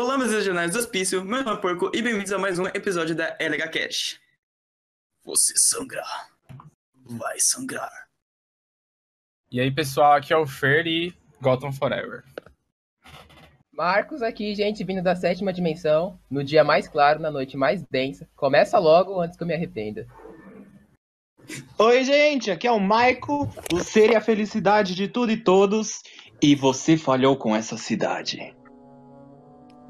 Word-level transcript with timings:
Olá, 0.00 0.16
meus 0.16 0.30
regionais 0.30 0.70
do 0.70 0.78
hospício, 0.78 1.24
meu 1.24 1.42
nome 1.42 1.58
é 1.58 1.60
Porco 1.60 1.90
e 1.92 2.00
bem-vindos 2.00 2.32
a 2.32 2.38
mais 2.38 2.56
um 2.56 2.66
episódio 2.66 3.16
da 3.16 3.36
LH 3.40 3.68
Cash. 3.68 4.20
Você 5.24 5.54
sangrar, 5.56 6.28
vai 7.04 7.40
sangrar. 7.40 8.06
E 9.50 9.60
aí, 9.60 9.72
pessoal, 9.72 10.12
aqui 10.12 10.32
é 10.32 10.36
o 10.36 10.46
Fer 10.46 10.86
e 10.86 11.12
Gotham 11.42 11.72
Forever. 11.72 12.22
Marcos 13.72 14.22
aqui, 14.22 14.54
gente, 14.54 14.84
vindo 14.84 15.02
da 15.02 15.16
sétima 15.16 15.52
dimensão, 15.52 16.16
no 16.30 16.44
dia 16.44 16.62
mais 16.62 16.86
claro, 16.86 17.18
na 17.18 17.32
noite 17.32 17.56
mais 17.56 17.82
densa. 17.82 18.28
Começa 18.36 18.78
logo 18.78 19.20
antes 19.20 19.36
que 19.36 19.42
eu 19.42 19.48
me 19.48 19.54
arrependa. 19.54 20.06
Oi, 21.76 22.04
gente, 22.04 22.52
aqui 22.52 22.68
é 22.68 22.70
o 22.70 22.78
Maico, 22.78 23.52
o 23.72 23.80
ser 23.80 24.12
e 24.12 24.14
a 24.14 24.20
felicidade 24.20 24.94
de 24.94 25.08
tudo 25.08 25.32
e 25.32 25.36
todos, 25.36 26.02
e 26.40 26.54
você 26.54 26.96
falhou 26.96 27.36
com 27.36 27.56
essa 27.56 27.76
cidade. 27.76 28.56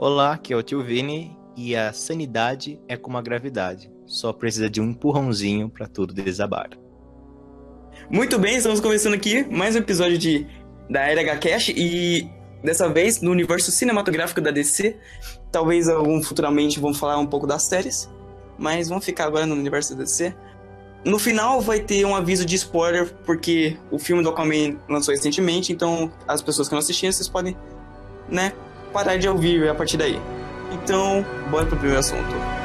Olá, 0.00 0.34
aqui 0.34 0.52
é 0.52 0.56
o 0.56 0.62
Tio 0.62 0.80
Vini 0.80 1.36
e 1.56 1.74
a 1.74 1.92
sanidade 1.92 2.80
é 2.86 2.96
como 2.96 3.18
a 3.18 3.20
gravidade. 3.20 3.90
Só 4.06 4.32
precisa 4.32 4.70
de 4.70 4.80
um 4.80 4.90
empurrãozinho 4.90 5.68
para 5.68 5.88
tudo 5.88 6.14
desabar. 6.14 6.70
Muito 8.08 8.38
bem, 8.38 8.56
estamos 8.56 8.78
começando 8.78 9.14
aqui 9.14 9.42
mais 9.50 9.74
um 9.74 9.80
episódio 9.80 10.16
de 10.16 10.46
da 10.88 11.00
LH 11.00 11.38
Cash 11.40 11.68
e 11.70 12.30
dessa 12.62 12.88
vez 12.88 13.20
no 13.20 13.32
universo 13.32 13.72
cinematográfico 13.72 14.40
da 14.40 14.52
DC. 14.52 14.96
Talvez 15.50 15.88
algum 15.88 16.22
futuramente 16.22 16.78
vamos 16.78 16.96
falar 16.96 17.18
um 17.18 17.26
pouco 17.26 17.44
das 17.44 17.64
séries, 17.64 18.08
mas 18.56 18.88
vamos 18.88 19.04
ficar 19.04 19.24
agora 19.24 19.46
no 19.46 19.56
universo 19.56 19.96
da 19.96 20.04
DC. 20.04 20.32
No 21.04 21.18
final 21.18 21.60
vai 21.60 21.80
ter 21.80 22.04
um 22.04 22.14
aviso 22.14 22.46
de 22.46 22.54
spoiler, 22.54 23.12
porque 23.26 23.76
o 23.90 23.98
filme 23.98 24.22
do 24.22 24.28
Aquaman 24.28 24.78
lançou 24.88 25.12
recentemente, 25.12 25.72
então 25.72 26.12
as 26.28 26.40
pessoas 26.40 26.68
que 26.68 26.74
não 26.74 26.78
assistiram, 26.78 27.12
vocês 27.12 27.28
podem, 27.28 27.56
né, 28.28 28.52
parar 28.92 29.18
de 29.18 29.28
ouvir 29.28 29.68
a 29.68 29.74
partir 29.74 29.96
daí. 29.96 30.20
Então, 30.72 31.24
bora 31.50 31.66
pro 31.66 31.76
primeiro 31.76 32.00
assunto. 32.00 32.57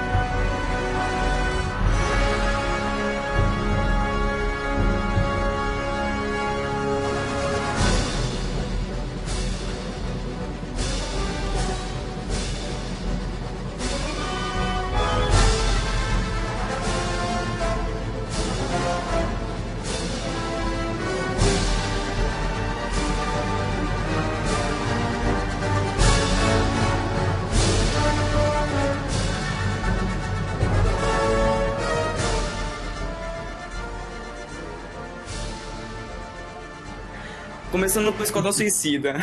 Começando 37.73 38.13
com 38.13 38.19
o 38.19 38.23
Esquadrão 38.23 38.53
Suicida. 38.53 39.15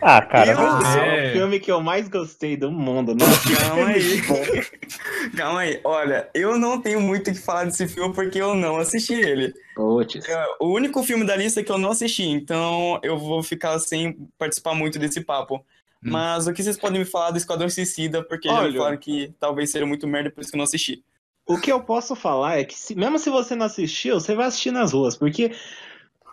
Ah, 0.00 0.22
cara, 0.22 0.52
Eu- 0.52 0.58
é 1.00 1.26
É. 1.26 1.30
o 1.30 1.32
filme 1.34 1.60
que 1.60 1.70
eu 1.70 1.80
mais 1.82 2.08
gostei 2.08 2.56
do 2.56 2.70
mundo. 2.72 3.14
Nossa, 3.14 3.54
Calma 3.54 3.86
aí. 3.92 4.22
Calma 5.36 5.60
aí. 5.60 5.80
Olha, 5.84 6.28
eu 6.34 6.58
não 6.58 6.80
tenho 6.80 7.00
muito 7.00 7.30
o 7.30 7.34
que 7.34 7.38
falar 7.40 7.64
desse 7.64 7.86
filme 7.86 8.14
porque 8.14 8.40
eu 8.40 8.54
não 8.54 8.76
assisti 8.78 9.12
ele. 9.14 9.52
Putz. 9.74 10.26
É 10.26 10.46
o 10.58 10.68
único 10.72 11.02
filme 11.02 11.26
da 11.26 11.36
lista 11.36 11.62
que 11.62 11.70
eu 11.70 11.76
não 11.78 11.90
assisti, 11.90 12.24
então 12.24 12.98
eu 13.02 13.18
vou 13.18 13.42
ficar 13.42 13.78
sem 13.78 14.16
participar 14.38 14.74
muito 14.74 14.98
desse 14.98 15.20
papo. 15.20 15.62
Mas 16.02 16.46
o 16.46 16.52
que 16.54 16.62
vocês 16.62 16.78
podem 16.78 17.00
me 17.00 17.04
falar 17.04 17.30
do 17.32 17.36
Esquadrão 17.38 17.68
Suicida? 17.68 18.22
Porque 18.22 18.48
já 18.48 18.54
me 18.54 18.60
Olha. 18.68 18.78
falaram 18.78 18.96
que 18.96 19.34
talvez 19.38 19.70
seja 19.70 19.84
muito 19.84 20.06
merda, 20.08 20.30
por 20.30 20.40
isso 20.40 20.50
que 20.50 20.56
eu 20.56 20.58
não 20.58 20.64
assisti. 20.64 21.02
O 21.48 21.58
que 21.60 21.70
eu 21.70 21.80
posso 21.80 22.14
falar 22.16 22.58
é 22.58 22.64
que, 22.64 22.74
se- 22.74 22.94
mesmo 22.94 23.18
se 23.18 23.28
você 23.30 23.54
não 23.54 23.66
assistiu, 23.66 24.18
você 24.20 24.34
vai 24.34 24.46
assistir 24.46 24.70
nas 24.72 24.92
ruas, 24.92 25.16
porque 25.16 25.52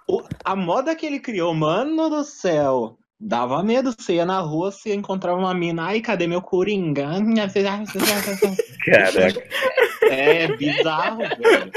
o- 0.07 0.23
a 0.43 0.55
moda 0.55 0.95
que 0.95 1.05
ele 1.05 1.19
criou, 1.19 1.53
mano 1.53 2.09
do 2.09 2.23
céu, 2.23 2.97
dava 3.19 3.61
medo. 3.63 3.93
Você 3.97 4.15
ia 4.15 4.25
na 4.25 4.39
rua, 4.39 4.71
você 4.71 4.93
encontrava 4.93 5.37
uma 5.39 5.53
mina, 5.53 5.83
ai, 5.87 6.01
cadê 6.01 6.27
meu 6.27 6.41
coringa? 6.41 7.07
Caraca. 8.85 9.43
É 10.09 10.47
bizarro, 10.57 11.19
velho. 11.19 11.71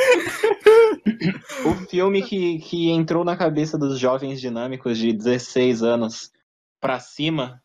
O 1.64 1.75
filme 1.88 2.22
que, 2.22 2.59
que 2.59 2.91
entrou 2.91 3.25
na 3.25 3.37
cabeça 3.37 3.78
dos 3.78 3.98
jovens 3.98 4.41
dinâmicos 4.41 4.98
de 4.98 5.12
16 5.12 5.82
anos 5.82 6.31
pra 6.81 6.98
cima 6.98 7.62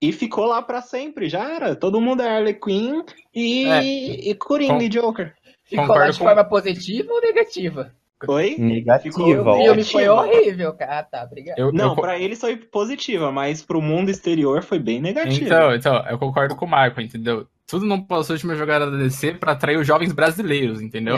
e 0.00 0.12
ficou 0.12 0.44
lá 0.46 0.62
pra 0.62 0.80
sempre, 0.80 1.28
já 1.28 1.50
era. 1.50 1.74
Todo 1.74 2.00
mundo 2.00 2.22
é 2.22 2.28
Harley 2.28 2.54
Quinn 2.54 3.02
e, 3.34 3.64
É. 3.66 3.82
e 4.30 4.34
Coringa 4.36 4.74
Com- 4.74 4.82
e 4.82 4.88
Joker. 4.88 5.34
Ficou 5.64 5.86
Concordo 5.86 6.04
lá 6.04 6.10
de 6.12 6.18
com- 6.18 6.24
forma 6.24 6.44
positiva 6.44 7.12
ou 7.12 7.20
negativa? 7.20 7.92
Oi? 8.26 8.56
Negativa. 8.58 9.14
O 9.14 9.56
filme 9.62 9.84
foi 9.84 10.08
horrível, 10.08 10.72
cara. 10.72 11.00
Ah, 11.00 11.02
tá, 11.02 11.24
obrigado. 11.24 11.58
Eu, 11.58 11.70
Não, 11.70 11.90
eu 11.90 11.96
pra 11.96 12.18
eles 12.18 12.40
foi 12.40 12.56
positiva, 12.56 13.30
mas 13.30 13.62
pro 13.62 13.82
mundo 13.82 14.10
exterior 14.10 14.62
foi 14.62 14.78
bem 14.78 15.00
negativa. 15.00 15.44
Então, 15.44 15.74
então, 15.74 16.06
eu 16.08 16.18
concordo 16.18 16.56
com 16.56 16.64
o 16.64 16.68
Marco, 16.68 17.00
entendeu? 17.00 17.46
Tudo 17.66 17.84
não 17.84 18.02
passou 18.02 18.36
de 18.36 18.44
uma 18.44 18.54
jogada 18.54 18.90
da 18.90 18.96
DC 18.96 19.34
pra 19.34 19.52
atrair 19.52 19.76
os 19.76 19.86
jovens 19.86 20.12
brasileiros, 20.12 20.80
entendeu? 20.80 21.16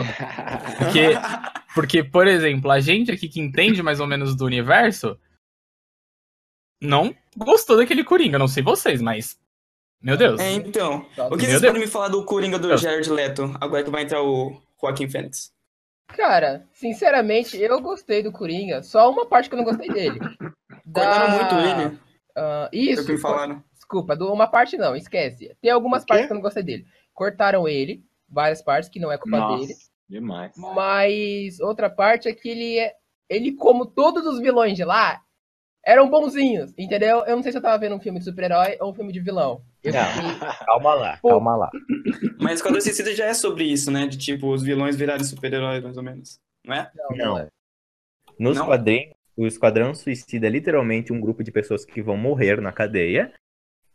Porque, 0.77 1.09
porque, 1.73 2.03
por 2.03 2.27
exemplo, 2.27 2.69
a 2.69 2.79
gente 2.81 3.11
aqui 3.11 3.29
que 3.29 3.39
entende 3.39 3.81
mais 3.81 3.99
ou 3.99 4.07
menos 4.07 4.35
do 4.35 4.45
universo 4.45 5.17
não 6.81 7.15
gostou 7.37 7.77
daquele 7.77 8.03
Coringa. 8.03 8.39
Não 8.39 8.47
sei 8.47 8.61
vocês, 8.63 9.01
mas. 9.01 9.39
Meu 10.01 10.17
Deus. 10.17 10.39
É, 10.39 10.53
então. 10.53 10.97
O 10.97 11.01
que 11.01 11.19
Meu 11.19 11.29
vocês 11.29 11.61
Deus. 11.61 11.71
podem 11.71 11.81
me 11.81 11.87
falar 11.87 12.07
do 12.09 12.25
Coringa 12.25 12.59
do. 12.59 12.75
Jared 12.77 13.09
Leto, 13.09 13.55
agora 13.61 13.83
que 13.83 13.89
vai 13.89 14.03
entrar 14.03 14.21
o 14.21 14.61
Joaquim 14.81 15.09
Fênix? 15.09 15.53
Cara, 16.15 16.67
sinceramente, 16.73 17.57
eu 17.61 17.79
gostei 17.81 18.21
do 18.23 18.31
Coringa. 18.31 18.81
Só 18.83 19.09
uma 19.09 19.25
parte 19.25 19.47
que 19.49 19.55
eu 19.55 19.57
não 19.57 19.65
gostei 19.65 19.87
dele. 19.89 20.19
Da- 20.85 21.03
Cortaram 21.03 21.31
muito 21.35 21.55
ele, 21.55 21.99
o 22.35 22.69
isso. 23.01 23.11
me 23.11 23.17
falaram. 23.19 23.63
Desculpa, 23.73 24.15
do- 24.15 24.33
uma 24.33 24.47
parte 24.47 24.75
não, 24.75 24.95
esquece. 24.95 25.55
Tem 25.61 25.69
algumas 25.69 26.03
partes 26.03 26.25
que 26.25 26.31
eu 26.33 26.35
não 26.35 26.41
gostei 26.41 26.63
dele. 26.63 26.83
Cortaram 27.13 27.67
ele, 27.67 28.03
várias 28.27 28.59
partes 28.63 28.89
que 28.89 28.99
não 28.99 29.11
é 29.11 29.17
culpa 29.19 29.37
Nossa, 29.37 29.59
dele. 29.67 29.73
demais. 30.09 30.51
Mas 30.57 31.59
outra 31.59 31.91
parte 31.91 32.27
é 32.27 32.33
que 32.33 32.49
ele 32.49 32.79
é. 32.79 32.93
Ele, 33.29 33.51
como 33.51 33.85
todos 33.85 34.25
os 34.25 34.39
vilões 34.39 34.75
de 34.75 34.83
lá, 34.83 35.21
eram 35.85 36.09
bonzinhos, 36.09 36.73
entendeu? 36.77 37.23
Eu 37.25 37.35
não 37.35 37.43
sei 37.43 37.51
se 37.51 37.57
eu 37.57 37.61
tava 37.61 37.77
vendo 37.77 37.95
um 37.95 37.99
filme 37.99 38.19
de 38.19 38.25
super-herói 38.25 38.77
ou 38.79 38.91
um 38.91 38.93
filme 38.93 39.11
de 39.11 39.19
vilão. 39.19 39.61
Eu 39.83 39.93
Não. 39.93 40.05
fiquei- 40.05 40.47
Calma 40.65 40.93
lá, 40.93 41.17
Pô. 41.21 41.29
calma 41.29 41.55
lá. 41.55 41.69
Mas 42.39 42.55
Esquadrão 42.55 42.81
Suicida 42.81 43.13
já 43.15 43.25
é 43.25 43.33
sobre 43.33 43.63
isso, 43.63 43.89
né? 43.89 44.05
De 44.07 44.17
tipo, 44.17 44.51
os 44.51 44.61
vilões 44.61 44.95
virarem 44.95 45.23
super-heróis, 45.23 45.81
mais 45.83 45.97
ou 45.97 46.03
menos. 46.03 46.39
Não 46.65 46.75
é? 46.75 46.91
Não, 46.95 47.17
Não. 47.17 47.25
não 47.25 47.37
é. 47.39 47.47
Nos 48.37 48.57
Não? 48.57 48.65
quadrinhos, 48.65 49.13
o 49.37 49.45
Esquadrão 49.47 49.93
Suicida 49.95 50.47
é 50.47 50.49
literalmente 50.49 51.11
um 51.13 51.19
grupo 51.19 51.43
de 51.43 51.51
pessoas 51.51 51.85
que 51.85 52.01
vão 52.01 52.17
morrer 52.17 52.59
na 52.61 52.71
cadeia. 52.71 53.33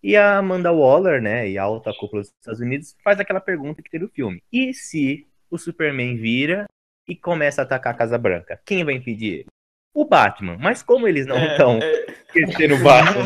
E 0.03 0.17
a 0.17 0.37
Amanda 0.39 0.71
Waller, 0.73 1.23
né, 1.23 1.49
e 1.49 1.57
a 1.57 1.63
alta 1.63 1.91
cúpula 1.99 2.21
dos 2.23 2.31
Estados 2.41 2.61
Unidos, 2.61 2.95
faz 3.03 3.19
aquela 3.21 3.41
pergunta 3.41 3.81
que 3.83 3.89
tem 3.91 4.01
no 4.01 4.09
filme. 4.09 4.43
E 4.53 4.75
se 4.75 5.27
o 5.51 5.57
Superman 5.57 6.17
vira 6.17 6.67
e 7.09 7.17
começa 7.17 7.63
a 7.63 7.65
atacar 7.65 7.95
a 7.95 7.97
Casa 7.97 8.19
Branca? 8.19 8.61
Quem 8.67 8.85
vai 8.85 8.95
impedir 8.95 9.33
ele? 9.33 9.47
O 9.95 10.05
Batman. 10.05 10.59
Mas 10.59 10.83
como 10.83 11.07
eles 11.07 11.27
não 11.27 11.37
É, 11.37 11.53
estão 11.53 11.79
é, 11.81 12.07
esquecendo 12.11 12.75
o 12.75 12.83
Batman, 12.83 13.25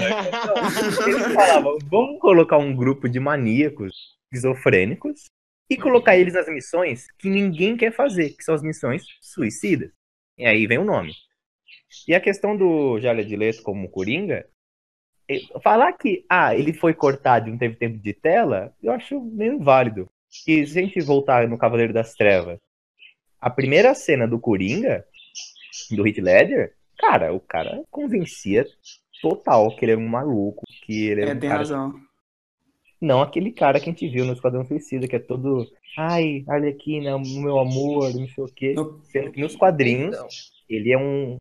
eles 1.06 1.32
falavam, 1.34 1.78
vamos 1.90 2.20
colocar 2.20 2.58
um 2.58 2.76
grupo 2.76 3.08
de 3.08 3.18
maníacos 3.18 4.18
esquizofrênicos 4.24 5.24
e 5.70 5.76
colocar 5.76 6.16
eles 6.16 6.34
nas 6.34 6.48
missões 6.48 7.06
que 7.18 7.30
ninguém 7.30 7.76
quer 7.76 7.92
fazer, 7.92 8.30
que 8.30 8.44
são 8.44 8.54
as 8.54 8.62
missões 8.62 9.04
suicidas. 9.20 9.90
E 10.36 10.46
aí 10.46 10.66
vem 10.66 10.78
o 10.78 10.84
nome. 10.84 11.12
E 12.06 12.14
a 12.14 12.20
questão 12.20 12.56
do 12.56 12.98
Jared 13.00 13.34
Leto 13.34 13.62
como 13.62 13.90
Coringa, 13.90 14.46
falar 15.62 15.92
que 15.94 16.24
ah, 16.28 16.54
ele 16.54 16.72
foi 16.72 16.94
cortado 16.94 17.48
e 17.48 17.50
não 17.50 17.58
teve 17.58 17.76
tempo 17.76 17.98
de 17.98 18.14
tela, 18.14 18.74
eu 18.82 18.92
acho 18.92 19.20
meio 19.20 19.58
válido. 19.58 20.08
E 20.46 20.66
se 20.66 20.78
a 20.78 20.82
gente 20.82 21.00
voltar 21.00 21.48
no 21.48 21.58
Cavaleiro 21.58 21.92
das 21.92 22.14
Trevas, 22.14 22.58
a 23.40 23.50
primeira 23.50 23.94
cena 23.94 24.26
do 24.26 24.38
Coringa, 24.38 25.04
do 25.90 26.06
Heath 26.06 26.18
Ledger, 26.18 26.74
cara, 26.98 27.32
o 27.32 27.40
cara 27.40 27.82
convencia 27.90 28.66
total 29.20 29.74
que 29.76 29.84
ele 29.84 29.92
é 29.92 29.96
um 29.96 30.08
maluco, 30.08 30.62
que 30.84 31.06
ele 31.08 31.22
é, 31.22 31.28
é, 31.30 31.34
um 31.34 31.38
tem 31.40 31.48
cara 31.48 31.58
razão. 31.60 31.94
não 33.00 33.20
aquele 33.22 33.52
cara 33.52 33.78
que 33.80 33.88
a 33.88 33.92
gente 33.92 34.08
viu 34.08 34.24
no 34.24 34.32
Esquadrão 34.32 34.64
Suicida, 34.64 35.06
que 35.08 35.16
é 35.16 35.18
todo. 35.18 35.66
Ai, 35.96 36.44
Arlequina, 36.48 37.16
o 37.16 37.20
meu 37.20 37.58
amor, 37.58 38.12
não 38.14 38.28
sei 38.28 38.44
o 38.44 38.48
quê. 38.48 38.74
No- 38.74 39.00
Sendo 39.04 39.32
que 39.32 39.40
nos 39.40 39.56
quadrinhos, 39.56 40.14
Então, 40.14 40.28
ele 40.68 40.92
é 40.92 40.98
um. 40.98 41.36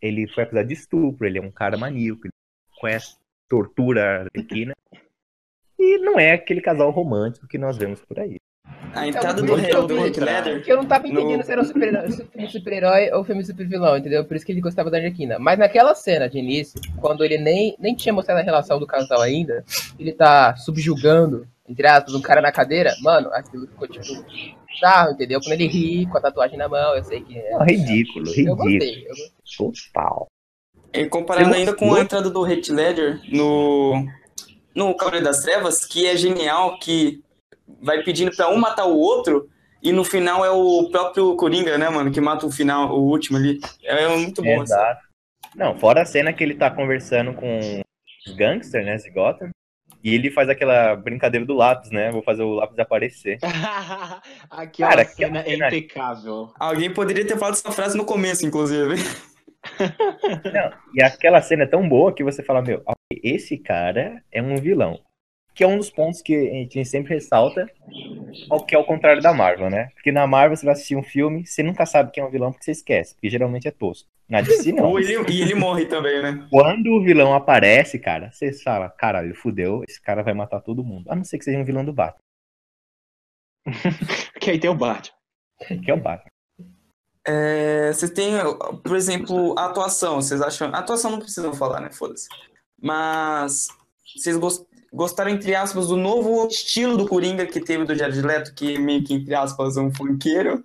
Ele 0.00 0.28
foi 0.28 0.44
acusado 0.44 0.68
de 0.68 0.74
estupro, 0.74 1.26
ele 1.26 1.38
é 1.38 1.42
um 1.42 1.50
cara 1.50 1.76
maníaco, 1.76 2.20
ele 2.26 2.32
conhece 2.78 3.16
tortura 3.48 4.04
a 4.04 4.20
Arlequina. 4.36 4.74
E 5.78 5.98
não 5.98 6.18
é 6.18 6.32
aquele 6.32 6.60
casal 6.60 6.90
romântico 6.90 7.46
que 7.48 7.58
nós 7.58 7.76
vemos 7.76 8.00
por 8.04 8.18
aí. 8.20 8.36
A 8.96 9.06
entrada 9.08 9.40
Então, 9.40 9.46
do, 9.46 9.52
por 9.52 9.58
isso 9.58 9.68
que 9.68 9.76
eu 9.76 9.86
do 9.86 10.06
Heath 10.06 10.16
Ledger. 10.18 10.64
Eu 10.66 10.76
não 10.78 10.86
tava 10.86 11.06
entendendo 11.06 11.38
No- 11.38 11.44
se 11.44 11.52
era 11.52 11.60
um 11.60 11.64
super- 11.64 12.08
filme 12.32 12.48
super-herói 12.48 13.10
ou 13.12 13.24
filme 13.24 13.40
de 13.42 13.48
super-vilão, 13.48 13.96
entendeu? 13.96 14.24
Por 14.24 14.36
isso 14.36 14.46
que 14.46 14.52
ele 14.52 14.60
gostava 14.60 14.90
da 14.90 14.96
Arlequina. 14.98 15.38
Mas 15.38 15.58
naquela 15.58 15.94
cena 15.94 16.28
de 16.28 16.38
início, 16.38 16.80
quando 16.98 17.24
ele 17.24 17.38
nem, 17.38 17.76
nem 17.78 17.94
tinha 17.94 18.12
mostrado 18.12 18.40
a 18.40 18.44
relação 18.44 18.78
do 18.78 18.86
casal 18.86 19.20
ainda, 19.20 19.64
ele 19.98 20.12
tá 20.12 20.56
subjugando, 20.56 21.46
entre 21.68 21.86
aspas, 21.86 22.14
um 22.14 22.20
cara 22.22 22.40
na 22.40 22.50
cadeira, 22.52 22.94
mano, 23.02 23.28
aquilo 23.32 23.66
ficou 23.66 23.86
tipo 23.88 24.24
bizarro, 24.72 25.12
entendeu? 25.12 25.40
Quando 25.40 25.52
ele 25.52 25.66
ri 25.66 26.06
com 26.06 26.18
a 26.18 26.20
tatuagem 26.20 26.56
na 26.58 26.68
mão, 26.68 26.94
eu 26.96 27.02
sei 27.04 27.20
que 27.20 27.38
é. 27.38 27.50
Não, 27.52 27.64
ridículo, 27.64 28.26
Eu 28.26 28.32
ridículo. 28.32 28.56
gostei. 28.56 29.02
Eu 29.04 29.08
gostei. 29.08 29.90
Total. 29.92 30.26
E 30.92 31.04
comparando 31.06 31.54
ainda 31.54 31.74
com 31.74 31.92
a 31.94 32.00
entrada 32.00 32.30
do 32.30 32.46
Heath 32.46 32.68
Ledger 32.70 33.20
no, 33.30 34.06
no 34.74 34.94
Cavaleiro 34.96 35.26
das 35.26 35.42
Trevas, 35.42 35.84
que 35.84 36.06
é 36.06 36.16
genial, 36.16 36.78
que 36.78 37.22
vai 37.82 38.02
pedindo 38.02 38.34
pra 38.34 38.48
um 38.48 38.56
matar 38.58 38.86
o 38.86 38.96
outro, 38.96 39.48
e 39.82 39.92
no 39.92 40.04
final 40.04 40.44
é 40.44 40.50
o 40.50 40.88
próprio 40.90 41.36
Coringa, 41.36 41.76
né, 41.78 41.88
mano, 41.88 42.10
que 42.10 42.20
mata 42.20 42.46
o 42.46 42.50
final, 42.50 42.90
o 42.92 43.02
último 43.10 43.36
ali. 43.38 43.60
É 43.84 44.08
muito 44.16 44.42
bom. 44.42 44.62
assim. 44.62 44.72
Exato. 44.72 45.00
Não, 45.54 45.78
fora 45.78 46.02
a 46.02 46.06
cena 46.06 46.32
que 46.32 46.42
ele 46.42 46.54
tá 46.54 46.70
conversando 46.70 47.32
com 47.34 47.58
os 48.26 48.34
gangsters, 48.34 48.84
né, 48.84 48.96
de 48.96 49.10
Gotham, 49.10 49.50
e 50.02 50.14
ele 50.14 50.30
faz 50.30 50.48
aquela 50.48 50.94
brincadeira 50.94 51.44
do 51.44 51.54
lápis, 51.54 51.90
né? 51.90 52.12
Vou 52.12 52.22
fazer 52.22 52.42
o 52.42 52.54
lápis 52.54 52.78
aparecer. 52.78 53.38
Aquela 54.50 54.90
Cara, 54.90 55.04
cena 55.04 55.40
é 55.40 55.44
cena- 55.44 55.66
impecável. 55.66 56.52
Alguém 56.60 56.92
poderia 56.92 57.26
ter 57.26 57.36
falado 57.36 57.54
essa 57.54 57.72
frase 57.72 57.96
no 57.96 58.04
começo, 58.04 58.46
inclusive. 58.46 58.94
Não, 60.52 60.72
e 60.94 61.02
aquela 61.02 61.42
cena 61.42 61.64
é 61.64 61.66
tão 61.66 61.88
boa 61.88 62.12
que 62.14 62.22
você 62.22 62.42
fala, 62.42 62.62
meu, 62.62 62.82
esse 63.22 63.56
cara 63.58 64.22
é 64.30 64.40
um 64.40 64.56
vilão. 64.56 65.00
Que 65.56 65.64
é 65.64 65.66
um 65.66 65.78
dos 65.78 65.88
pontos 65.90 66.20
que 66.20 66.34
a 66.36 66.52
gente 66.54 66.84
sempre 66.84 67.14
ressalta, 67.14 67.66
ao 68.50 68.64
que 68.64 68.74
é 68.74 68.78
o 68.78 68.84
contrário 68.84 69.22
da 69.22 69.32
Marvel, 69.32 69.70
né? 69.70 69.88
Porque 69.94 70.12
na 70.12 70.26
Marvel 70.26 70.54
você 70.56 70.66
vai 70.66 70.74
assistir 70.74 70.96
um 70.96 71.02
filme, 71.02 71.46
você 71.46 71.62
nunca 71.62 71.86
sabe 71.86 72.10
quem 72.12 72.22
é 72.22 72.26
o 72.26 72.30
vilão 72.30 72.52
porque 72.52 72.64
você 72.66 72.72
esquece, 72.72 73.14
porque 73.14 73.30
geralmente 73.30 73.66
é 73.66 73.70
tosco. 73.70 74.06
Na 74.28 74.42
DC 74.42 74.70
não. 74.74 74.98
Ele, 74.98 75.14
e 75.32 75.40
ele 75.40 75.54
morre 75.54 75.86
também, 75.86 76.20
né? 76.22 76.46
Quando 76.50 76.88
o 76.92 77.02
vilão 77.02 77.32
aparece, 77.32 77.98
cara, 77.98 78.30
você 78.30 78.52
fala, 78.52 78.90
caralho, 78.90 79.34
fudeu, 79.34 79.82
esse 79.88 79.98
cara 80.00 80.22
vai 80.22 80.34
matar 80.34 80.60
todo 80.60 80.84
mundo. 80.84 81.10
A 81.10 81.16
não 81.16 81.24
ser 81.24 81.38
que 81.38 81.44
seja 81.44 81.58
um 81.58 81.64
vilão 81.64 81.84
do 81.84 81.92
Batman, 81.92 82.20
Que 84.40 84.50
aí 84.50 84.60
tem 84.60 84.70
o 84.70 84.74
Batman. 84.74 85.16
que 85.82 85.90
é 85.90 85.94
o 85.94 86.00
Batman. 86.00 86.30
É, 87.26 87.92
vocês 87.92 88.10
têm, 88.12 88.32
por 88.84 88.94
exemplo, 88.94 89.54
a 89.58 89.66
atuação. 89.66 90.16
Vocês 90.16 90.40
acham. 90.40 90.68
A 90.74 90.78
atuação 90.78 91.10
não 91.10 91.18
precisam 91.18 91.52
falar, 91.54 91.80
né? 91.80 91.90
Foda-se. 91.90 92.28
Mas 92.80 93.66
vocês 94.16 94.36
gos- 94.36 94.64
gostaram, 94.96 95.30
entre 95.30 95.54
aspas, 95.54 95.88
do 95.88 95.96
novo 95.96 96.46
estilo 96.48 96.96
do 96.96 97.06
Coringa 97.06 97.46
que 97.46 97.60
teve 97.60 97.84
do 97.84 97.94
Jared 97.94 98.20
Leto, 98.22 98.54
que 98.54 98.78
meio 98.78 99.04
que, 99.04 99.14
entre 99.14 99.34
aspas, 99.34 99.76
é 99.76 99.80
um 99.80 99.94
funkeiro. 99.94 100.64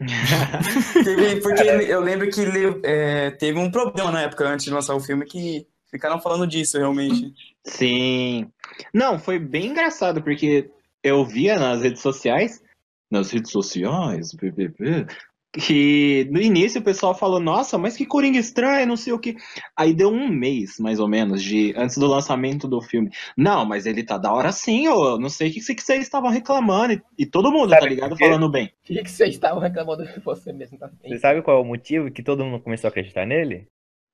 Teve- 1.04 1.40
porque 1.40 1.62
eu 1.62 2.00
lembro 2.00 2.30
que 2.30 2.40
ele, 2.40 2.80
é, 2.84 3.30
teve 3.32 3.58
um 3.58 3.70
problema 3.70 4.10
na 4.10 4.22
época, 4.22 4.48
antes 4.48 4.64
de 4.64 4.70
lançar 4.70 4.94
o 4.94 5.00
filme, 5.00 5.26
que 5.26 5.66
ficaram 5.90 6.20
falando 6.20 6.46
disso, 6.46 6.78
realmente. 6.78 7.34
Sim. 7.64 8.50
Não, 8.94 9.18
foi 9.18 9.38
bem 9.38 9.66
engraçado, 9.66 10.22
porque 10.22 10.70
eu 11.02 11.24
via 11.26 11.58
nas 11.58 11.82
redes 11.82 12.00
sociais, 12.00 12.62
nas 13.10 13.30
redes 13.30 13.50
sociais, 13.50 14.32
PPP, 14.34 15.06
que 15.52 16.28
no 16.30 16.40
início 16.40 16.80
o 16.80 16.84
pessoal 16.84 17.14
falou, 17.14 17.40
nossa, 17.40 17.76
mas 17.76 17.96
que 17.96 18.06
Coringa 18.06 18.38
estranho, 18.38 18.86
não 18.86 18.96
sei 18.96 19.12
o 19.12 19.18
que. 19.18 19.36
Aí 19.76 19.92
deu 19.92 20.08
um 20.08 20.28
mês, 20.28 20.78
mais 20.78 21.00
ou 21.00 21.08
menos, 21.08 21.42
de 21.42 21.74
antes 21.76 21.98
do 21.98 22.06
lançamento 22.06 22.68
do 22.68 22.80
filme. 22.80 23.10
Não, 23.36 23.64
mas 23.64 23.86
ele 23.86 24.04
tá 24.04 24.16
da 24.16 24.32
hora 24.32 24.52
sim, 24.52 24.86
eu 24.86 25.18
não 25.18 25.28
sei 25.28 25.50
o 25.50 25.52
que, 25.52 25.74
que 25.74 25.82
vocês 25.82 26.02
estavam 26.02 26.30
reclamando. 26.30 26.92
E, 26.92 27.02
e 27.18 27.26
todo 27.26 27.50
mundo, 27.50 27.70
Sabe 27.70 27.82
tá 27.82 27.88
ligado? 27.88 28.16
Falando 28.16 28.48
bem. 28.48 28.66
O 28.66 28.70
que, 28.84 29.02
que 29.02 29.10
vocês 29.10 29.34
estavam 29.34 29.60
reclamando 29.60 30.06
de 30.06 30.20
você 30.20 30.52
mesmo? 30.52 30.78
Tá? 30.78 30.90
Você 31.02 31.18
sabe 31.18 31.42
qual 31.42 31.58
é 31.58 31.60
o 31.60 31.64
motivo 31.64 32.10
que 32.10 32.22
todo 32.22 32.44
mundo 32.44 32.62
começou 32.62 32.88
a 32.88 32.90
acreditar 32.90 33.26
nele? 33.26 33.66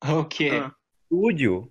O 0.09 0.25
quê? 0.25 0.50
Ah. 0.53 0.73
O 1.11 1.29
estúdio 1.31 1.71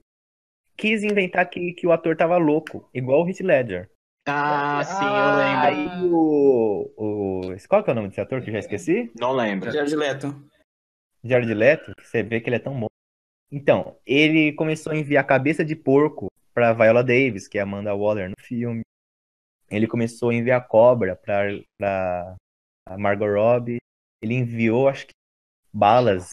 quis 0.78 1.04
inventar 1.04 1.50
que, 1.50 1.74
que 1.74 1.88
o 1.88 1.92
ator 1.92 2.16
tava 2.16 2.38
louco, 2.38 2.88
igual 2.94 3.24
o 3.24 3.28
Heath 3.28 3.42
Ledger. 3.42 3.90
Ah, 4.27 4.83
sim, 4.83 5.06
eu 5.06 5.36
lembro. 5.38 5.68
Aí 5.68 6.12
o, 6.12 6.94
o. 6.98 7.56
Qual 7.69 7.83
que 7.83 7.89
é 7.89 7.94
o 7.94 7.95
nome 7.95 8.07
desse 8.10 8.22
ator 8.22 8.42
que 8.42 8.50
eu 8.50 8.54
já 8.54 8.60
esqueci? 8.60 9.12
Não 9.19 9.31
lembro. 9.31 9.72
Jared 9.72 9.95
Leto. 9.95 10.50
Jared 11.24 11.54
Leto, 11.54 11.95
que 11.95 12.07
você 12.07 12.24
vê 12.24 12.42
que 12.42 12.50
ele 12.50 12.56
é 12.56 12.60
tão 12.60 12.80
bom. 12.80 12.88
Então, 13.51 13.98
ele 14.06 14.54
começou 14.54 14.92
a 14.92 14.98
enviar 14.98 15.25
cabeça 15.25 15.63
de 15.63 15.75
porco 15.75 16.27
pra 16.54 16.74
Viola 16.74 17.04
Davis, 17.04 17.48
que 17.48 17.57
é 17.57 17.62
a 17.62 17.63
Amanda 17.63 17.95
Waller 17.95 18.30
no 18.30 18.36
filme. 18.39 18.81
Ele 19.69 19.88
começou 19.88 20.30
a 20.30 20.36
enviar 20.36 20.68
cobra 20.68 21.16
pra, 21.16 21.44
pra 21.78 22.36
a 22.88 22.98
Margot 22.98 23.28
Robbie. 23.28 23.78
Ele 24.21 24.33
enviou, 24.33 24.88
acho 24.88 25.07
que, 25.07 25.13
balas 25.71 26.30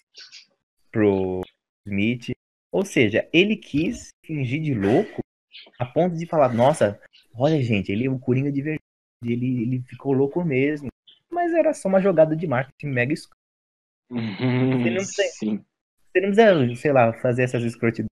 pro 0.91 1.41
Smith. 1.85 2.31
Ou 2.71 2.83
seja, 2.83 3.29
ele 3.31 3.55
quis 3.55 4.09
fingir 4.25 4.61
de 4.61 4.73
louco 4.73 5.21
a 5.79 5.85
ponto 5.85 6.15
de 6.15 6.25
falar, 6.25 6.53
nossa, 6.53 6.99
olha 7.35 7.61
gente, 7.61 7.91
ele 7.91 8.05
é 8.05 8.09
um 8.11 8.19
Coringa 8.19 8.51
de 8.51 8.61
verdade. 8.61 8.83
Ele, 9.25 9.63
ele 9.63 9.83
ficou 9.87 10.11
louco 10.13 10.43
mesmo. 10.43 10.89
Mas 11.31 11.53
era 11.53 11.73
só 11.73 11.87
uma 11.87 12.01
jogada 12.01 12.35
de 12.35 12.45
marketing 12.45 12.87
mega 12.87 13.13
escura. 13.13 13.37
Uhum, 14.11 14.85
Ele 14.85 14.97
não 14.99 15.05
tem- 15.15 15.29
Sim. 15.31 15.65
Você 16.11 16.21
não 16.21 16.33
precisa, 16.33 16.75
sei 16.81 16.91
lá, 16.91 17.13
fazer 17.13 17.43
essas 17.43 17.63
escrotidões. 17.63 18.09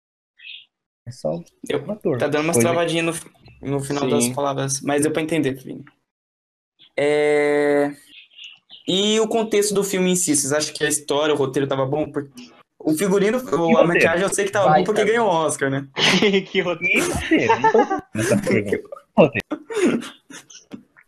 É 1.07 1.11
só 1.13 1.41
Eu- 1.69 1.85
o 1.87 1.93
ator. 1.93 2.19
Tá 2.19 2.27
dando 2.29 2.45
umas 2.45 2.57
Coisa- 2.57 2.69
travadinhas 2.69 3.25
no, 3.63 3.71
no 3.71 3.81
final 3.81 4.03
Sim. 4.05 4.11
das 4.11 4.29
palavras, 4.31 4.81
mas 4.83 5.03
deu 5.03 5.13
pra 5.13 5.23
entender, 5.23 5.53
Vini. 5.55 5.85
É... 6.99 7.95
E 8.89 9.19
o 9.21 9.29
contexto 9.29 9.73
do 9.75 9.83
filme 9.85 10.11
em 10.11 10.17
si, 10.17 10.35
vocês 10.37 10.53
acham 10.53 10.75
que 10.75 10.85
a 10.85 10.89
história, 10.89 11.33
o 11.35 11.39
roteiro 11.39 11.69
tava 11.69 11.87
bom? 11.87 12.11
Por- 12.11 12.31
O 12.79 12.93
figurino, 12.95 13.39
o- 13.39 13.79
a 13.79 13.87
maquiagem 13.87 14.23
eu 14.23 14.33
sei 14.35 14.45
que 14.45 14.53
tava 14.53 14.69
Vai, 14.69 14.81
bom 14.81 14.85
porque 14.87 15.01
cara. 15.01 15.11
ganhou 15.13 15.29
o 15.29 15.33
Oscar, 15.33 15.71
né? 15.71 15.89
que 16.51 16.61
roteiro. 16.61 17.07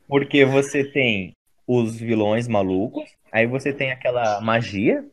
Porque 0.08 0.44
você 0.44 0.84
tem 0.84 1.36
os 1.66 1.98
vilões 1.98 2.48
malucos, 2.48 3.10
aí 3.30 3.46
você 3.46 3.72
tem 3.72 3.92
aquela 3.92 4.40
magia 4.40 5.04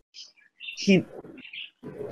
que 0.77 1.05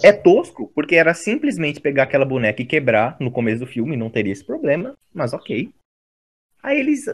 é 0.04 0.12
tosco, 0.12 0.72
porque 0.76 0.96
era 0.96 1.14
simplesmente 1.14 1.80
pegar 1.80 2.04
aquela 2.04 2.26
boneca 2.26 2.62
e 2.62 2.66
quebrar 2.66 3.18
no 3.20 3.32
começo 3.32 3.62
do 3.62 3.68
filme, 3.68 3.96
não 3.96 4.10
teria 4.10 4.34
esse 4.34 4.46
problema, 4.46 4.96
mas 5.14 5.34
ok. 5.34 5.70
Aí 6.62 6.80
eles 6.80 7.06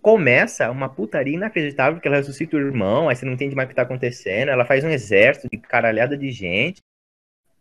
começa 0.00 0.70
uma 0.70 0.88
putaria 0.88 1.34
inacreditável 1.34 2.00
que 2.00 2.08
ela 2.08 2.16
ressuscita 2.16 2.56
o 2.56 2.60
irmão, 2.60 3.08
aí 3.08 3.16
você 3.16 3.26
não 3.26 3.34
entende 3.34 3.54
mais 3.54 3.66
o 3.66 3.68
que 3.68 3.74
tá 3.74 3.82
acontecendo, 3.82 4.50
ela 4.50 4.64
faz 4.64 4.82
um 4.82 4.88
exército 4.90 5.48
de 5.50 5.58
caralhada 5.58 6.16
de 6.16 6.30
gente, 6.30 6.80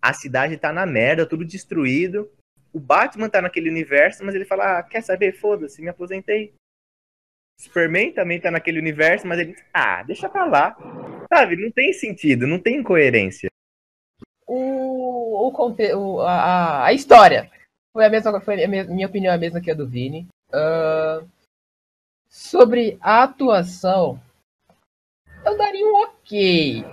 a 0.01 0.13
cidade 0.13 0.57
tá 0.57 0.71
na 0.71 0.85
merda, 0.85 1.25
tudo 1.25 1.43
destruído, 1.43 2.29
o 2.73 2.79
Batman 2.79 3.29
tá 3.29 3.41
naquele 3.41 3.69
universo, 3.69 4.23
mas 4.23 4.35
ele 4.35 4.45
fala, 4.45 4.79
ah, 4.79 4.83
quer 4.83 5.01
saber, 5.01 5.33
foda-se, 5.33 5.81
me 5.81 5.89
aposentei. 5.89 6.53
Superman 7.59 8.13
também 8.13 8.39
tá 8.39 8.49
naquele 8.49 8.79
universo, 8.79 9.27
mas 9.27 9.39
ele, 9.39 9.55
ah, 9.73 10.01
deixa 10.03 10.29
pra 10.29 10.45
lá. 10.45 10.77
Sabe, 11.31 11.57
não 11.57 11.71
tem 11.71 11.91
sentido, 11.93 12.47
não 12.47 12.59
tem 12.59 12.81
coerência. 12.81 13.49
O, 14.47 15.47
o, 15.51 16.21
a, 16.21 16.85
a- 16.85 16.93
história 16.93 17.51
foi 17.93 18.05
a 18.05 18.09
mesma, 18.09 18.41
foi 18.41 18.63
a 18.63 18.67
me- 18.67 18.83
minha 18.85 19.07
opinião 19.07 19.31
é 19.31 19.35
a 19.35 19.39
mesma 19.39 19.61
que 19.61 19.69
a 19.69 19.75
do 19.75 19.87
Vini. 19.87 20.27
Ah, 20.51 21.23
sobre 22.29 22.97
a 23.01 23.23
atuação, 23.23 24.19
eu 25.45 25.57
daria 25.57 25.85
um 25.85 25.95
ok. 26.03 26.85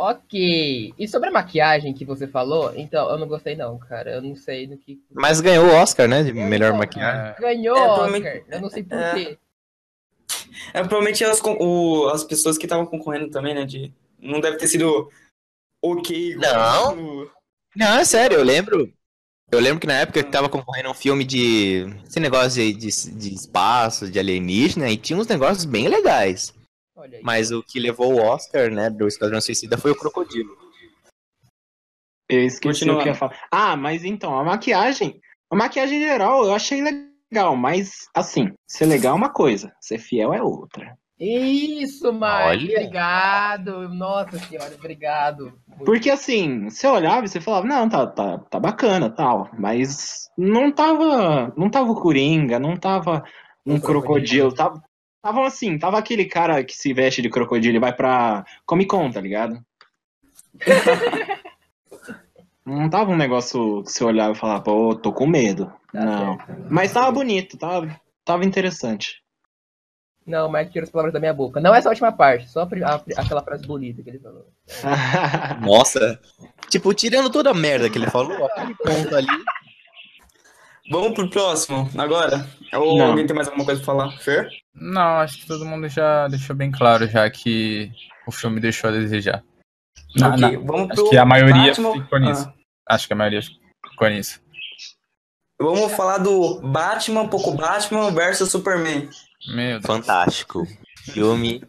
Ok. 0.00 0.94
E 0.96 1.08
sobre 1.08 1.28
a 1.28 1.32
maquiagem 1.32 1.92
que 1.92 2.04
você 2.04 2.26
falou, 2.28 2.72
então, 2.76 3.10
eu 3.10 3.18
não 3.18 3.26
gostei 3.26 3.56
não, 3.56 3.76
cara. 3.78 4.12
Eu 4.12 4.22
não 4.22 4.36
sei 4.36 4.66
no 4.68 4.76
que. 4.78 5.00
Mas 5.12 5.40
ganhou 5.40 5.66
o 5.66 5.72
Oscar, 5.74 6.06
né? 6.06 6.22
De 6.22 6.28
Eu 6.30 6.34
melhor 6.46 6.70
não- 6.70 6.78
maquiagem. 6.78 7.34
Ganhou 7.40 7.76
É, 7.76 7.80
Oscar. 7.80 7.94
provavelmente- 7.96 8.44
Eu 8.48 8.60
não 8.60 8.70
sei 8.70 8.82
por 8.84 8.96
é. 8.98 9.14
quê. 9.14 9.38
É, 10.72 10.80
provavelmente 10.80 11.24
as, 11.24 11.40
o- 11.42 12.08
as 12.14 12.22
pessoas 12.22 12.56
que 12.56 12.66
estavam 12.66 12.86
concorrendo 12.86 13.28
também, 13.30 13.54
né? 13.54 13.64
De, 13.64 13.92
não 14.20 14.40
deve 14.40 14.56
ter 14.56 14.68
sido 14.68 15.10
ok. 15.82 16.36
Não. 16.36 17.28
Não, 17.74 17.98
é 17.98 18.04
sério, 18.04 18.36
eu 18.38 18.44
lembro. 18.44 18.92
Eu 19.50 19.60
lembro 19.60 19.80
que 19.80 19.86
na 19.86 19.94
época 20.00 20.22
que 20.22 20.30
tava 20.30 20.48
concorrendo 20.48 20.88
a 20.88 20.90
um 20.92 20.94
filme 20.94 21.24
de. 21.24 21.86
Esse 22.06 22.20
negócio 22.20 22.50
de, 22.62 22.72
de, 22.74 23.10
de 23.14 23.34
espaço, 23.34 24.10
de 24.10 24.18
alienígena, 24.18 24.90
e 24.90 24.96
tinha 24.96 25.18
uns 25.18 25.26
negócios 25.26 25.64
bem 25.64 25.88
legais. 25.88 26.52
Olha 26.98 27.18
aí. 27.18 27.22
Mas 27.24 27.52
o 27.52 27.62
que 27.62 27.78
levou 27.78 28.12
o 28.14 28.20
Oscar, 28.20 28.70
né, 28.70 28.90
do 28.90 29.06
Esquadrão 29.06 29.40
Suicida 29.40 29.78
foi 29.78 29.92
o 29.92 29.96
Crocodilo. 29.96 30.50
Eu 32.28 32.42
esqueci 32.44 32.80
Continuando. 32.80 33.00
o 33.00 33.02
que 33.04 33.08
eu 33.08 33.12
ia 33.12 33.18
falar. 33.18 33.38
Ah, 33.50 33.76
mas 33.76 34.04
então, 34.04 34.38
a 34.38 34.44
maquiagem. 34.44 35.20
A 35.50 35.56
maquiagem 35.56 36.00
geral 36.00 36.44
eu 36.44 36.52
achei 36.52 36.82
legal, 36.82 37.56
mas 37.56 38.06
assim, 38.14 38.52
ser 38.66 38.84
legal 38.86 39.14
é 39.14 39.16
uma 39.16 39.30
coisa, 39.32 39.72
ser 39.80 39.98
fiel 39.98 40.34
é 40.34 40.42
outra. 40.42 40.94
Isso, 41.18 42.12
Mike. 42.12 42.24
Olha. 42.26 42.70
Obrigado. 42.76 43.88
Nossa 43.88 44.38
senhora, 44.38 44.74
obrigado. 44.74 45.58
Porque 45.84 46.10
assim, 46.10 46.68
você 46.68 46.86
olhava 46.86 47.24
e 47.24 47.28
você 47.28 47.40
falava, 47.40 47.66
não, 47.66 47.88
tá, 47.88 48.06
tá, 48.06 48.38
tá 48.38 48.60
bacana 48.60 49.08
tal, 49.10 49.48
mas 49.58 50.28
não 50.36 50.70
tava. 50.70 51.52
Não 51.56 51.70
tava 51.70 51.90
o 51.90 52.00
Coringa, 52.00 52.58
não 52.58 52.76
tava 52.76 53.24
um 53.66 53.74
Um 53.74 53.80
crocodilo. 53.80 54.50
crocodilo, 54.50 54.54
tava, 54.54 54.82
Estavam 55.28 55.44
assim, 55.44 55.78
tava 55.78 55.98
aquele 55.98 56.24
cara 56.24 56.64
que 56.64 56.74
se 56.74 56.94
veste 56.94 57.20
de 57.20 57.28
crocodilo 57.28 57.76
e 57.76 57.80
vai 57.80 57.92
pra 57.92 58.46
Comic 58.64 58.88
Con, 58.88 59.10
tá 59.10 59.20
ligado? 59.20 59.62
Não 62.64 62.88
tava 62.88 63.10
um 63.10 63.16
negócio 63.16 63.82
que 63.82 63.92
você 63.92 64.04
olhava 64.04 64.32
e 64.32 64.38
falava, 64.38 64.62
pô, 64.62 64.94
tô 64.94 65.12
com 65.12 65.26
medo. 65.26 65.70
Tá 65.92 66.02
Não. 66.04 66.36
certo. 66.38 66.66
Mas 66.70 66.92
tava 66.92 67.10
bonito, 67.12 67.58
tava, 67.58 68.00
tava 68.24 68.44
interessante. 68.46 69.22
Não, 70.26 70.50
Mike 70.50 70.72
tirou 70.72 70.84
as 70.84 70.90
palavras 70.90 71.12
da 71.12 71.20
minha 71.20 71.32
boca. 71.34 71.60
Não 71.60 71.74
essa 71.74 71.90
última 71.90 72.10
parte, 72.10 72.48
só 72.48 72.62
a 72.62 72.64
a- 72.64 73.02
aquela 73.16 73.42
frase 73.42 73.66
bonita 73.66 74.02
que 74.02 74.08
ele 74.10 74.18
falou. 74.18 74.46
Nossa. 75.60 76.18
Tipo, 76.70 76.94
tirando 76.94 77.28
toda 77.30 77.50
a 77.50 77.54
merda 77.54 77.90
que 77.90 77.98
ele 77.98 78.08
falou, 78.10 78.46
aquele 78.46 78.74
ponto 78.76 79.14
ali. 79.14 79.26
Vamos 80.90 81.12
pro 81.12 81.28
próximo, 81.28 81.88
agora? 81.98 82.46
Ou 82.74 82.96
Não. 82.98 83.06
alguém 83.08 83.26
tem 83.26 83.34
mais 83.36 83.48
alguma 83.48 83.64
coisa 83.66 83.80
pra 83.82 83.86
falar? 83.86 84.10
Fer? 84.18 84.48
Não, 84.74 85.18
acho 85.20 85.38
que 85.38 85.46
todo 85.46 85.64
mundo 85.66 85.88
já 85.88 86.28
deixou 86.28 86.54
bem 86.56 86.70
claro 86.70 87.06
já 87.06 87.28
que 87.30 87.90
o 88.26 88.32
filme 88.32 88.60
deixou 88.60 88.88
a 88.88 88.92
desejar. 88.92 89.42
Na- 90.16 90.28
ok, 90.30 90.40
na- 90.40 90.48
vamos 90.60 90.88
pro 90.88 91.02
acho 91.02 91.10
que 91.10 91.16
a 91.18 91.24
maioria 91.26 91.66
Batman. 91.66 91.92
ficou 92.02 92.18
nisso. 92.20 92.48
Ah, 92.88 92.94
Acho 92.94 93.06
que 93.06 93.12
a 93.12 93.16
maioria 93.16 93.40
ficou 93.90 94.08
nisso. 94.08 94.40
vamos 95.60 95.92
falar 95.92 96.18
do 96.18 96.60
Batman, 96.62 97.28
pouco 97.28 97.52
Batman 97.52 98.10
versus 98.10 98.50
Superman. 98.50 99.08
Meu 99.48 99.78
Deus. 99.80 99.86
Fantástico. 99.86 100.66
Filme. 101.12 101.62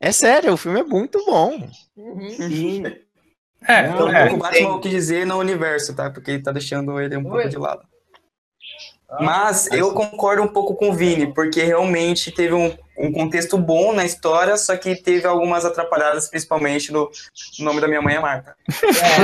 É 0.00 0.10
sério, 0.10 0.52
o 0.52 0.56
filme 0.56 0.80
é 0.80 0.84
muito 0.84 1.24
bom. 1.24 1.68
Sim. 2.36 2.82
É, 3.68 3.88
Então, 3.88 4.08
é. 4.08 4.26
pouco 4.28 4.42
Batman 4.42 4.68
eu 4.68 4.80
quis 4.80 4.90
dizer 4.90 5.24
no 5.24 5.38
universo, 5.38 5.94
tá? 5.94 6.10
Porque 6.10 6.40
tá 6.40 6.50
deixando 6.50 7.00
ele 7.00 7.16
um 7.16 7.22
pouco 7.22 7.36
Oi. 7.38 7.48
de 7.48 7.56
lado. 7.56 7.82
Mas 9.20 9.66
eu 9.72 9.92
concordo 9.92 10.42
um 10.42 10.48
pouco 10.48 10.74
com 10.74 10.90
o 10.90 10.92
Vini, 10.94 11.26
porque 11.32 11.62
realmente 11.62 12.30
teve 12.30 12.54
um, 12.54 12.74
um 12.98 13.12
contexto 13.12 13.58
bom 13.58 13.92
na 13.92 14.04
história, 14.04 14.56
só 14.56 14.76
que 14.76 14.94
teve 14.96 15.26
algumas 15.26 15.64
atrapalhadas, 15.64 16.28
principalmente 16.28 16.92
no 16.92 17.10
no 17.58 17.64
nome 17.64 17.80
da 17.80 17.88
minha 17.88 18.00
mãe 18.02 18.14
é 18.16 18.20
Marta. 18.20 18.56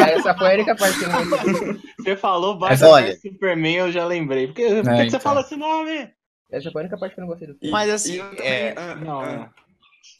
É, 0.07 0.13
essa 0.15 0.35
foi 0.35 0.51
a 0.51 0.55
única 0.55 0.77
parte 0.77 0.99
que 0.99 1.05
eu 1.05 1.09
não 1.09 1.23
entendi. 1.23 1.81
Você 2.01 2.17
falou 2.17 2.59
Batman 2.59 2.89
olha- 2.89 3.17
Superman, 3.19 3.75
eu 3.77 3.93
já 3.93 4.05
lembrei. 4.07 4.47
Por 4.49 4.57
que, 4.57 4.63
por 4.67 4.83
que 4.83 4.89
É, 4.91 4.95
que 4.97 4.97
você 5.03 5.07
então. 5.09 5.21
falou 5.21 5.41
esse 5.43 5.57
nome? 5.57 6.11
Essa 6.51 6.71
foi 6.71 6.81
a 6.81 6.85
única 6.85 6.99
parte 6.99 7.15
que 7.15 7.21
eu 7.21 7.23
não 7.23 7.29
gostei 7.29 7.49
do 7.49 7.55
filme. 7.55 7.71
Mas 7.71 7.91
assim, 7.91 8.17
e 8.17 8.41
é, 8.43 8.75
ah, 8.77 8.95
Não, 8.95 9.21
ah. 9.21 9.33
não. 9.33 9.49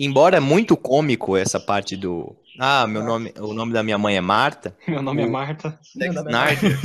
Embora 0.01 0.37
é 0.37 0.41
muito 0.41 0.77
cômico 0.77 1.37
essa 1.37 1.59
parte 1.59 1.97
do. 1.97 2.37
Ah, 2.61 2.87
meu 2.87 3.03
nome, 3.03 3.33
o 3.41 3.53
nome 3.55 3.73
da 3.73 3.83
minha 3.83 3.97
mãe 3.99 4.17
é 4.17 4.21
Marta. 4.21 4.77
Meu 4.87 5.01
nome 5.03 5.23
é 5.23 5.27
O- 5.27 5.31
Marta. 5.31 5.79
Zack 5.99 6.13
Meu 6.15 6.23
nome 6.25 6.33
é 6.35 6.53
Snyder, 6.55 6.79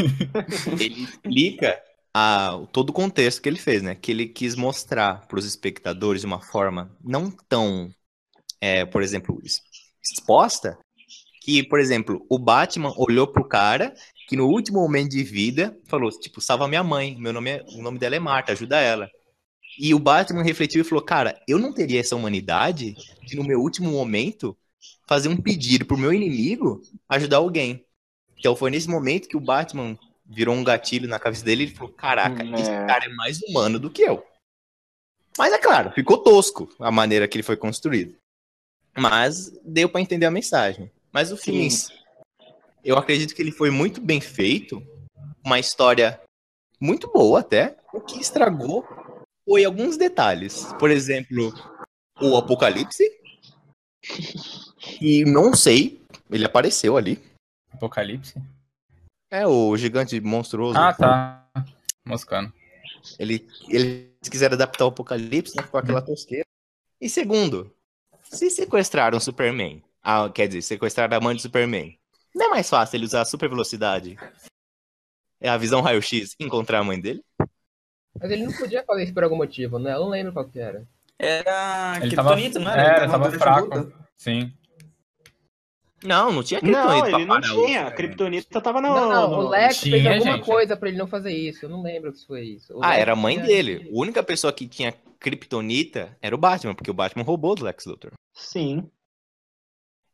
ele 0.80 1.04
explica 1.04 1.80
a- 2.14 2.60
todo 2.72 2.90
o 2.92 2.94
contexto 2.94 3.42
que 3.42 3.50
ele 3.50 3.60
fez, 3.60 3.82
né? 3.82 3.96
Que 3.96 4.12
ele 4.12 4.28
quis 4.28 4.56
mostrar 4.56 5.28
para 5.28 5.40
os 5.40 5.46
espectadores 5.46 6.22
de 6.22 6.28
uma 6.28 6.42
forma 6.42 6.96
não 7.04 7.32
tão, 7.32 7.90
é, 8.62 8.86
por 8.86 9.02
exemplo, 9.04 9.42
exposta, 10.04 10.78
que, 11.42 11.64
por 11.64 11.80
exemplo, 11.80 12.26
o 12.30 12.40
Batman 12.40 12.94
olhou 12.98 13.28
pro 13.28 13.48
cara 13.48 13.94
que 14.28 14.36
no 14.38 14.48
último 14.48 14.80
momento 14.80 15.12
de 15.12 15.24
vida 15.24 15.78
falou, 15.86 16.10
tipo, 16.10 16.40
salva 16.42 16.68
minha 16.68 16.84
mãe, 16.84 17.16
meu 17.20 17.34
nome 17.34 17.52
é, 17.52 17.66
o 17.76 17.82
nome 17.82 18.00
dela 18.00 18.16
é 18.16 18.20
Marta, 18.20 18.54
ajuda 18.54 18.80
ela. 18.80 19.10
E 19.80 19.94
o 19.94 20.00
Batman 20.00 20.44
refletiu 20.44 20.82
e 20.82 20.84
falou, 20.84 21.04
cara, 21.04 21.42
eu 21.48 21.58
não 21.60 21.74
teria 21.74 22.00
essa 22.00 22.16
humanidade 22.16 22.96
de 23.26 23.36
no 23.36 23.44
meu 23.44 23.60
último 23.60 23.92
momento 23.92 24.58
fazer 25.08 25.30
um 25.30 25.38
pedido 25.38 25.86
pro 25.86 25.98
meu 25.98 26.14
inimigo 26.14 26.82
ajudar 27.10 27.38
alguém. 27.38 27.86
Então 28.38 28.56
foi 28.56 28.72
nesse 28.72 28.90
momento 28.90 29.28
que 29.28 29.38
o 29.38 29.42
Batman 29.42 29.98
virou 30.26 30.56
um 30.56 30.64
gatilho 30.64 31.08
na 31.08 31.20
cabeça 31.20 31.44
dele 31.44 31.64
e 31.64 31.68
ele 31.68 31.76
falou: 31.76 31.94
Caraca, 31.94 32.44
Hum, 32.44 32.56
esse 32.56 32.70
é. 32.72 32.86
cara 32.86 33.06
é 33.06 33.10
mais 33.10 33.42
humano 33.44 33.80
do 33.80 33.90
que 33.90 34.02
eu. 34.02 34.26
Mas 35.38 35.52
é 35.52 35.58
claro, 35.58 35.92
ficou 35.92 36.18
tosco 36.20 36.70
a 36.80 36.92
maneira 36.92 37.28
que 37.28 37.38
ele 37.38 37.44
foi 37.44 37.58
construído. 37.58 38.16
Mas 38.96 39.50
deu 39.64 39.90
pra 39.90 40.02
entender 40.02 40.26
a 40.26 40.32
mensagem. 40.32 40.92
Mas 41.12 41.32
o 41.32 41.38
filme, 41.38 41.66
em 41.66 41.70
si, 41.70 41.92
eu 42.84 42.98
acredito 42.98 43.34
que 43.34 43.42
ele 43.42 43.52
foi 43.52 43.72
muito 43.72 44.00
bem 44.00 44.22
feito, 44.22 44.86
uma 45.44 45.60
história 45.60 46.22
muito 46.80 47.12
boa 47.12 47.40
até. 47.40 47.78
O 47.92 48.00
que 48.02 48.20
estragou 48.20 48.88
foi 49.48 49.66
alguns 49.66 49.98
detalhes. 49.98 50.72
Por 50.80 50.92
exemplo, 50.92 51.54
o 52.22 52.38
Apocalipse. 52.38 53.04
E 55.02 55.24
não 55.24 55.54
sei, 55.56 56.02
ele 56.30 56.44
apareceu 56.44 56.98
ali. 56.98 57.18
Apocalipse? 57.72 58.36
É 59.34 59.48
o 59.48 59.76
gigante 59.76 60.22
monstruoso. 60.22 60.78
Ah, 60.78 60.94
tá. 60.94 61.44
Moscando. 62.06 62.54
Ele, 63.18 63.48
eles 63.68 64.12
quiseram 64.30 64.54
adaptar 64.54 64.86
o 64.86 64.90
Apocalipse, 64.90 65.56
né? 65.58 65.64
Com 65.64 65.76
aquela 65.76 66.04
tosqueira. 66.04 66.46
E 67.02 67.10
segundo, 67.10 67.74
se 68.22 68.52
sequestraram 68.52 69.18
o 69.18 69.22
Superman, 69.22 69.84
ah, 70.04 70.30
quer 70.30 70.46
dizer, 70.48 70.62
sequestraram 70.62 71.18
a 71.18 71.20
mãe 71.20 71.36
do 71.36 71.42
Superman, 71.42 71.98
não 72.36 72.46
é 72.46 72.50
mais 72.50 72.70
fácil 72.70 72.96
ele 72.98 73.06
usar 73.06 73.22
a 73.22 73.26
super 73.26 73.50
velocidade? 73.50 74.18
É 75.42 75.50
a 75.50 75.58
visão 75.58 75.82
raio-x 75.82 76.36
e 76.40 76.46
encontrar 76.46 76.80
a 76.80 76.84
mãe 76.84 77.02
dele? 77.02 77.24
Mas 78.22 78.30
ele 78.30 78.46
não 78.46 78.54
podia 78.54 78.84
fazer 78.84 79.04
isso 79.06 79.14
por 79.16 79.24
algum 79.24 79.36
motivo, 79.36 79.80
né? 79.80 79.94
Eu 79.96 80.02
não 80.02 80.10
lembro 80.10 80.32
qual 80.32 80.48
que 80.48 80.60
era. 80.60 80.88
Era 81.18 81.98
Ele 82.02 82.16
tava- 82.16 82.34
Kryptonita, 82.34 82.60
não 82.60 82.72
era? 82.72 82.82
é, 82.84 82.98
Ele 83.02 83.12
tava 83.12 83.18
durante 83.26 83.40
fraco. 83.42 83.94
Sim. 84.16 84.54
Não, 86.04 86.32
não 86.32 86.44
tinha 86.44 86.60
Não, 86.62 86.70
Kryptonita 86.72 87.10
pra 87.10 87.20
ele 87.20 87.26
não 87.26 87.42
tinha. 87.42 87.54
A 87.54 87.64
Superman. 87.64 87.96
Kryptonita 87.96 88.62
tava 88.62 88.82
no. 88.82 88.88
Não, 88.94 89.10
não, 89.10 89.32
o 89.40 89.50
Lex 89.50 89.80
fez 89.80 90.02
Tinha, 90.02 90.14
alguma 90.16 90.36
gente. 90.38 90.46
coisa 90.46 90.76
pra 90.78 90.90
ele 90.90 90.98
não 90.98 91.08
fazer 91.08 91.32
isso. 91.34 91.66
Eu 91.66 91.70
não 91.70 91.82
lembro 91.82 92.14
se 92.14 92.26
foi 92.28 92.42
isso. 92.44 92.74
O 92.78 92.84
Ah, 92.84 92.90
Lex 92.90 93.00
era 93.02 93.14
a 93.14 93.16
mãe 93.16 93.36
tinha- 93.36 93.48
dele. 93.48 93.90
A 93.92 93.98
única 94.00 94.22
pessoa 94.24 94.52
que 94.52 94.68
tinha 94.68 94.94
Kryptonita 95.20 96.18
era 96.22 96.36
o 96.36 96.38
Batman, 96.38 96.76
porque 96.76 96.92
o 96.92 96.94
Batman 96.94 97.24
roubou 97.24 97.56
do 97.56 97.64
Lex 97.66 97.86
Luthor. 97.86 98.12
Sim. 98.34 98.90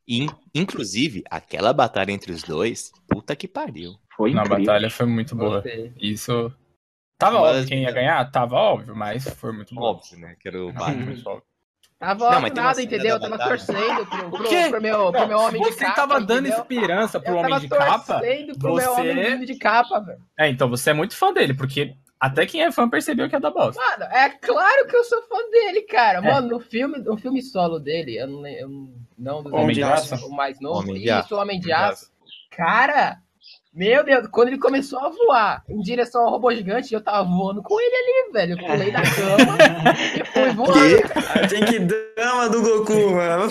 E, 0.08 0.26
inclusive, 0.56 1.24
aquela 1.30 1.72
batalha 1.72 2.12
entre 2.12 2.32
os 2.32 2.42
dois, 2.44 2.92
puta 3.08 3.36
que 3.36 3.48
pariu. 3.48 3.94
Foi 4.16 4.34
Na 4.34 4.42
incrível. 4.42 4.66
batalha 4.66 4.90
foi 4.90 5.06
muito 5.06 5.36
boa. 5.36 5.62
Gostei. 5.62 5.94
Isso. 6.02 6.52
Tava 7.20 7.40
Mas- 7.42 7.50
óbvio 7.52 7.68
quem 7.68 7.84
ia 7.84 7.92
ganhar? 7.92 8.32
Tava 8.32 8.56
óbvio, 8.56 8.96
mas 8.96 9.24
foi 9.36 9.52
muito 9.52 9.76
bom. 9.76 9.82
Óbvio, 9.82 10.18
né? 10.20 10.36
Que 10.40 10.48
era 10.48 10.64
o 10.66 10.72
Batman. 10.72 11.44
Tava 12.00 12.40
Não, 12.40 12.50
nada, 12.50 12.82
entendeu? 12.82 13.16
Eu 13.16 13.20
tava 13.20 13.38
batalha. 13.38 13.58
torcendo 13.58 14.06
pro, 14.06 14.30
pro, 14.32 14.70
pro 14.70 14.82
meu, 14.82 15.12
pro 15.12 15.28
meu 15.28 15.38
homem 15.38 15.62
de 15.62 15.68
Você 15.74 15.84
capa. 15.84 15.96
tava 15.96 16.22
dando 16.22 16.48
entendeu? 16.48 16.60
esperança 16.62 17.20
pro 17.20 17.34
Eu 17.34 17.38
homem 17.40 17.60
de 17.60 17.68
capa? 17.68 18.14
torcendo 18.20 18.58
pro 18.58 18.76
meu 18.76 18.86
Você- 18.96 19.02
homem 19.12 19.46
de 19.46 19.56
capa, 19.56 20.00
velho. 20.00 20.20
É, 20.40 20.48
então 20.48 20.70
você 20.70 20.92
é 20.92 20.94
muito 20.94 21.14
fã 21.18 21.34
dele, 21.34 21.54
porque 21.54 21.94
até 22.18 22.46
quem 22.46 22.64
é 22.64 22.72
fã 22.72 22.90
percebeu 22.90 23.28
que 23.28 23.36
é 23.36 23.40
da 23.40 23.52
bosta. 23.52 23.82
Mano, 23.82 24.04
é 24.14 24.30
claro 24.30 24.88
que 24.88 24.96
eu 24.96 25.04
sou 25.04 25.22
fã 25.24 25.38
dele, 25.52 25.82
cara. 25.82 26.20
É. 26.20 26.22
Mano, 26.22 26.48
no 26.48 26.60
filme, 26.62 27.00
no 27.00 27.18
filme 27.18 27.42
solo 27.42 27.80
dele, 27.80 28.18
eu 28.18 28.28
não 28.28 28.40
lembro. 28.40 28.62
eu 28.62 28.70
não- 28.70 28.94
Não 29.18 29.44
dos 29.44 29.52
Homem 29.52 29.76
de 29.76 29.84
Aço, 29.84 30.16
o 30.26 30.34
mais 30.34 30.58
novo. 30.62 30.80
Homem 30.80 30.96
de 30.96 31.04
Isso, 31.10 31.14
Aço. 31.14 31.36
Homem 31.36 31.60
de 31.60 31.74
Aço. 31.74 32.10
Cara, 32.56 33.18
meu 33.74 34.04
Deus, 34.04 34.28
quando 34.28 34.48
ele 34.50 34.58
começou 34.58 35.00
a 35.00 35.10
voar 35.10 35.64
em 35.70 35.80
direção 35.82 36.24
ao 36.24 36.32
robô 36.32 36.54
gigante, 36.54 36.94
eu 36.94 37.02
tava 37.02 37.24
voando 37.24 37.62
com 37.62 37.80
ele 37.80 37.96
ali, 37.96 38.34
velho. 38.34 38.54
Eu 38.54 38.68
pulei 38.68 38.92
da 38.92 39.02
cama 39.02 39.58
e 40.16 40.26
fui 40.26 40.52
voando. 40.54 41.50
Tem 41.50 41.66
que 41.66 41.80
dama 41.80 42.50
do 42.50 42.62
Goku, 42.62 43.12
mano. 43.12 43.48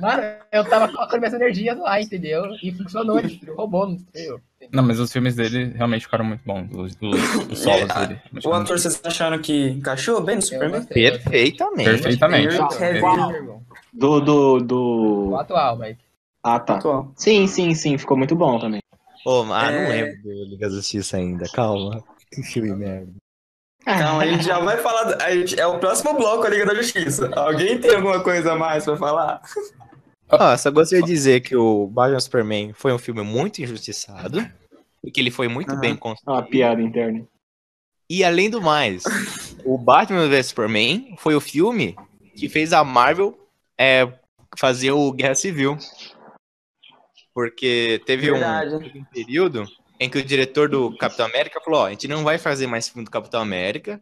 Mano, 0.00 0.22
eu 0.50 0.64
tava 0.68 0.88
colocando 0.88 1.20
minhas 1.20 1.34
energias 1.34 1.78
lá, 1.78 2.00
entendeu? 2.00 2.44
E 2.62 2.72
funcionou, 2.72 3.18
ele 3.18 3.38
robô, 3.56 3.86
não 3.86 3.96
destruiu. 3.96 4.40
Não, 4.72 4.82
mas 4.82 4.98
os 4.98 5.12
filmes 5.12 5.34
dele 5.34 5.72
realmente 5.76 6.06
ficaram 6.06 6.24
muito 6.24 6.42
bons. 6.46 6.68
Os, 6.72 6.96
os, 7.00 7.46
os 7.50 7.58
solos 7.60 7.90
É, 7.90 8.06
dele. 8.06 8.20
O 8.44 8.52
ator, 8.52 8.78
vocês 8.78 9.00
acharam 9.04 9.38
que 9.40 9.68
encaixou 9.70 10.20
bem 10.22 10.36
no 10.36 10.40
Eu 10.40 10.46
Superman? 10.46 10.80
gostei, 10.80 11.06
eu 11.08 11.12
Perfeitamente. 11.12 11.84
Perfeitamente. 11.90 12.56
Uau, 12.56 13.32
irmão. 13.34 13.62
Do, 13.92 14.20
do, 14.20 14.54
O 14.54 14.60
do. 14.60 15.36
atual, 15.38 15.78
Mike. 15.78 16.00
Ah, 16.42 16.58
tá. 16.58 16.76
Atual. 16.76 17.12
Sim, 17.16 17.46
sim, 17.46 17.74
sim. 17.74 17.98
Ficou 17.98 18.16
muito 18.16 18.34
bom 18.34 18.58
também. 18.58 18.80
Ô, 19.24 19.42
ah, 19.52 19.70
não 19.70 19.78
É. 19.78 19.88
lembro 19.88 20.22
do 20.22 20.44
Liga 20.50 20.68
da 20.68 20.74
Justiça 20.76 21.16
ainda. 21.16 21.44
Calma. 21.52 22.02
Que 22.32 22.42
filme 22.42 22.74
merda. 22.74 23.12
Então, 23.82 24.20
a 24.20 24.26
gente 24.26 24.44
já 24.44 24.58
vai 24.60 24.78
falar. 24.78 25.18
gente- 25.32 25.58
é 25.58 25.66
o 25.66 25.78
próximo 25.78 26.14
bloco, 26.14 26.44
a 26.46 26.48
Liga 26.50 26.66
da 26.66 26.74
Justiça. 26.74 27.30
Alguém 27.34 27.78
tem 27.80 27.94
alguma 27.96 28.22
coisa 28.22 28.52
a 28.52 28.56
mais 28.56 28.84
pra 28.84 28.96
falar? 28.96 29.42
Ah, 30.28 30.56
só 30.56 30.70
gostaria 30.70 31.04
de 31.04 31.12
dizer 31.12 31.40
que 31.40 31.54
o 31.54 31.86
Batman 31.88 32.20
Superman 32.20 32.72
foi 32.72 32.92
um 32.92 32.98
filme 32.98 33.22
muito 33.22 33.60
injustiçado. 33.62 34.48
E 35.04 35.10
que 35.10 35.20
ele 35.20 35.30
foi 35.32 35.48
muito 35.48 35.76
bem 35.76 35.90
É 35.90 35.92
uma 35.94 35.98
construído. 35.98 36.46
piada 36.46 36.80
interna. 36.80 37.26
E 38.08 38.22
além 38.24 38.48
do 38.48 38.62
mais, 38.62 39.02
o 39.64 39.76
Batman 39.76 40.28
vs 40.28 40.46
Superman 40.46 41.14
foi 41.18 41.34
o 41.34 41.40
filme 41.40 41.96
que 42.36 42.48
fez 42.48 42.72
a 42.72 42.84
Marvel 42.84 43.36
é, 43.78 44.08
fazer 44.58 44.92
o 44.92 45.10
Guerra 45.12 45.34
Civil. 45.34 45.76
Porque 47.34 48.00
teve 48.04 48.30
um, 48.30 48.36
um 48.36 49.04
período 49.04 49.66
em 49.98 50.08
que 50.08 50.18
o 50.18 50.24
diretor 50.24 50.68
do 50.68 50.96
Capitão 50.96 51.26
América 51.26 51.60
falou: 51.60 51.80
ó, 51.80 51.86
a 51.86 51.90
gente 51.90 52.08
não 52.08 52.24
vai 52.24 52.38
fazer 52.38 52.66
mais 52.66 52.88
filme 52.88 53.04
do 53.04 53.10
Capitão 53.10 53.40
América. 53.40 54.00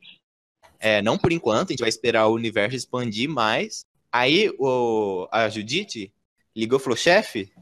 É, 0.78 1.02
não 1.02 1.18
por 1.18 1.30
enquanto, 1.30 1.68
a 1.68 1.72
gente 1.72 1.80
vai 1.80 1.88
esperar 1.88 2.26
o 2.26 2.34
universo 2.34 2.76
expandir 2.76 3.28
mais. 3.28 3.84
Aí 4.10 4.50
o, 4.58 5.28
a 5.30 5.48
Judite 5.48 6.12
ligou 6.56 6.78
e 6.78 6.82
falou: 6.82 6.96
chefe, 6.96 7.52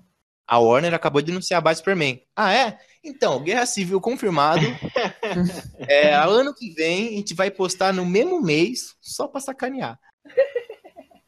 a 0.46 0.58
Warner 0.58 0.94
acabou 0.94 1.20
de 1.20 1.30
anunciar 1.30 1.60
Batman 1.60 1.76
Superman. 1.76 2.22
Ah, 2.34 2.54
é? 2.54 2.78
Então, 3.04 3.42
Guerra 3.42 3.66
Civil 3.66 4.00
confirmado. 4.00 4.62
é, 5.86 6.14
ano 6.14 6.54
que 6.54 6.70
vem 6.70 7.08
a 7.08 7.10
gente 7.12 7.34
vai 7.34 7.50
postar 7.50 7.92
no 7.92 8.06
mesmo 8.06 8.40
mês, 8.40 8.96
só 9.00 9.28
pra 9.28 9.40
sacanear. 9.40 9.98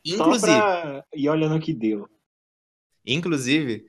Inclusive, 0.04 0.58
pra... 0.58 1.04
E 1.14 1.28
olha 1.28 1.48
no 1.48 1.60
que 1.60 1.74
deu. 1.74 2.08
inclusive, 3.04 3.86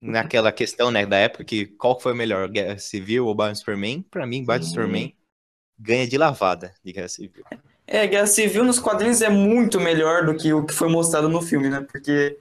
naquela 0.00 0.50
questão, 0.50 0.90
né, 0.90 1.04
da 1.04 1.16
época 1.16 1.44
que 1.44 1.66
qual 1.66 1.96
que 1.96 2.02
foi 2.02 2.12
o 2.12 2.16
melhor, 2.16 2.48
Guerra 2.48 2.78
Civil 2.78 3.26
ou 3.26 3.34
Batman 3.34 3.54
Superman? 3.54 4.04
Pra 4.10 4.26
mim, 4.26 4.44
Batman 4.44 4.68
Superman 4.68 5.14
ganha 5.78 6.06
de 6.06 6.16
lavada 6.16 6.74
de 6.84 6.92
Guerra 6.92 7.08
Civil. 7.08 7.44
É, 7.86 8.06
Guerra 8.06 8.26
Civil 8.26 8.64
nos 8.64 8.78
quadrinhos 8.78 9.20
é 9.20 9.28
muito 9.28 9.80
melhor 9.80 10.24
do 10.24 10.36
que 10.36 10.52
o 10.52 10.64
que 10.64 10.72
foi 10.72 10.88
mostrado 10.88 11.28
no 11.28 11.42
filme, 11.42 11.68
né? 11.68 11.86
Porque 11.90 12.38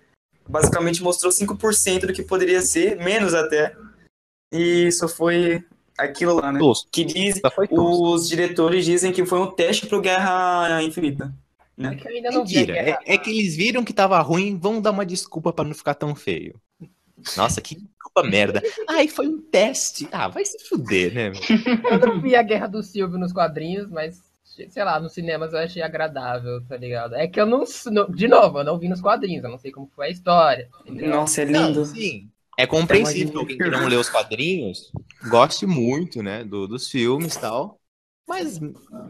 basicamente 0.48 1.02
mostrou 1.02 1.32
5% 1.32 2.06
do 2.06 2.14
que 2.14 2.22
poderia 2.22 2.62
ser, 2.62 2.98
menos 2.98 3.34
até. 3.34 3.76
E 4.52 4.88
isso 4.88 5.08
foi 5.08 5.64
aquilo 5.98 6.36
lá, 6.36 6.52
né? 6.52 6.60
Tosco. 6.60 6.90
Que 6.92 7.04
diz, 7.04 7.40
Só 7.40 7.52
os 7.70 8.28
diretores 8.28 8.86
dizem 8.86 9.12
que 9.12 9.26
foi 9.26 9.40
um 9.40 9.52
teste 9.52 9.88
pro 9.88 10.02
Guerra 10.02 10.82
Infinita. 10.84 11.34
É 11.82 11.96
que 11.96 12.22
Mentira, 12.22 12.78
é, 12.78 13.00
é 13.06 13.18
que 13.18 13.30
eles 13.30 13.56
viram 13.56 13.86
que 13.86 13.94
tava 13.94 14.20
ruim, 14.20 14.58
vão 14.58 14.82
dar 14.82 14.92
uma 14.92 15.06
desculpa 15.06 15.54
pra 15.54 15.64
não 15.64 15.74
ficar 15.74 15.94
tão 15.94 16.14
feio. 16.14 16.60
Nossa, 17.38 17.62
que 17.62 17.76
desculpa 17.76 18.24
merda. 18.24 18.62
Ai, 18.88 19.08
foi 19.08 19.28
um 19.28 19.42
teste. 19.42 20.08
Ah, 20.12 20.28
vai 20.28 20.44
se 20.46 20.58
fuder, 20.68 21.14
né? 21.14 21.32
Eu 21.92 22.00
não 22.00 22.22
vi 22.22 22.36
a 22.36 22.44
Guerra 22.44 22.68
do 22.68 22.82
Silvio 22.84 23.18
nos 23.18 23.34
quadrinhos, 23.34 23.90
mas, 23.90 24.22
sei 24.44 24.84
lá, 24.84 25.00
nos 25.00 25.14
cinemas 25.14 25.54
eu 25.54 25.60
achei 25.60 25.82
agradável, 25.82 26.62
tá 26.68 26.76
ligado? 26.78 27.16
É 27.16 27.28
que 27.28 27.40
eu 27.40 27.46
não. 27.46 27.64
De 28.10 28.28
novo, 28.28 28.60
eu 28.60 28.64
não 28.64 28.78
vi 28.80 28.88
nos 28.90 29.02
quadrinhos, 29.02 29.44
eu 29.44 29.50
não 29.50 29.58
sei 29.58 29.72
como 29.72 29.88
foi 29.96 30.08
a 30.08 30.10
história. 30.10 30.70
entendeu? 30.86 31.10
Nossa, 31.12 31.42
é 31.42 31.46
lindo. 31.46 31.80
Não, 31.80 31.86
sim. 31.86 32.30
É 32.58 32.68
compreensível 32.68 33.32
que 33.32 33.38
alguém 33.38 33.58
que 33.58 33.70
não 33.70 33.88
lê 33.88 33.96
os 33.96 34.10
quadrinhos 34.10 34.92
goste 35.30 35.66
muito, 35.66 36.22
né, 36.22 36.44
do- 36.44 36.68
dos 36.68 36.90
filmes 36.90 37.36
e 37.36 37.40
tal. 37.40 37.80
Mas 38.28 38.60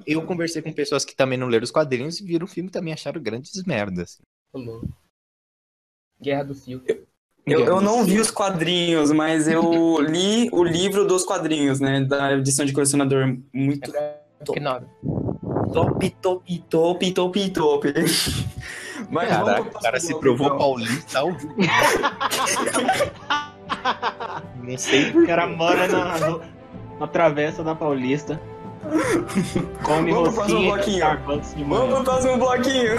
eu 0.06 0.22
conversei 0.25 0.62
com 0.62 0.72
pessoas 0.72 1.04
que 1.04 1.16
também 1.16 1.38
não 1.38 1.48
leram 1.48 1.63
os 1.63 1.72
quadrinhos 1.72 2.20
e 2.20 2.24
viram 2.24 2.46
o 2.46 2.48
filme 2.48 2.70
e 2.70 2.72
também 2.72 2.94
acharam 2.94 3.22
grandes 3.22 3.63
merdas. 3.63 4.20
Falou. 4.51 4.82
Guerra 6.22 6.44
do 6.44 6.54
Silvio. 6.54 7.08
Eu, 7.46 7.65
eu 7.65 7.81
não 7.81 8.03
vi 8.03 8.19
os 8.19 8.29
quadrinhos, 8.29 9.12
mas 9.12 9.48
eu 9.48 10.00
li 10.01 10.50
o 10.51 10.63
livro 10.63 11.05
dos 11.05 11.24
quadrinhos, 11.24 11.79
né? 11.79 12.01
Da 12.01 12.34
edição 12.34 12.65
de 12.65 12.74
colecionador. 12.74 13.36
Muito 13.53 13.91
Que 14.51 14.60
nome? 14.60 14.86
top, 15.74 16.10
top, 16.22 16.63
top, 16.69 17.12
top, 17.12 17.50
top. 17.50 17.93
Mas 19.10 19.29
Caraca, 19.29 19.62
o 19.62 19.81
cara 19.81 20.00
se 20.00 20.13
provou 20.19 20.48
então. 20.48 20.60
paulista 20.60 21.19
ao 21.19 21.31
vivo. 21.31 21.55
Não 24.62 24.77
sei 24.77 25.10
O 25.12 25.25
cara 25.25 25.48
mora 25.48 25.88
na, 25.88 26.39
na 27.00 27.08
travessa 27.08 27.63
da 27.63 27.74
Paulista. 27.74 28.39
Come 29.84 30.12
Vamos 30.12 30.29
pro 30.29 30.46
próximo 30.46 30.69
rosquinha 30.69 31.15
bloquinho. 31.15 31.67
Vamos 31.67 31.96
pro 31.96 32.03
próximo 32.03 32.38
bloquinho. 32.38 32.96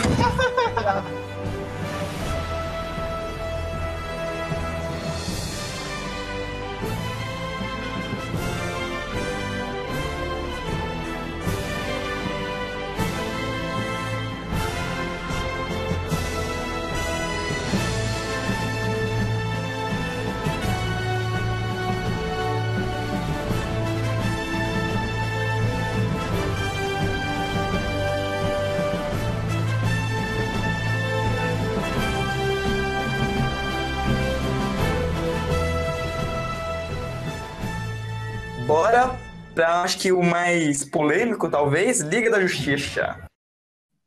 Acho 39.80 39.98
que 39.98 40.12
o 40.12 40.22
mais 40.22 40.84
polêmico, 40.84 41.50
talvez, 41.50 42.00
Liga 42.00 42.30
da 42.30 42.40
Justiça. 42.40 43.24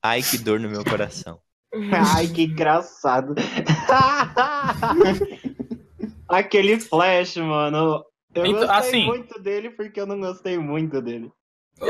Ai, 0.01 0.21
que 0.21 0.37
dor 0.37 0.59
no 0.59 0.69
meu 0.69 0.83
coração. 0.83 1.39
Ai, 2.15 2.27
que 2.27 2.43
engraçado. 2.43 3.36
Aquele 6.27 6.79
Flash, 6.79 7.38
mano. 7.38 8.03
Eu 8.33 8.45
Então, 8.45 8.67
gostei 8.67 8.89
assim- 8.89 9.05
muito 9.05 9.39
dele 9.39 9.69
porque 9.69 9.99
eu 9.99 10.07
não 10.07 10.19
gostei 10.19 10.57
muito 10.57 11.01
dele. 11.01 11.31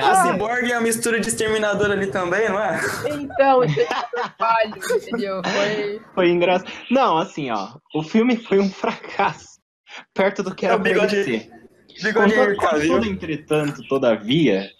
A 0.00 0.24
Cyborg 0.24 0.70
é 0.70 0.74
a 0.74 0.80
mistura 0.80 1.20
de 1.20 1.28
Exterminador 1.28 1.90
ali 1.90 2.06
também, 2.06 2.48
não 2.48 2.58
é? 2.58 2.80
Então, 3.10 3.62
esse 3.62 3.74
foi 3.74 4.22
falho, 4.38 4.74
entendeu? 4.96 5.42
Foi. 5.44 6.00
Foi 6.14 6.30
engraçado. 6.30 6.70
Não, 6.90 7.18
assim, 7.18 7.50
ó. 7.50 7.74
O 7.94 8.02
filme 8.02 8.36
foi 8.36 8.58
um 8.58 8.70
fracasso. 8.70 9.60
Perto 10.14 10.42
do 10.42 10.54
que 10.54 10.64
era 10.64 10.74
É 10.74 10.78
o 10.78 10.80
bigode- 10.80 11.50
Cavill. 12.56 12.56
contudo, 12.56 13.06
entretanto, 13.06 13.82
todavia, 13.88 14.70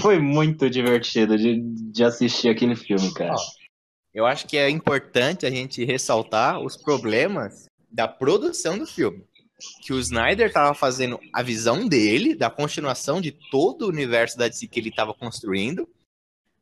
foi 0.00 0.18
muito 0.18 0.68
divertido 0.68 1.36
de, 1.36 1.60
de 1.60 2.04
assistir 2.04 2.48
aquele 2.48 2.74
filme, 2.74 3.12
cara. 3.14 3.36
Eu 4.12 4.24
acho 4.26 4.46
que 4.46 4.56
é 4.56 4.70
importante 4.70 5.44
a 5.44 5.50
gente 5.50 5.84
ressaltar 5.84 6.60
os 6.60 6.76
problemas 6.76 7.66
da 7.90 8.08
produção 8.08 8.78
do 8.78 8.86
filme. 8.86 9.24
Que 9.82 9.92
o 9.92 9.98
Snyder 9.98 10.48
estava 10.48 10.74
fazendo 10.74 11.18
a 11.32 11.42
visão 11.42 11.86
dele, 11.86 12.34
da 12.34 12.50
continuação 12.50 13.20
de 13.20 13.32
todo 13.50 13.82
o 13.82 13.88
universo 13.88 14.36
da 14.36 14.48
DC 14.48 14.66
que 14.66 14.80
ele 14.80 14.88
estava 14.90 15.14
construindo. 15.14 15.88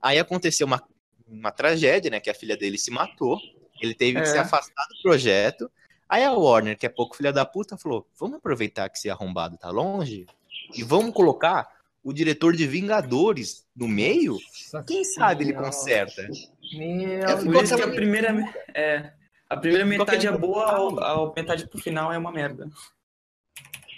Aí 0.00 0.18
aconteceu 0.18 0.66
uma, 0.66 0.82
uma 1.26 1.50
tragédia, 1.50 2.10
né? 2.10 2.20
Que 2.20 2.30
a 2.30 2.34
filha 2.34 2.56
dele 2.56 2.78
se 2.78 2.90
matou. 2.90 3.38
Ele 3.80 3.94
teve 3.94 4.18
É. 4.18 4.22
que 4.22 4.28
se 4.28 4.38
afastar 4.38 4.84
do 4.88 5.02
projeto. 5.02 5.70
Aí 6.08 6.22
a 6.22 6.32
Warner, 6.32 6.78
que 6.78 6.86
é 6.86 6.88
pouco 6.88 7.16
filha 7.16 7.32
da 7.32 7.44
puta, 7.44 7.76
falou: 7.76 8.06
vamos 8.18 8.38
aproveitar 8.38 8.88
que 8.88 8.98
esse 8.98 9.10
arrombado 9.10 9.56
tá 9.56 9.70
longe 9.70 10.26
e 10.74 10.82
vamos 10.82 11.14
colocar 11.14 11.68
o 12.02 12.12
diretor 12.12 12.54
de 12.54 12.66
Vingadores 12.66 13.66
no 13.74 13.88
meio. 13.88 14.38
Quem 14.86 15.04
sabe 15.04 15.44
ele 15.44 15.54
conserta. 15.54 16.28
Meu 16.74 17.22
É 17.22 17.36
por 17.36 17.64
isso 17.64 17.76
que 17.76 17.82
a 17.82 17.88
primeira. 17.88 18.54
É. 18.74 19.12
A 19.48 19.56
primeira 19.56 19.86
Ficou 19.86 20.06
metade 20.06 20.26
é 20.26 20.36
boa, 20.36 20.64
a, 20.64 21.12
a 21.12 21.32
metade 21.34 21.68
pro 21.68 21.80
final 21.80 22.12
é 22.12 22.18
uma 22.18 22.32
merda. 22.32 22.68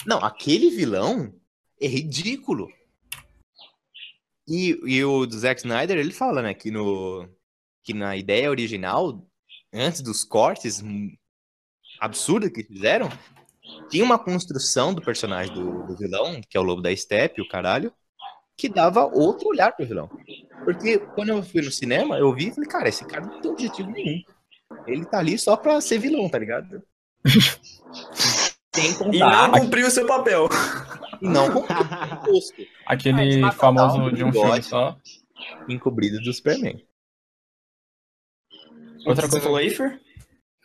Não, 0.04 0.18
aquele 0.18 0.70
vilão 0.70 1.32
é 1.80 1.86
ridículo. 1.86 2.68
E, 4.46 4.78
e 4.84 5.04
o 5.04 5.26
do 5.26 5.38
Zack 5.38 5.60
Snyder, 5.60 5.98
ele 5.98 6.12
fala, 6.12 6.40
né, 6.40 6.54
que, 6.54 6.70
no, 6.70 7.28
que 7.82 7.92
na 7.92 8.16
ideia 8.16 8.50
original, 8.50 9.26
antes 9.72 10.00
dos 10.00 10.24
cortes 10.24 10.82
absurdos 12.00 12.50
que 12.50 12.62
fizeram, 12.64 13.08
tinha 13.90 14.04
uma 14.04 14.18
construção 14.18 14.94
do 14.94 15.02
personagem 15.02 15.52
do, 15.54 15.86
do 15.86 15.96
vilão, 15.96 16.40
que 16.48 16.56
é 16.56 16.60
o 16.60 16.62
Lobo 16.62 16.82
da 16.82 16.94
Steppe, 16.94 17.40
o 17.40 17.48
caralho, 17.48 17.92
que 18.56 18.68
dava 18.68 19.04
outro 19.04 19.48
olhar 19.48 19.72
pro 19.72 19.86
vilão. 19.86 20.08
Porque 20.64 20.98
quando 20.98 21.28
eu 21.30 21.42
fui 21.42 21.62
no 21.62 21.70
cinema, 21.70 22.18
eu 22.18 22.32
vi 22.34 22.48
e 22.48 22.52
falei, 22.54 22.68
cara, 22.68 22.88
esse 22.88 23.04
cara 23.04 23.26
não 23.26 23.40
tem 23.40 23.50
objetivo 23.50 23.90
nenhum. 23.90 24.22
Ele 24.86 25.04
tá 25.04 25.18
ali 25.18 25.38
só 25.38 25.56
pra 25.56 25.80
ser 25.80 25.98
vilão, 25.98 26.28
tá 26.28 26.38
ligado? 26.38 26.82
Sem 28.74 28.90
E 28.90 28.94
contar 28.94 29.48
não 29.48 29.60
cumpriu 29.60 29.86
o 29.86 29.90
seu 29.90 30.06
papel. 30.06 30.48
e 31.20 31.28
não 31.28 31.50
cumpriu 31.52 31.76
o 31.78 32.24
posto 32.24 32.66
Aquele 32.84 33.42
Ah, 33.44 33.52
famoso 33.52 34.10
de 34.12 34.24
um 34.24 34.32
filme 34.32 34.62
só. 34.62 34.98
encobrido 35.68 36.20
do 36.20 36.32
Superman. 36.32 36.84
Outra 39.06 39.22
Você 39.22 39.30
coisa. 39.30 39.40
falou 39.40 39.56
aí, 39.58 39.70
Fer? 39.70 40.00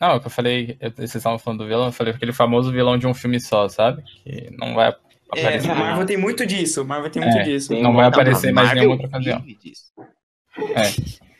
Não, 0.01 0.13
é 0.15 0.19
que 0.19 0.25
eu 0.25 0.31
falei, 0.31 0.77
eu- 0.81 0.91
vocês 0.91 1.15
estavam 1.15 1.37
falando 1.37 1.59
do 1.59 1.67
vilão, 1.67 1.85
eu 1.85 1.91
falei 1.91 2.11
aquele 2.13 2.33
famoso 2.33 2.71
vilão 2.71 2.97
de 2.97 3.05
um 3.05 3.13
filme 3.13 3.39
só, 3.39 3.69
sabe? 3.69 4.01
Que 4.01 4.49
não 4.57 4.73
vai 4.73 4.87
É, 4.89 4.95
aparecer. 5.31 5.67
Marvel 5.67 6.05
tem 6.07 6.17
muito 6.17 6.45
disso. 6.45 6.83
Marvel 6.83 7.11
tem 7.11 7.21
muito 7.21 7.37
É, 7.37 7.43
disso. 7.43 7.73
não 7.73 7.93
vai 7.93 8.07
aparecer 8.07 8.47
Não, 8.47 8.55
mais 8.55 8.69
Marvel 8.69 8.83
nenhuma 8.83 9.03
outra 9.03 9.07
ocasião. 9.07 9.41
disso. 9.61 9.91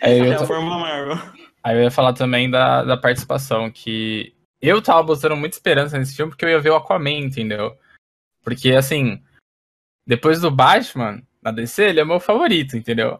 Aí 0.01 0.19
eu, 0.19 0.31
É 0.31 0.35
a 0.35 0.45
Fórmula 0.45 0.77
Marvel. 0.77 1.17
aí 1.63 1.75
eu 1.77 1.81
ia 1.83 1.91
falar 1.91 2.13
também 2.13 2.49
da, 2.49 2.83
da 2.83 2.95
participação, 2.97 3.69
que 3.71 4.33
eu 4.61 4.81
tava 4.81 5.01
botando 5.03 5.35
muita 5.35 5.55
esperança 5.55 5.97
nesse 5.97 6.15
filme 6.15 6.31
porque 6.31 6.45
eu 6.45 6.49
ia 6.49 6.59
ver 6.59 6.69
o 6.69 6.75
Aquaman, 6.75 7.09
entendeu? 7.19 7.75
Porque, 8.43 8.71
assim, 8.73 9.21
depois 10.07 10.39
do 10.41 10.49
Batman, 10.51 11.21
na 11.41 11.51
DC, 11.51 11.83
ele 11.83 11.99
é 11.99 12.03
o 12.03 12.07
meu 12.07 12.19
favorito, 12.19 12.77
entendeu? 12.77 13.19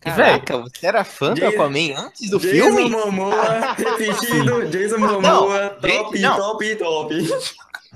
Caraca, 0.00 0.58
você 0.58 0.86
era 0.86 1.04
fã 1.04 1.30
do 1.34 1.40
Jason- 1.40 1.48
Aquaman 1.54 1.94
antes 1.96 2.30
do 2.30 2.38
Jason 2.38 2.52
filme? 2.76 2.88
Momoa, 2.90 3.74
repetindo, 3.76 4.66
Jason 4.70 4.98
Momoa, 4.98 5.70
top, 5.80 6.18
não. 6.20 6.36
top, 6.36 6.76
top. 6.76 7.14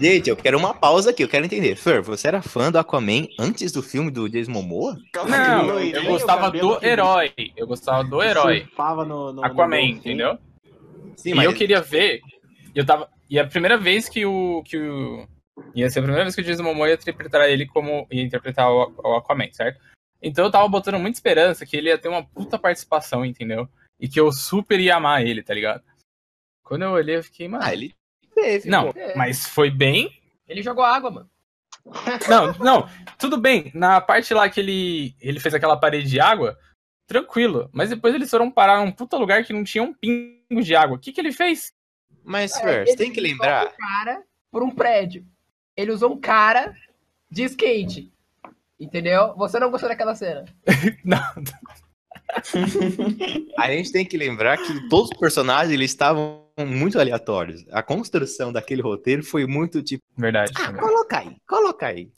Gente, 0.01 0.29
eu 0.31 0.37
quero 0.37 0.59
uma 0.59 0.75
pausa 0.75 1.11
aqui, 1.11 1.23
eu 1.23 1.29
quero 1.29 1.45
entender. 1.45 1.77
Fer, 1.77 2.01
você 2.03 2.27
era 2.29 2.41
fã 2.43 2.73
do 2.73 2.79
Aquaman 2.79 3.27
antes 3.38 3.71
do 3.73 3.83
filme 3.83 4.11
do 4.11 4.29
Jason 4.29 4.51
Momoa? 4.51 4.97
Calma 5.12 5.37
não, 5.37 5.61
aí, 5.61 5.67
loirinho, 5.67 5.97
eu 5.97 6.05
gostava 6.07 6.51
do 6.51 6.79
que- 6.81 6.87
herói. 6.87 7.33
Eu 7.57 7.67
gostava 7.67 8.03
do 8.03 8.23
herói. 8.23 8.67
No, 8.77 9.05
no, 9.05 9.33
no 9.35 9.45
Aquaman, 9.45 9.77
golfinho. 9.77 9.97
entendeu? 9.99 10.38
Sim, 11.17 11.35
e 11.38 11.45
eu 11.45 11.53
queria 11.55 11.81
ver. 11.81 12.21
Eu 12.75 12.85
tava. 12.87 13.09
E 13.31 13.38
a 13.38 13.47
primeira 13.47 13.77
vez 13.79 14.09
que 14.09 14.25
o. 14.27 14.62
que 14.65 14.77
o. 14.79 15.27
Ia 15.75 15.88
ser 15.91 15.99
a 16.01 16.03
primeira 16.03 16.25
vez 16.25 16.35
que 16.35 16.41
o 16.41 16.45
Jason 16.45 16.62
Momoa 16.62 16.88
ia 16.88 16.95
interpretar 16.95 17.49
ele 17.49 17.67
como. 17.67 18.07
ia 18.11 18.23
interpretar 18.23 18.71
o, 18.71 18.93
o 19.05 19.17
Aquaman, 19.17 19.53
certo? 19.53 19.79
Então 20.23 20.45
eu 20.45 20.51
tava 20.51 20.69
botando 20.69 20.99
muita 20.99 21.17
esperança 21.17 21.67
que 21.67 21.77
ele 21.77 21.89
ia 21.89 21.99
ter 21.99 22.09
uma 22.09 22.25
puta 22.25 22.59
participação, 22.59 23.25
entendeu? 23.25 23.69
E 23.99 24.09
que 24.09 24.21
eu 24.21 24.31
super 24.33 24.79
ia 24.79 24.97
amar 24.97 25.27
ele, 25.27 25.43
tá 25.43 25.53
ligado? 25.53 25.83
Quando 26.63 26.83
eu 26.83 26.91
olhei, 26.93 27.17
eu 27.17 27.25
fiquei, 27.25 27.49
mano. 27.49 27.65
Ah, 27.65 27.73
ele 27.73 27.95
teve. 28.35 28.69
Não, 28.69 28.93
pô. 28.93 28.99
mas 29.17 29.47
foi 29.47 29.71
bem. 29.71 30.11
Ele 30.47 30.63
jogou 30.63 30.85
água, 30.85 31.11
mano. 31.11 31.31
Não, 32.29 32.53
não, 32.59 32.89
tudo 33.19 33.37
bem. 33.37 33.73
Na 33.75 34.01
parte 34.01 34.33
lá 34.33 34.49
que 34.49 34.61
ele, 34.61 35.17
ele 35.21 35.41
fez 35.41 35.53
aquela 35.53 35.77
parede 35.77 36.09
de 36.09 36.21
água, 36.21 36.57
tranquilo. 37.09 37.69
Mas 37.73 37.91
depois 37.91 38.15
eles 38.15 38.31
foram 38.31 38.53
parar 38.53 38.85
num 38.85 38.93
puta 38.93 39.17
lugar 39.17 39.45
que 39.45 39.53
não 39.53 39.65
tinha 39.65 39.83
um 39.83 39.93
pingo 39.93 40.63
de 40.63 40.77
água. 40.77 40.97
O 40.97 41.01
que, 41.01 41.13
que 41.13 41.21
ele 41.21 41.33
fez? 41.33 41.73
Mas, 42.23 42.55
É, 42.57 42.63
Fer, 42.63 42.87
você 42.87 42.97
tem 42.97 43.13
que 43.13 43.21
usou 43.21 43.33
lembrar. 43.33 43.67
Um 43.67 43.77
cara 43.77 44.23
por 44.51 44.63
um 44.63 44.71
prédio. 44.71 45.27
Ele 45.77 45.91
usou 45.91 46.13
um 46.13 46.21
cara 46.21 46.73
de 47.29 47.43
skate. 47.45 48.13
Entendeu? 48.83 49.35
Você 49.37 49.61
não 49.61 49.71
gostou 49.71 49.88
daquela 49.88 50.14
cena. 50.14 50.45
Não, 51.05 51.18
A 53.59 53.68
gente 53.71 53.92
tem 53.92 54.05
que 54.05 54.16
lembrar 54.16 54.57
que 54.59 54.88
todos 54.88 55.11
os 55.11 55.18
personagens 55.18 55.73
eles 55.73 55.90
estavam 55.90 56.42
muito 56.66 56.99
aleatórios. 56.99 57.64
A 57.71 57.83
construção 57.83 58.53
daquele 58.53 58.83
roteiro 58.83 59.23
foi 59.23 59.47
muito 59.47 59.83
tipo, 59.83 60.03
verdade. 60.16 60.53
ah, 60.57 60.73
coloca 60.73 61.18
aí, 61.18 61.37
coloca 61.47 61.87
aí. 61.87 62.11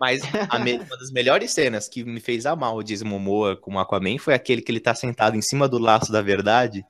Mas 0.00 0.22
a 0.48 0.58
me- 0.58 0.78
uma 0.78 0.96
das 0.96 1.10
melhores 1.10 1.50
cenas 1.52 1.88
que 1.88 2.04
me 2.04 2.20
fez 2.20 2.46
amar 2.46 2.74
o 2.74 2.82
Jason 2.82 3.04
Momoa 3.06 3.56
com 3.56 3.74
o 3.74 3.78
Aquaman 3.78 4.18
foi 4.18 4.34
aquele 4.34 4.62
que 4.62 4.70
ele 4.70 4.80
tá 4.80 4.94
sentado 4.94 5.36
em 5.36 5.42
cima 5.42 5.68
do 5.68 5.78
laço 5.78 6.10
da 6.12 6.22
verdade 6.22 6.84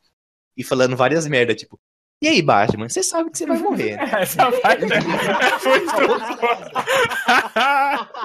e 0.57 0.63
falando 0.65 0.97
várias 0.97 1.27
merdas, 1.27 1.57
tipo, 1.57 1.79
e 2.23 2.29
aí, 2.29 2.41
Batman, 2.41 2.89
você 2.89 3.03
sabe 3.03 3.31
que 3.31 3.37
você 3.39 3.45
vai 3.47 3.59
morrer. 3.59 3.97
né?" 3.97 4.11
Essa 4.23 4.51
parte 4.53 4.85
é 4.85 5.01
muito 5.01 5.97
boa. 6.07 6.73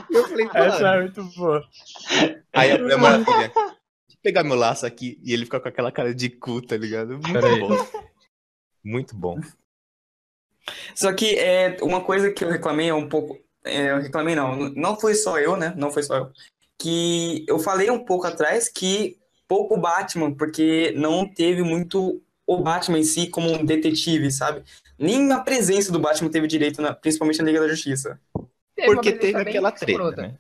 Eu 0.10 0.28
falei, 0.28 0.50
Essa 0.54 0.80
mano. 0.82 0.88
é 0.88 1.02
muito 1.02 1.24
boa. 1.36 1.64
Aí 2.54 2.72
a 2.72 2.78
Mulher 2.80 2.98
Maravilha, 2.98 3.26
deixa 3.38 3.52
eu 3.60 4.18
pegar 4.24 4.44
meu 4.44 4.56
laço 4.56 4.86
aqui 4.86 5.20
e 5.24 5.34
ele 5.34 5.46
fica 5.46 5.60
com 5.60 5.68
aquela 5.68 5.92
cara 5.92 6.14
de 6.14 6.30
cu, 6.30 6.62
tá 6.62 6.78
ligado? 6.78 7.14
Muito 7.14 7.34
Peraí. 7.34 7.60
bom. 7.60 7.88
Muito 8.84 9.16
bom. 9.16 9.40
Só 10.96 11.14
que 11.14 11.36
é 11.38 11.78
uma 11.82 12.02
coisa 12.02 12.32
que 12.32 12.44
eu 12.44 12.50
reclamei 12.50 12.90
é 12.90 12.94
um 12.94 13.08
pouco. 13.08 13.38
é, 13.66 13.92
eu 13.92 14.00
reclamei 14.02 14.36
não, 14.36 14.56
não 14.76 15.00
foi 15.00 15.14
só 15.16 15.40
eu, 15.40 15.56
né? 15.56 15.74
Não 15.78 15.92
foi 15.92 16.04
só 16.04 16.18
eu. 16.18 16.32
Que 16.80 17.46
eu 17.48 17.58
falei 17.60 17.90
um 17.90 18.04
pouco 18.04 18.28
atrás 18.28 18.70
que 18.70 19.18
pouco 19.48 19.78
Batman, 19.78 20.34
porque 20.36 20.94
não 20.96 21.26
teve 21.28 21.64
muito 21.64 22.22
o 22.48 22.58
Batman 22.62 23.00
em 23.00 23.04
si 23.04 23.30
como 23.30 23.52
um 23.52 23.66
detetive, 23.66 24.32
sabe? 24.32 24.64
Nem 24.98 25.32
a 25.32 25.40
presença 25.42 25.92
do 25.92 26.00
Batman 26.00 26.32
teve 26.32 26.48
direito, 26.48 26.82
na- 26.82 26.94
principalmente 26.94 27.40
na 27.40 27.46
Liga 27.46 27.60
da 27.60 27.68
Justiça. 27.68 28.20
Teve 28.76 28.94
Porque 28.94 29.12
teve 29.12 29.38
aquela 29.38 29.72
treta, 29.72 29.92
escrota. 29.92 30.22
né? 30.22 30.40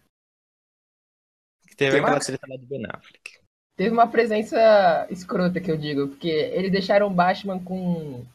Teve 1.75 1.91
Tem 1.91 1.99
aquela 2.01 2.19
treta 2.19 2.47
lá 2.49 2.55
do 2.55 2.65
Ben 2.65 2.83
Affleck. 2.89 3.37
Teve 3.75 3.89
uma 3.91 4.07
presença 4.07 5.05
escrota 5.11 5.59
que 5.61 5.69
eu 5.69 5.77
digo, 5.77 6.07
porque 6.07 6.29
eles 6.29 6.71
deixaram 6.71 7.07
o 7.07 7.13
Batman 7.13 7.59
com. 7.63 8.25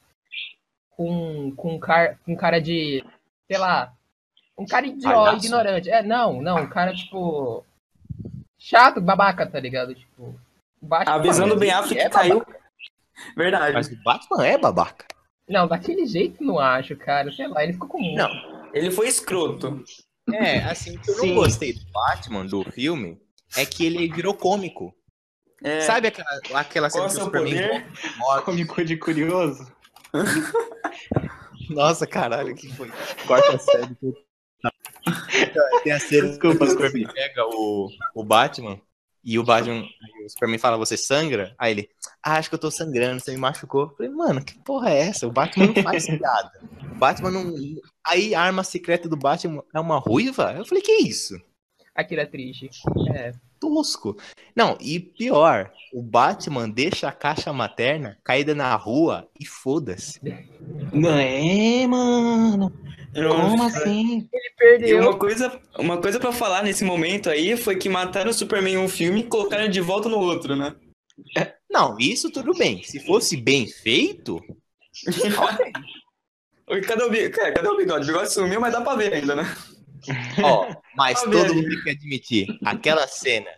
com. 0.90 1.52
com, 1.56 1.80
car, 1.80 2.18
com 2.24 2.36
cara 2.36 2.60
de. 2.60 3.04
sei 3.50 3.58
lá. 3.58 3.92
Um 4.56 4.66
cara 4.66 4.86
idiota, 4.86 5.36
ignorante. 5.44 5.90
É, 5.90 6.02
não, 6.02 6.40
não, 6.40 6.58
um 6.62 6.68
cara 6.68 6.94
tipo. 6.94 7.64
chato, 8.58 9.00
babaca, 9.00 9.44
tá 9.44 9.58
ligado? 9.58 9.94
Tipo. 9.94 10.38
o 10.80 10.86
Batman, 10.86 11.14
A 11.14 11.18
visão 11.18 11.48
do 11.48 11.56
Ben 11.56 11.72
Affleck 11.72 12.00
é 12.00 12.08
caiu. 12.08 12.38
babaca. 12.40 12.61
Verdade. 13.36 13.72
Mas 13.72 13.88
o 13.88 14.02
Batman 14.02 14.46
é 14.46 14.58
babaca. 14.58 15.06
Não, 15.48 15.66
daquele 15.66 16.06
jeito 16.06 16.42
não 16.42 16.58
acho, 16.58 16.96
cara. 16.96 17.30
Sei 17.32 17.46
lá, 17.46 17.62
ele 17.62 17.74
ficou 17.74 17.88
com. 17.88 18.14
Não. 18.14 18.30
Ele 18.72 18.90
foi 18.90 19.08
escroto. 19.08 19.84
É, 20.32 20.58
assim, 20.64 20.96
o 20.96 21.00
que 21.00 21.10
eu 21.10 21.14
Sim. 21.16 21.28
não 21.28 21.34
gostei 21.34 21.72
do 21.72 21.84
Batman, 21.92 22.46
do 22.46 22.62
filme, 22.70 23.20
é 23.56 23.66
que 23.66 23.84
ele 23.84 24.08
virou 24.08 24.34
cômico. 24.34 24.94
É, 25.62 25.80
Sabe 25.80 26.08
aquela, 26.08 26.28
aquela 26.54 26.86
é 26.86 26.90
cena 26.90 27.04
que 27.04 27.10
o 27.10 27.14
seu 27.14 27.24
Superman 27.24 27.84
morre? 28.18 28.42
Cômico 28.42 28.84
de 28.84 28.96
curioso. 28.96 29.70
Nossa, 31.70 32.06
caralho, 32.06 32.54
que 32.54 32.68
foi? 32.74 32.90
Quarta 33.26 33.58
série. 33.58 33.96
Tem 35.82 35.92
a 35.92 36.00
cena 36.00 36.28
Desculpa, 36.28 36.58
que 36.58 36.64
o. 36.64 36.70
Superman 36.70 37.08
pega 37.12 37.46
o, 37.46 37.88
o 38.14 38.24
Batman 38.24 38.80
e 39.24 39.38
o 39.38 39.44
Batman, 39.44 39.84
o 40.24 40.28
Superman 40.28 40.58
fala, 40.58 40.76
você 40.76 40.96
sangra? 40.96 41.54
Aí 41.58 41.72
ele, 41.72 41.88
ah, 42.22 42.36
acho 42.36 42.48
que 42.48 42.54
eu 42.54 42.58
tô 42.58 42.70
sangrando, 42.70 43.20
você 43.20 43.30
me 43.32 43.38
machucou. 43.38 43.82
Eu 43.82 43.96
falei, 43.96 44.10
mano, 44.10 44.44
que 44.44 44.58
porra 44.58 44.90
é 44.90 44.98
essa? 44.98 45.26
O 45.26 45.32
Batman 45.32 45.66
não 45.66 45.82
faz 45.82 46.06
piada. 46.06 46.52
O 46.90 46.98
Batman 46.98 47.30
não... 47.30 47.54
Aí 48.04 48.34
a 48.34 48.42
arma 48.42 48.64
secreta 48.64 49.08
do 49.08 49.16
Batman 49.16 49.62
é 49.74 49.80
uma 49.80 49.98
ruiva? 49.98 50.52
Eu 50.56 50.64
falei, 50.64 50.82
que 50.82 50.92
isso? 50.92 51.40
Aquilo 51.94 52.22
é 52.22 52.26
triste. 52.26 52.70
É. 53.14 53.32
tosco. 53.60 54.16
Não, 54.56 54.76
e 54.80 54.98
pior, 54.98 55.70
o 55.92 56.02
Batman 56.02 56.68
deixa 56.68 57.08
a 57.08 57.12
caixa 57.12 57.52
materna 57.52 58.18
caída 58.24 58.54
na 58.54 58.74
rua 58.74 59.28
e 59.38 59.46
foda-se. 59.46 60.20
Não 60.92 61.16
é, 61.16 61.86
mano. 61.86 62.72
Como 63.14 63.56
Nossa. 63.56 63.78
assim? 63.78 64.28
Ele 64.32 64.46
E 64.46 64.56
perdeu. 64.56 65.00
uma 65.02 65.16
coisa, 65.18 65.60
uma 65.78 65.98
coisa 66.00 66.18
para 66.18 66.32
falar 66.32 66.62
nesse 66.62 66.82
momento 66.84 67.28
aí 67.28 67.56
foi 67.56 67.76
que 67.76 67.88
mataram 67.88 68.30
o 68.30 68.34
Superman 68.34 68.74
em 68.74 68.78
um 68.78 68.88
filme 68.88 69.20
e 69.20 69.24
colocaram 69.24 69.64
ele 69.64 69.72
de 69.72 69.80
volta 69.80 70.08
no 70.08 70.18
outro, 70.18 70.56
né? 70.56 70.74
Não, 71.70 71.96
isso 71.98 72.30
tudo 72.30 72.54
bem. 72.54 72.82
Se 72.82 73.00
fosse 73.00 73.36
bem 73.36 73.66
feito, 73.66 74.40
Cadê 76.86 77.02
o 77.04 77.10
bigode? 77.10 77.30
Cara, 77.30 77.52
cadê 77.52 77.68
o 77.68 77.76
bigode? 77.76 78.04
O 78.04 78.06
bigode 78.12 78.32
sumiu, 78.32 78.60
mas 78.60 78.72
dá 78.72 78.80
pra 78.80 78.94
ver 78.94 79.12
ainda, 79.12 79.34
né? 79.36 79.56
ó, 80.42 80.72
mas 80.96 81.22
Tá 81.22 81.30
todo 81.30 81.54
mundo 81.54 81.68
tem 81.68 81.82
que 81.82 81.90
admitir, 81.90 82.58
aquela 82.64 83.06
cena 83.06 83.48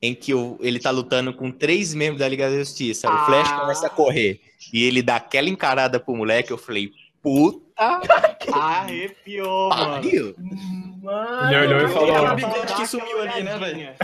em 0.00 0.14
que 0.14 0.32
o- 0.32 0.56
ele 0.60 0.78
tá 0.78 0.90
lutando 0.90 1.32
com 1.34 1.50
três 1.50 1.92
membros 1.94 2.20
da 2.20 2.28
Liga 2.28 2.48
da 2.48 2.56
Justiça, 2.58 3.08
o 3.12 3.26
Flash 3.26 3.48
Ah. 3.50 3.60
começa 3.60 3.86
a 3.86 3.90
correr 3.90 4.40
e 4.72 4.84
ele 4.84 5.02
dá 5.02 5.16
aquela 5.16 5.48
encarada 5.48 5.98
pro 6.00 6.14
moleque, 6.16 6.50
eu 6.52 6.56
falei, 6.58 6.90
puta 7.22 7.68
Arrepiou, 8.54 9.68
mano. 9.70 9.90
pariu. 9.94 10.34
Mano, 11.02 11.52
Ele 11.54 11.74
olhou 11.74 11.88
e 11.88 11.92
falou- 11.92 12.14
Aquele 12.14 12.46
bigode 12.46 12.74
que 12.74 12.86
sumiu 12.86 13.20
ali, 13.22 13.42
né, 13.42 13.58
velho? 13.58 13.94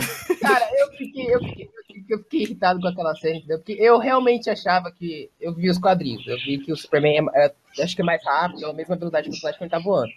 Cara, 0.41 0.67
eu 0.75 0.91
fiquei, 0.93 1.33
eu, 1.35 1.39
fiquei, 1.39 1.69
eu, 2.09 2.17
fiquei, 2.19 2.41
irritado 2.41 2.79
com 2.79 2.87
aquela 2.87 3.15
cena, 3.15 3.37
entendeu? 3.37 3.59
Porque 3.59 3.73
eu 3.73 3.97
realmente 3.99 4.49
achava 4.49 4.91
que. 4.91 5.29
Eu 5.39 5.53
vi 5.53 5.69
os 5.69 5.77
quadrinhos, 5.77 6.25
eu 6.27 6.37
vi 6.37 6.57
que 6.57 6.71
o 6.71 6.75
Superman 6.77 7.27
é, 7.35 7.45
é- 7.45 7.83
acho 7.83 7.95
que 7.95 8.01
é 8.01 8.05
mais 8.05 8.23
rápido, 8.25 8.65
é 8.65 8.69
a 8.69 8.73
mesma 8.73 8.95
velocidade 8.95 9.29
que 9.29 9.37
o 9.37 9.39
Flash 9.39 9.57
quando 9.57 9.63
ele 9.63 9.69
tá 9.71 9.79
voando. 9.79 10.11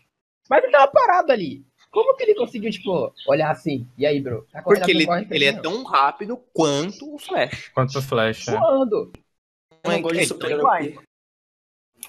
Mas 0.49 0.63
ele 0.63 0.73
tava 0.73 0.91
parado 0.91 1.31
ali. 1.33 1.63
Como 1.91 2.17
que 2.17 2.23
ele 2.23 2.35
conseguiu, 2.35 2.71
tipo, 2.71 3.13
olhar 3.27 3.51
assim? 3.51 3.87
E 3.99 4.07
aí, 4.07 4.21
bro? 4.21 4.47
Tá 4.53 4.63
Porque 4.63 4.91
ele, 4.91 5.07
ele 5.31 5.45
é 5.45 5.53
tão 5.53 5.83
rápido 5.83 6.41
quanto 6.53 7.15
o 7.15 7.19
Flash. 7.19 7.69
Quanto 7.75 7.99
o 7.99 8.03
Flash. 8.03 8.49
é. 8.49 8.57
voando. 8.57 9.13
Eu 9.85 9.91
não 9.91 10.03
de 10.13 10.21
É, 10.21 10.25
super-herói. 10.27 10.99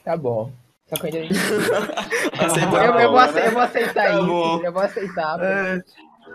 Tá 0.03 0.15
bom. 0.15 0.51
Só 0.93 1.01
que 1.01 1.07
eu 1.17 1.23
eu, 1.23 2.93
a 2.93 3.01
eu, 3.03 3.11
vou, 3.11 3.19
ace- 3.19 3.39
eu 3.39 3.43
né? 3.45 3.51
vou 3.51 3.61
aceitar 3.61 3.93
Tá 3.93 4.09
isso. 4.17 4.25
bom. 4.27 4.61
Eu 4.63 4.73
vou 4.73 4.81
aceitar. 4.81 5.39
É, 5.43 5.83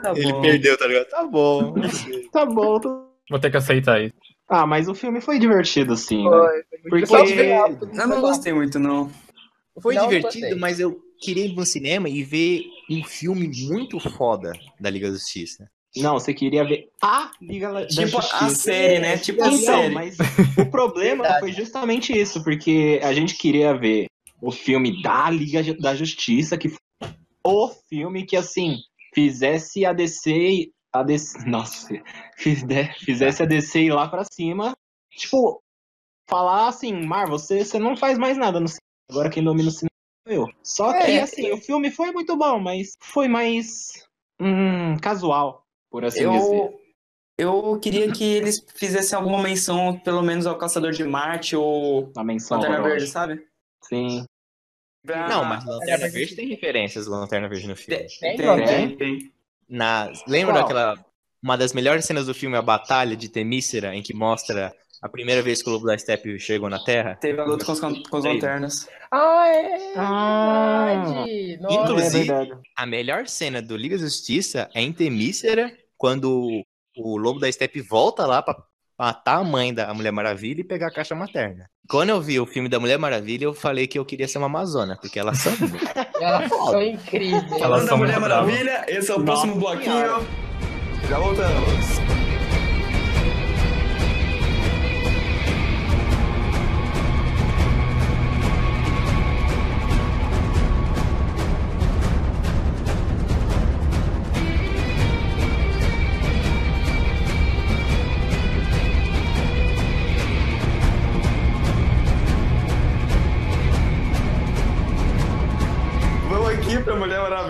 tá 0.03 0.13
Ele 0.17 0.33
bom. 0.33 0.41
perdeu, 0.41 0.79
tá 0.79 0.87
ligado? 0.87 1.07
Tá 1.09 1.25
bom. 1.25 1.75
Tá 2.33 2.47
bom. 2.47 2.81
tô- 2.81 3.07
Vou 3.31 3.39
ter 3.41 3.51
que 3.51 3.57
aceitar 3.57 4.01
isso. 4.01 4.15
Ah, 4.49 4.65
mas 4.67 4.89
o 4.89 4.95
filme 4.95 5.21
foi 5.21 5.39
divertido, 5.39 5.97
sim. 5.97 6.23
né? 6.25 6.31
Foi, 6.89 7.01
muito- 7.01 7.09
Porque- 7.09 8.01
Eu 8.01 8.07
não 8.07 8.21
gostei 8.21 8.53
muito, 8.53 8.79
não. 8.79 9.11
Foi 9.83 9.97
eu 9.97 10.03
divertido, 10.07 10.43
gostei. 10.47 10.55
mas 10.61 10.79
eu 10.81 10.97
queria 11.21 11.47
ir 11.47 11.55
no 11.55 11.67
cinema 11.67 12.09
e 12.09 12.23
ver 12.23 12.63
um 12.91 13.03
filme 13.05 13.51
muito 13.69 13.99
foda 13.99 14.53
da 14.81 14.89
Liga 14.89 15.09
da 15.09 15.15
Justiça. 15.15 15.69
Não, 15.97 16.15
você 16.15 16.33
queria 16.35 16.63
ver 16.65 16.89
a 17.03 17.31
Liga 17.43 17.73
da 17.73 17.87
Tipo 17.87 18.19
a 18.19 18.21
Justiça. 18.21 18.49
série, 18.55 18.99
né? 19.01 19.17
Tipo 19.19 19.43
a 19.43 19.49
Então, 19.49 19.59
série. 19.59 19.95
mas 19.95 20.17
o 20.59 20.67
problema 20.71 21.23
Verdade. 21.25 21.41
foi 21.41 21.53
justamente 21.53 22.17
isso, 22.17 22.45
porque 22.45 23.01
a 23.03 23.13
gente 23.13 23.35
queria 23.35 23.77
ver 23.77 24.07
o 24.41 24.51
filme 24.51 25.03
da 25.03 25.31
Liga 25.31 25.63
da 25.75 25.95
Justiça, 25.95 26.57
que 26.57 26.69
foi 26.69 26.79
o 27.45 27.69
filme 27.89 28.25
que, 28.27 28.37
assim, 28.37 28.79
fizesse 29.15 29.85
a 29.85 29.93
DC. 29.93 30.71
A 30.93 31.03
DC 31.03 31.39
nossa, 31.47 31.89
fizesse, 32.37 33.43
a 33.43 33.47
DC 33.47 33.83
ir 33.83 33.93
lá 33.93 34.09
pra 34.09 34.25
cima. 34.25 34.75
Tipo, 35.11 35.63
falar 36.29 36.69
assim, 36.69 36.93
Mar, 37.07 37.29
você, 37.29 37.65
você 37.65 37.79
não 37.79 37.97
faz 37.97 38.19
mais 38.19 38.37
nada 38.37 38.61
no 38.61 38.69
cinema. 38.69 38.81
Agora 39.11 39.31
quem 39.31 39.45
domina 39.45 39.69
o 39.69 39.73
cinema 39.73 39.91
sou 40.27 40.35
eu. 40.35 40.47
Só 40.63 40.93
que, 40.93 40.99
É, 40.99 41.23
assim, 41.23 41.53
o 41.53 41.59
filme 41.59 41.91
foi 41.91 42.13
muito 42.13 42.37
bom, 42.37 42.59
mas 42.59 42.97
foi 43.01 43.29
mais. 43.29 44.07
hum, 44.41 44.97
casual, 45.01 45.65
por 45.91 46.05
assim 46.05 46.29
dizer. 46.29 46.57
Eu, 46.57 46.81
eu 47.39 47.79
queria 47.81 48.11
que 48.11 48.25
eles 48.25 48.65
fizessem 48.75 49.17
alguma 49.17 49.43
menção, 49.43 49.99
pelo 50.01 50.23
menos 50.23 50.47
ao 50.47 50.59
Caçador 50.59 50.93
de 50.93 51.05
Marte 51.05 51.55
ou 51.55 52.11
A 52.17 52.25
menção. 52.25 52.59
Lanterna. 52.59 52.83
Verde, 52.83 53.07
sabe? 53.07 53.47
Sim. 53.89 54.25
Pra- 55.05 55.29
Não, 55.29 55.45
mas 55.45 55.65
Lanterna 55.65 55.99
Verde- 56.09 56.19
Verde 56.19 56.37
tem 56.37 56.49
referências 56.49 57.05
do 57.05 57.13
Lanterna 57.13 57.49
Verde 57.49 57.69
no 57.69 57.77
filme. 57.77 58.07
Tem, 58.21 58.37
Tem, 58.37 58.97
tem. 58.97 59.33
Na, 59.69 60.11
lembra 60.27 60.55
Qual? 60.55 60.63
daquela. 60.63 61.07
Uma 61.43 61.57
das 61.57 61.73
melhores 61.73 62.05
cenas 62.05 62.27
do 62.27 62.35
filme, 62.35 62.57
a 62.57 62.63
Batalha 62.63 63.15
de 63.17 63.29
Temícera, 63.29 63.95
em 63.95 64.03
que 64.03 64.15
mostra 64.15 64.73
A 65.03 65.11
primeira 65.11 65.43
vez 65.43 65.63
que 65.63 65.69
o 65.69 65.73
Lobo 65.75 65.87
da 65.87 65.97
Steppe 65.97 66.41
chegou 66.41 66.71
na 66.71 66.83
Terra. 66.83 67.17
Teve 67.21 67.39
a 67.39 67.45
luta 67.45 67.67
com 67.67 67.73
os, 67.73 67.79
com 67.81 68.17
os 68.17 68.25
lanternas. 68.25 68.89
Ah, 69.13 69.47
é 69.47 69.93
Ah. 69.95 70.87
verdade. 70.87 71.59
Nossa. 71.61 71.75
Inclusive- 71.83 72.31
É 72.33 72.35
verdade. 72.39 72.61
A 72.75 72.87
melhor 72.87 73.29
cena 73.29 73.61
do 73.61 73.77
Liga 73.77 73.97
da 73.99 74.05
Justiça 74.05 74.71
é 74.75 74.81
em 74.81 74.93
Temícera, 74.95 75.71
quando 75.99 76.63
o 76.97 77.17
Lobo 77.19 77.39
da 77.39 77.53
Steppe 77.53 77.83
volta 77.83 78.27
lá 78.27 78.41
pra 78.41 78.57
matar 78.99 79.39
a 79.39 79.45
mãe 79.45 79.73
da 79.73 79.93
Mulher 79.93 80.13
Maravilha 80.13 80.61
e 80.61 80.65
pegar 80.65 80.89
a 80.89 80.93
caixa 80.93 81.15
materna. 81.15 81.69
Quando 81.89 82.11
eu 82.11 82.21
vi 82.21 82.41
o 82.41 82.47
filme 82.47 82.69
da 82.69 82.81
Mulher 82.81 82.99
Maravilha, 82.99 83.45
eu 83.45 83.55
falei 83.55 83.87
que 83.87 83.99
eu 83.99 84.05
queria 84.05 84.27
ser 84.27 84.39
uma 84.39 84.47
Amazona, 84.47 84.97
porque 85.01 85.19
elas 85.19 85.39
são. 85.39 85.53
Elas 86.21 86.49
são 86.49 86.83
incríveis. 86.83 87.45
Elas 87.45 87.61
Falando 87.61 87.83
da 87.83 87.89
são 87.89 87.99
Mulher. 87.99 88.19
Maravilha, 88.19 88.85
esse 88.89 89.11
é 89.11 89.15
o 89.15 89.19
Nossa 89.19 89.43
próximo 89.43 89.61
bloquinho. 89.61 89.93
Senhora. 89.93 90.25
Já 91.09 91.19
voltamos. 91.19 92.36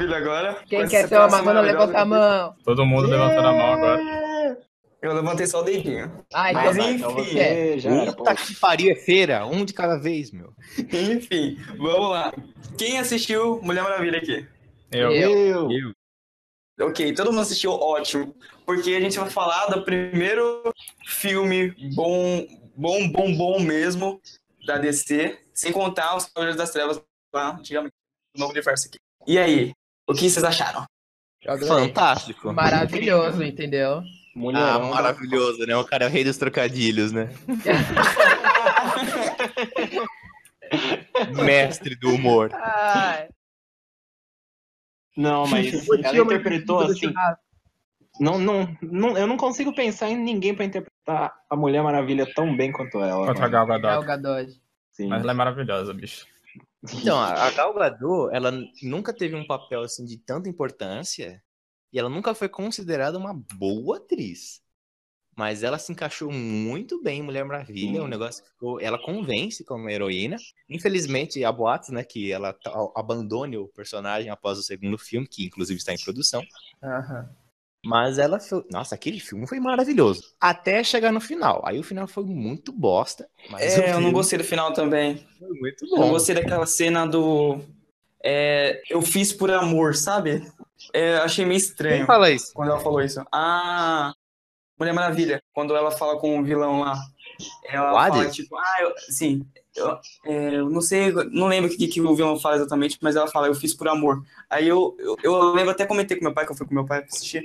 Maravilha 0.07 0.17
agora. 0.17 0.63
Quem 0.69 0.87
quer 0.89 1.09
ser 1.09 1.17
uma 1.17 1.29
maravilhosa. 1.29 1.79
levanta 1.79 1.99
a 1.99 2.05
mão. 2.05 2.57
Todo 2.65 2.87
mundo 2.87 3.09
levantando 3.09 3.49
a 3.49 3.53
mão 3.53 3.73
agora. 3.73 4.27
Eu 5.03 5.15
levantei 5.15 5.47
só 5.47 5.61
o 5.61 5.65
dedinho. 5.65 6.11
Ah, 6.33 6.51
então 6.51 6.65
Mas 6.65 6.77
enfim. 6.77 6.95
Então 6.97 7.13
você 7.13 7.79
já 7.79 7.91
era. 7.91 8.13
Puta 8.13 8.35
que 8.35 8.55
pariu, 8.57 8.93
é 8.93 8.97
feira, 8.97 9.47
um 9.47 9.65
de 9.65 9.73
cada 9.73 9.99
vez, 9.99 10.33
meu. 10.33 10.53
Enfim, 10.79 11.59
vamos 11.77 12.11
lá. 12.11 12.33
Quem 12.79 12.99
assistiu 12.99 13.61
Mulher 13.63 13.83
Maravilha 13.83 14.19
aqui? 14.19 14.47
Eu. 14.91 15.13
Eu. 15.13 15.71
Eu. 15.71 15.93
Ok, 16.89 17.15
todo 17.15 17.31
mundo 17.31 17.43
assistiu, 17.43 17.73
ótimo. 17.73 18.35
Porque 18.65 18.91
a 18.91 19.01
gente 19.01 19.19
vai 19.19 19.31
falar 19.31 19.67
do 19.67 19.83
primeiro 19.83 20.73
filme 21.07 21.75
bom, 21.95 22.47
bom, 22.77 23.09
bom, 23.09 23.35
bom 23.35 23.61
mesmo 23.61 24.21
da 24.67 24.77
DC, 24.77 25.39
sem 25.55 25.73
contar 25.73 26.17
os 26.17 26.27
Cavaleiros 26.27 26.57
das 26.57 26.71
Trevas 26.71 27.01
lá, 27.33 27.53
antigamente, 27.53 27.95
no 28.35 28.41
novo 28.41 28.53
universo 28.53 28.89
aqui. 28.89 28.99
E 29.27 29.39
aí, 29.39 29.73
o 30.07 30.15
que 30.15 30.29
vocês 30.31 30.45
acharam? 30.45 30.85
Fantástico. 31.67 32.53
Maravilhoso, 32.53 33.43
entendeu? 33.43 33.99
Ah, 33.99 34.03
Mulherão. 34.35 34.91
da- 34.91 34.95
maravilhoso, 34.95 35.65
né? 35.67 35.77
O 35.77 35.85
cara 35.85 36.05
é 36.05 36.09
o 36.09 36.11
rei 36.11 36.25
dos 36.25 36.37
trocadilhos, 36.37 37.13
né? 37.13 37.31
Mestre 41.45 41.95
do 41.97 42.11
humor. 42.15 42.51
Ai. 42.55 43.29
Não, 45.17 45.47
mas 45.47 45.89
ela 46.05 46.19
interpretou 46.19 46.81
assim. 46.81 47.13
Não, 48.21 48.39
não, 48.39 48.77
não, 48.83 49.17
eu 49.17 49.27
não 49.27 49.37
consigo 49.37 49.75
pensar 49.75 50.09
em 50.11 50.17
ninguém 50.17 50.55
pra 50.55 50.65
interpretar 50.65 51.35
a 51.49 51.57
Mulher 51.57 51.83
Maravilha 51.83 52.27
tão 52.35 52.55
bem 52.57 52.73
quanto 52.73 52.99
ela. 53.01 53.27
Contra 53.27 53.47
a 53.47 53.67
mano. 53.67 53.81
Gal 53.81 54.03
Gadot. 54.03 54.07
Gadot. 54.07 54.61
Sim. 54.93 55.09
Mas 55.09 55.23
ela 55.23 55.33
é 55.33 55.35
maravilhosa, 55.35 55.93
bicho. 55.93 56.27
Então, 56.95 57.19
a 57.21 57.51
Gal 57.51 57.75
Gadot, 57.75 58.35
ela 58.35 58.53
nunca 58.83 59.13
teve 59.13 59.35
um 59.35 59.47
papel 59.47 59.83
assim 59.83 60.05
de 60.05 60.19
tanta 60.19 60.49
importância 60.49 61.43
e 61.93 61.99
ela 61.99 62.09
nunca 62.09 62.35
foi 62.35 62.49
considerada 62.49 63.19
uma 63.19 63.35
boa 63.35 63.99
atriz. 63.99 64.63
Mas 65.37 65.63
ela 65.63 65.79
se 65.79 65.93
encaixou 65.93 66.33
muito 66.33 67.03
bem 67.03 67.21
em 67.21 67.23
Mulher 67.23 67.45
Maravilha, 67.45 68.03
o 68.03 68.09
negócio 68.09 68.43
ficou, 68.43 68.81
ela 68.81 68.99
convence 68.99 69.63
como 69.65 69.91
heroína. 69.91 70.37
Infelizmente, 70.67 71.45
há 71.45 71.53
boatos, 71.53 71.91
né, 71.91 72.03
que 72.03 72.33
ela 72.33 72.57
abandone 72.97 73.59
o 73.59 73.69
personagem 73.69 74.31
após 74.31 74.59
o 74.59 74.63
segundo 74.63 74.97
filme, 74.97 75.29
que 75.29 75.45
inclusive 75.45 75.79
está 75.79 75.93
em 75.93 76.03
produção. 76.03 76.43
Aham. 76.83 77.29
Mas 77.87 78.19
ela 78.19 78.41
foi, 78.41 78.65
nossa, 78.71 78.95
aquele 78.95 79.21
filme 79.21 79.47
foi 79.47 79.61
maravilhoso, 79.61 80.35
até 80.41 80.83
chegar 80.83 81.13
no 81.13 81.21
final. 81.21 81.63
Aí 81.65 81.79
o 81.79 81.83
final 81.85 82.07
foi 82.09 82.25
muito 82.25 82.73
bosta, 82.73 83.29
É, 83.59 83.93
eu 83.93 84.01
não 84.01 84.13
filme 84.13 84.13
gostei 84.13 84.39
do 84.39 84.45
final 84.45 84.73
também. 84.73 85.25
foi 85.39 85.49
muito 85.61 85.87
Eu 85.95 86.01
não 86.01 86.09
bom. 86.09 86.11
gostei 86.11 86.35
daquela 86.35 86.67
cena 86.67 87.07
do. 87.07 87.61
é, 88.23 88.83
eu 88.91 89.03
fiz 89.03 89.33
por 89.33 89.51
amor, 89.51 89.95
sabe? 89.97 90.47
É, 90.93 91.17
achei 91.19 91.45
meio 91.45 91.59
Quem 91.87 92.01
estranho 92.01 92.07
fala 92.07 92.31
isso? 92.31 92.53
quando 92.55 92.71
ela 92.71 92.81
falou 92.81 93.03
isso. 93.03 93.23
Ah, 93.33 94.13
Mulher 94.79 94.95
Maravilha, 94.95 95.43
quando 95.55 95.77
ela 95.77 95.91
fala 95.93 96.19
com 96.21 96.41
o 96.41 96.45
vilão 96.45 96.81
lá. 96.81 96.97
Ela 97.65 97.93
O 97.93 97.97
fala, 98.07 98.31
tipo, 98.31 98.57
ah, 98.57 98.77
eu, 98.83 98.95
sim, 99.11 99.47
eu, 99.77 99.99
é, 100.27 100.57
eu 100.57 100.71
não 100.71 100.81
sei, 100.83 101.13
não 101.33 101.49
lembro 101.49 101.71
o 101.73 101.77
que, 101.77 101.89
que 101.89 102.01
o 102.01 102.17
vilão 102.17 102.39
fala 102.41 102.57
exatamente, 102.57 102.99
mas 103.03 103.17
ela 103.17 103.29
fala, 103.29 103.49
eu 103.49 103.55
fiz 103.55 103.75
por 103.75 103.89
amor. 103.89 104.23
Aí 104.51 104.69
eu, 104.69 104.97
eu, 105.01 105.17
eu 105.23 105.53
lembro 105.55 105.73
até 105.73 105.87
comentei 105.87 106.17
com 106.17 106.25
meu 106.25 106.35
pai, 106.35 106.47
que 106.47 106.53
eu 106.53 106.57
fui 106.57 106.67
com 106.67 106.75
meu 106.75 106.87
pai 106.87 107.05
assistir. 107.05 107.45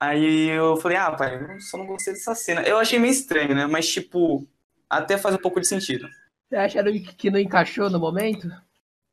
Aí 0.00 0.48
eu 0.48 0.76
falei, 0.78 0.96
ah, 0.96 1.12
pai, 1.12 1.36
eu 1.56 1.60
só 1.60 1.76
não 1.76 1.86
gostei 1.86 2.14
dessa 2.14 2.34
cena. 2.34 2.62
Eu 2.62 2.78
achei 2.78 2.98
meio 2.98 3.12
estranho, 3.12 3.54
né? 3.54 3.66
Mas, 3.66 3.86
tipo, 3.88 4.48
até 4.88 5.18
faz 5.18 5.34
um 5.34 5.38
pouco 5.38 5.60
de 5.60 5.66
sentido. 5.68 6.08
Você 6.48 6.56
acharam 6.56 6.90
que 7.18 7.30
não 7.30 7.38
encaixou 7.38 7.90
no 7.90 7.98
momento? 8.00 8.48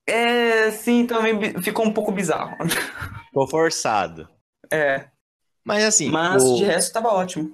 É, 0.07 0.71
sim, 0.71 1.05
também 1.05 1.61
ficou 1.61 1.85
um 1.85 1.93
pouco 1.93 2.11
bizarro. 2.11 2.55
Ficou 3.27 3.47
forçado. 3.47 4.27
É, 4.71 5.09
Mas 5.63 5.83
assim, 5.83 6.09
mas 6.09 6.41
o- 6.43 6.55
de 6.57 6.63
resto 6.63 6.93
tava 6.93 7.09
ótimo. 7.09 7.53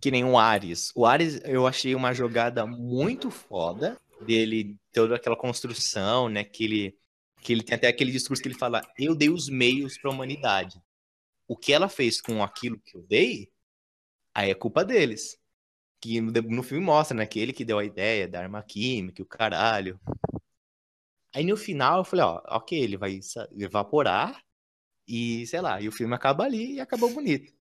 que 0.00 0.10
nem 0.10 0.24
o 0.24 0.36
Ares. 0.36 0.90
O 0.94 1.06
Ares 1.06 1.40
eu 1.44 1.66
achei 1.66 1.94
uma 1.94 2.12
jogada 2.12 2.66
muito 2.66 3.30
foda 3.30 3.96
dele, 4.20 4.76
toda 4.92 5.14
aquela 5.16 5.36
construção, 5.36 6.28
né? 6.28 6.42
Que 6.44 6.64
ele, 6.64 6.98
que 7.40 7.52
ele 7.52 7.62
tem 7.62 7.76
até 7.76 7.86
aquele 7.88 8.10
discurso 8.12 8.42
que 8.42 8.48
ele 8.48 8.58
fala: 8.58 8.82
Eu 8.98 9.14
dei 9.14 9.30
os 9.30 9.48
meios 9.48 9.96
para 9.96 10.10
a 10.10 10.14
humanidade. 10.14 10.78
O 11.48 11.56
que 11.56 11.72
ela 11.72 11.88
fez 11.88 12.20
com 12.20 12.42
aquilo 12.42 12.80
que 12.80 12.96
eu 12.96 13.02
dei, 13.02 13.50
aí 14.34 14.50
é 14.50 14.54
culpa 14.54 14.84
deles. 14.84 15.38
Que 16.00 16.20
no, 16.20 16.30
no 16.32 16.62
filme 16.62 16.84
mostra, 16.84 17.16
né? 17.16 17.26
Que 17.26 17.38
ele 17.40 17.52
que 17.52 17.64
deu 17.64 17.78
a 17.78 17.84
ideia 17.84 18.28
da 18.28 18.40
arma 18.40 18.62
química, 18.62 19.22
o 19.22 19.26
caralho. 19.26 19.98
Aí 21.34 21.44
no 21.44 21.56
final 21.56 21.98
eu 21.98 22.04
falei: 22.04 22.24
Ó, 22.24 22.42
ok, 22.48 22.78
ele 22.78 22.96
vai 22.96 23.18
evaporar 23.56 24.42
e 25.06 25.46
sei 25.46 25.60
lá, 25.60 25.80
e 25.80 25.88
o 25.88 25.92
filme 25.92 26.14
acaba 26.14 26.44
ali 26.44 26.74
e 26.74 26.80
acabou 26.80 27.12
bonito. 27.12 27.52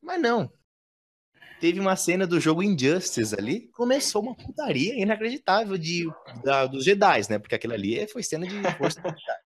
Mas 0.00 0.20
não, 0.20 0.52
teve 1.60 1.80
uma 1.80 1.96
cena 1.96 2.26
do 2.26 2.38
jogo 2.38 2.62
Injustice 2.62 3.34
ali, 3.34 3.68
começou 3.68 4.22
uma 4.22 4.36
putaria 4.36 4.94
inacreditável 5.00 5.76
de, 5.78 6.06
da- 6.44 6.66
dos 6.66 6.84
Jedi, 6.84 7.20
né? 7.30 7.38
Porque 7.38 7.54
aquilo 7.54 7.72
ali 7.72 8.06
foi 8.06 8.22
cena 8.22 8.46
de 8.46 8.62
força. 8.76 9.00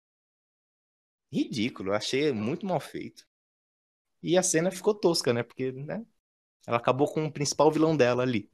Ridículo, 1.33 1.90
eu 1.90 1.94
achei 1.94 2.33
muito 2.33 2.64
mal 2.64 2.81
feito. 2.81 3.27
E 4.26 4.36
a 4.36 4.42
cena 4.42 4.70
ficou 4.70 4.92
tosca, 4.94 5.32
né? 5.32 5.42
Porque, 5.42 5.70
né? 5.72 6.04
Ela 6.66 6.78
acabou 6.78 7.06
com 7.12 7.24
o 7.26 7.32
principal 7.32 7.70
vilão 7.70 7.96
dela 7.96 8.22
ali. 8.24 8.50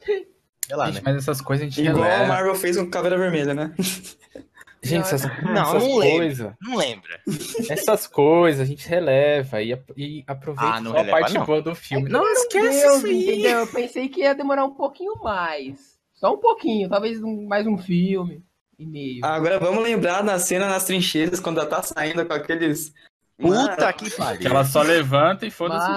Sei 0.66 0.76
lá, 0.76 0.86
Gente, 0.86 0.96
né? 0.96 1.02
mas 1.04 1.16
essas 1.16 1.40
coisas 1.42 1.66
a 1.66 1.68
gente 1.68 1.80
Igual 1.86 2.04
a 2.04 2.08
releva. 2.08 2.26
Marvel 2.26 2.54
fez 2.54 2.76
com 2.76 2.88
Caveira 2.90 3.18
Vermelha, 3.18 3.52
né? 3.54 3.74
Gente, 4.82 5.00
essas, 5.06 5.22
Não, 5.42 5.62
essas 5.62 5.82
não 5.82 5.92
coisas. 5.92 6.52
Não 6.60 6.76
lembra. 6.76 7.18
Essas 7.70 8.06
coisas 8.06 8.60
a 8.60 8.64
gente 8.66 8.86
releva 8.86 9.62
e, 9.62 9.72
e 9.96 10.24
aproveita 10.26 10.74
Ah, 10.74 10.80
não 10.80 10.90
só 10.90 10.98
a 10.98 11.00
releva, 11.00 11.18
parte 11.20 11.34
não. 11.34 11.46
boa 11.46 11.62
do 11.62 11.74
filme. 11.74 12.06
É 12.06 12.12
não, 12.12 12.30
esquece 12.30 12.80
Deus, 12.82 12.96
isso 12.98 13.06
aí. 13.06 13.22
entendeu? 13.22 13.58
Eu 13.60 13.66
pensei 13.66 14.08
que 14.10 14.20
ia 14.20 14.34
demorar 14.34 14.66
um 14.66 14.74
pouquinho 14.74 15.16
mais. 15.22 15.98
Só 16.12 16.34
um 16.34 16.38
pouquinho, 16.38 16.86
talvez 16.90 17.22
um- 17.22 17.46
mais 17.46 17.66
um 17.66 17.78
filme 17.78 18.44
e 18.78 18.84
meio. 18.84 19.24
Agora 19.24 19.58
vamos 19.58 19.82
lembrar 19.82 20.20
da 20.20 20.38
cena 20.38 20.66
nas 20.68 20.84
trincheiras, 20.84 21.40
quando 21.40 21.60
ela 21.60 21.68
tá 21.68 21.82
saindo 21.82 22.24
com 22.26 22.32
aqueles. 22.34 22.92
Puta 23.38 23.92
que 23.92 24.10
pariu. 24.10 24.40
Que 24.40 24.46
ela 24.46 24.64
só 24.64 24.82
levanta 24.82 25.46
e 25.46 25.50
foda-se. 25.50 25.90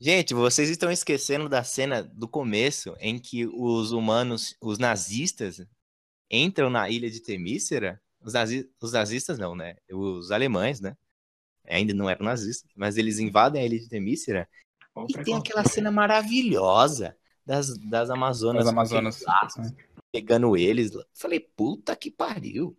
Gente, 0.00 0.32
vocês 0.34 0.70
estão 0.70 0.90
esquecendo 0.90 1.48
da 1.48 1.62
cena 1.62 2.02
do 2.02 2.26
começo 2.26 2.96
em 2.98 3.18
que 3.18 3.46
os 3.46 3.92
humanos, 3.92 4.56
os 4.60 4.78
nazistas, 4.78 5.62
entram 6.30 6.70
na 6.70 6.88
ilha 6.88 7.10
de 7.10 7.20
Temícera. 7.20 8.00
Os, 8.22 8.32
nazi- 8.32 8.68
os 8.80 8.92
nazistas 8.92 9.38
não, 9.38 9.54
né? 9.54 9.76
Os 9.92 10.30
alemães, 10.30 10.80
né? 10.80 10.96
Ainda 11.68 11.92
não 11.94 12.08
eram 12.08 12.24
nazistas, 12.24 12.68
mas 12.74 12.96
eles 12.96 13.18
invadem 13.18 13.62
a 13.62 13.64
ilha 13.66 13.78
de 13.78 13.88
Temícera 13.88 14.48
e 15.08 15.12
tem 15.24 15.34
aquela 15.36 15.64
cena 15.64 15.90
maravilhosa 15.90 17.16
das, 17.46 17.76
das 17.78 18.10
Amazonas, 18.10 18.62
As 18.66 18.68
Amazonas. 18.72 19.22
pegando 20.10 20.56
eles. 20.56 20.90
Falei, 21.14 21.40
puta 21.40 21.94
que 21.94 22.10
pariu. 22.10 22.76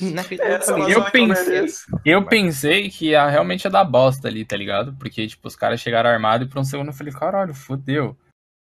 Inacreditável. 0.00 0.56
Essa 0.56 0.72
Falei, 0.78 0.94
Eu 0.94 1.04
pensei-. 1.10 1.66
Eu 2.04 2.24
pensei 2.26 2.90
que 2.90 3.10
ia 3.10 3.28
realmente 3.28 3.64
ia 3.64 3.70
dar 3.70 3.84
bosta 3.84 4.28
ali, 4.28 4.44
tá 4.44 4.56
ligado? 4.56 4.94
Porque, 4.98 5.26
tipo, 5.26 5.46
os 5.48 5.56
caras 5.56 5.80
chegaram 5.80 6.10
armados 6.10 6.46
e 6.46 6.50
por 6.50 6.58
um 6.58 6.64
segundo 6.64 6.88
eu 6.88 6.92
falei, 6.94 7.12
caralho, 7.12 7.54
fodeu. 7.54 8.16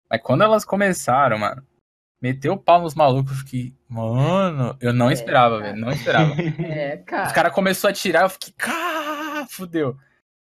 Mas 0.09 0.21
quando 0.21 0.43
elas 0.43 0.63
começaram, 0.63 1.37
mano, 1.39 1.63
meteu 2.21 2.53
o 2.53 2.57
pau 2.57 2.81
nos 2.81 2.93
malucos, 2.95 3.31
eu 3.31 3.37
fiquei, 3.39 3.73
mano, 3.89 4.77
eu 4.79 4.93
não 4.93 5.09
É, 5.09 5.13
esperava, 5.13 5.59
velho, 5.59 5.77
não 5.79 5.91
esperava. 5.91 6.33
É, 6.59 6.97
cara. 6.97 7.27
Os 7.27 7.33
caras 7.33 7.53
começaram 7.53 7.89
a 7.91 7.97
atirar, 7.97 8.23
eu 8.23 8.29
fiquei, 8.29 8.53
cá, 8.57 9.45
fudeu. 9.49 9.97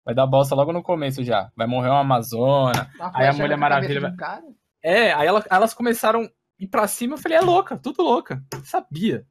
Vai 0.05 0.15
dar 0.15 0.27
bosta 0.27 0.55
logo 0.55 0.73
no 0.73 0.85
começo 0.85 1.25
já. 1.25 1.51
Vai 1.57 1.67
morrer 1.67 1.89
uma 1.89 1.99
Amazona. 2.01 2.89
Uma 2.95 3.11
aí 3.13 3.27
a 3.27 3.33
Mulher 3.33 3.57
Maravilha 3.57 4.01
vai-. 4.01 4.41
É, 4.81 5.13
aí 5.13 5.27
ela- 5.27 5.45
elas 5.51 5.75
começaram 5.75 6.23
a 6.23 6.29
ir 6.61 6.69
pra 6.69 6.87
cima, 6.87 7.15
eu 7.15 7.19
falei, 7.19 7.39
é 7.39 7.41
louca, 7.41 7.77
tudo 7.77 8.03
louca. 8.05 8.41
Sabia. 8.63 9.27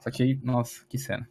Só 0.00 0.10
que 0.10 0.22
aí, 0.22 0.40
nossa, 0.42 0.84
que 0.86 0.98
cena. 0.98 1.28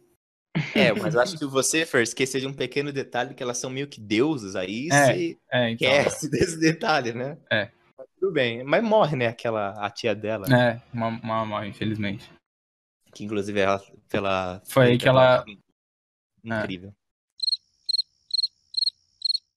É, 0.74 0.92
mas 0.92 1.14
eu 1.14 1.20
acho 1.20 1.38
que 1.38 1.44
você, 1.44 1.84
Fer, 1.86 2.02
esqueceu 2.02 2.40
de 2.40 2.46
um 2.46 2.52
pequeno 2.52 2.92
detalhe 2.92 3.34
que 3.34 3.42
elas 3.42 3.58
são 3.58 3.70
meio 3.70 3.88
que 3.88 4.00
deusas, 4.00 4.56
aí 4.56 4.88
É. 4.90 5.06
você 5.06 5.38
É, 5.50 5.70
então. 5.70 5.88
esquece 5.88 6.30
desse 6.30 6.58
detalhe, 6.58 7.12
né? 7.12 7.38
É. 7.50 7.70
Mas 7.98 8.06
tudo 8.18 8.32
bem. 8.32 8.62
Mas 8.64 8.82
morre, 8.82 9.16
né, 9.16 9.26
aquela, 9.26 9.70
a 9.84 9.90
tia 9.90 10.14
dela, 10.14 10.46
É, 10.52 10.80
uma, 10.92 11.08
uma, 11.08 11.42
uma, 11.42 11.66
infelizmente. 11.66 12.30
que 13.14 13.24
inclusive 13.24 13.58
ela, 13.60 13.80
pela... 14.08 14.60
Foi 14.66 14.86
aí 14.86 14.98
que 14.98 15.08
ela- 15.08 15.44
Incrível. 16.44 16.94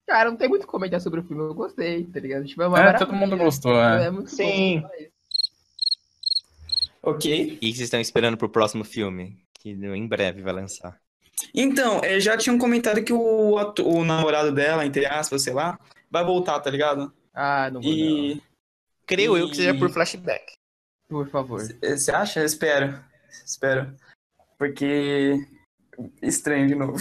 Cara, 0.06 0.30
não 0.30 0.38
tem 0.38 0.50
muito 0.50 0.64
o 0.64 0.66
que 0.66 0.72
comentar 0.72 1.00
sobre 1.00 1.22
o 1.22 1.24
filme, 1.24 1.42
eu 1.44 1.54
gostei, 1.54 2.06
tá 2.06 2.20
ligado? 2.20 2.46
Tipo, 2.46 2.62
é 2.64 2.68
uma 2.68 2.80
É, 2.80 2.98
todo 2.98 3.14
mundo 3.14 3.38
gostou, 3.38 3.74
é. 3.82 4.08
É 4.08 4.12
muito 4.12 4.30
Sim. 4.30 4.82
bom. 4.82 4.90
Ok. 7.04 7.58
E 7.62 7.68
vocês 7.68 7.82
estão 7.82 8.00
esperando 8.00 8.38
pro 8.38 8.50
próximo 8.50 8.84
filme? 8.84 9.38
Que 9.54 9.72
em 9.72 10.08
breve 10.08 10.42
vai 10.42 10.54
lançar. 10.54 10.98
Então, 11.54 12.00
é, 12.04 12.20
já 12.20 12.38
tinham 12.38 12.58
comentado 12.58 13.04
que 13.04 13.12
o, 13.12 13.56
o 13.84 14.04
namorado 14.06 14.52
dela, 14.52 14.86
entre 14.86 15.06
aspas, 15.06 15.42
sei 15.44 15.54
lá, 15.54 15.78
vai 16.10 16.24
voltar, 16.24 16.60
tá 16.62 16.70
ligado? 16.70 17.14
Ah, 17.34 17.70
não 17.72 17.82
vou 17.82 17.92
E 17.92 18.42
Creio 19.06 19.36
eu 19.38 19.50
que 19.50 19.56
seja 19.58 19.72
E- 19.72 19.78
por 19.80 19.90
flashback. 19.92 20.54
não. 21.10 21.20
Por 21.20 21.30
favor. 21.30 21.62
você 21.82 22.12
acha? 22.12 22.40
Eu 22.40 22.46
Espero. 22.46 23.04
Espero. 23.46 23.94
Porque. 24.58 25.46
Estranho 26.22 26.68
de 26.68 26.76
novo. 26.76 26.98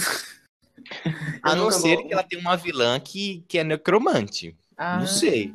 A 1.41 1.55
não 1.55 1.71
ser 1.71 1.95
vou- 1.95 2.07
que 2.07 2.13
ela 2.13 2.23
tenha 2.23 2.41
uma 2.41 2.57
vilã 2.57 2.99
que, 2.99 3.43
que 3.47 3.57
é 3.57 3.63
necromante. 3.63 4.55
Ah. 4.77 4.99
Não 4.99 5.07
sei. 5.07 5.53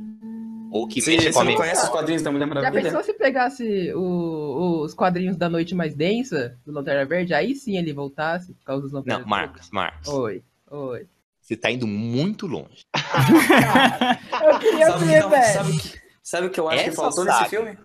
Ou 0.71 0.87
que 0.89 1.01
Você, 1.01 1.13
mexa 1.13 1.23
você 1.29 1.33
com 1.33 1.41
a 1.41 1.45
não 1.45 1.51
mente. 1.51 1.59
conhece 1.61 1.83
os 1.85 1.89
quadrinhos 1.89 2.23
da 2.23 2.31
Mulher 2.31 2.47
Já 2.49 2.55
Maravilha? 2.55 2.83
pensou 2.85 3.03
se 3.03 3.13
pegasse 3.15 3.93
o- 3.95 4.83
os 4.85 4.93
quadrinhos 4.95 5.37
da 5.37 5.49
Noite 5.49 5.75
Mais 5.75 5.95
Densa, 5.95 6.59
do 6.67 6.73
Lanterna 6.73 7.05
Verde? 7.07 7.33
Aí 7.35 7.55
sim 7.55 7.77
ele 7.77 7.93
voltasse, 7.93 8.53
por 8.55 8.65
causa 8.65 8.83
dos 8.83 8.93
Lanternas 8.93 9.23
Não, 9.23 9.29
Marcos, 9.29 9.71
Marcos. 9.71 10.09
Oi, 10.09 10.43
oi. 10.71 11.07
Você 11.41 11.57
tá 11.57 11.71
indo 11.71 11.87
muito 11.87 12.47
longe. 12.47 12.85
Eu 14.45 14.59
queria 14.59 14.87
Sabe, 14.87 15.05
ver, 15.07 15.21
não, 15.23 15.31
velho. 15.31 15.53
sabe, 15.53 15.71
o 15.73 15.79
que- 15.79 16.01
sabe 16.23 16.47
o 16.47 16.51
que 16.51 16.61
eu 16.61 16.69
acho 16.69 16.83
que 16.85 16.89
Essa 16.91 16.97
faltou 16.97 17.25
saga. 17.25 17.39
nesse 17.39 17.51
filme? 17.51 17.79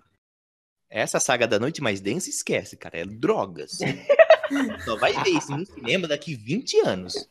Essa 0.90 1.18
saga 1.20 1.46
da 1.48 1.58
Noite 1.58 1.82
Mais 1.82 2.00
Densa, 2.00 2.28
esquece, 2.30 2.76
cara. 2.76 2.98
É 2.98 3.04
drogas. 3.04 3.78
Só 4.84 4.96
vai 4.96 5.12
ver 5.24 5.30
isso 5.30 5.50
no 5.56 5.64
cinema 5.66 6.06
daqui 6.06 6.34
20 6.34 6.78
anos. 6.80 7.28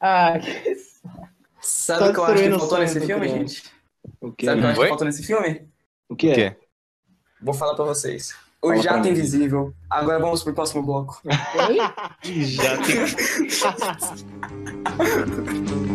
Ah, 0.00 0.38
que... 0.38 0.76
Sabe 1.60 2.00
Tá 2.00 2.10
o 2.10 2.12
que 2.12 2.18
eu 2.20 2.24
acho 2.24 2.42
que 2.42 2.50
faltou 2.58 2.78
nesse 2.78 3.00
filme, 3.00 3.26
criança. 3.28 3.54
gente? 3.54 3.77
O 4.20 4.32
que? 4.32 4.46
Sabe 4.46 4.58
o 4.58 4.62
que 4.62 4.66
eu 4.66 4.70
acho 4.70 4.80
que 4.80 4.88
faltou 4.88 5.06
nesse 5.06 5.22
filme? 5.22 5.68
O 6.08 6.16
que 6.16 6.28
O 6.28 6.30
é? 6.30 6.34
quê? 6.34 6.56
Vou 7.40 7.54
falar 7.54 7.74
pra 7.74 7.84
vocês. 7.84 8.34
O 8.60 8.70
Fala 8.70 8.82
Jato. 8.82 9.08
Invisível. 9.08 9.72
Agora 9.88 10.18
vamos 10.18 10.42
pro 10.42 10.52
próximo 10.52 10.82
bloco. 10.82 11.22
Tem? 12.22 12.42
Já 12.44 12.76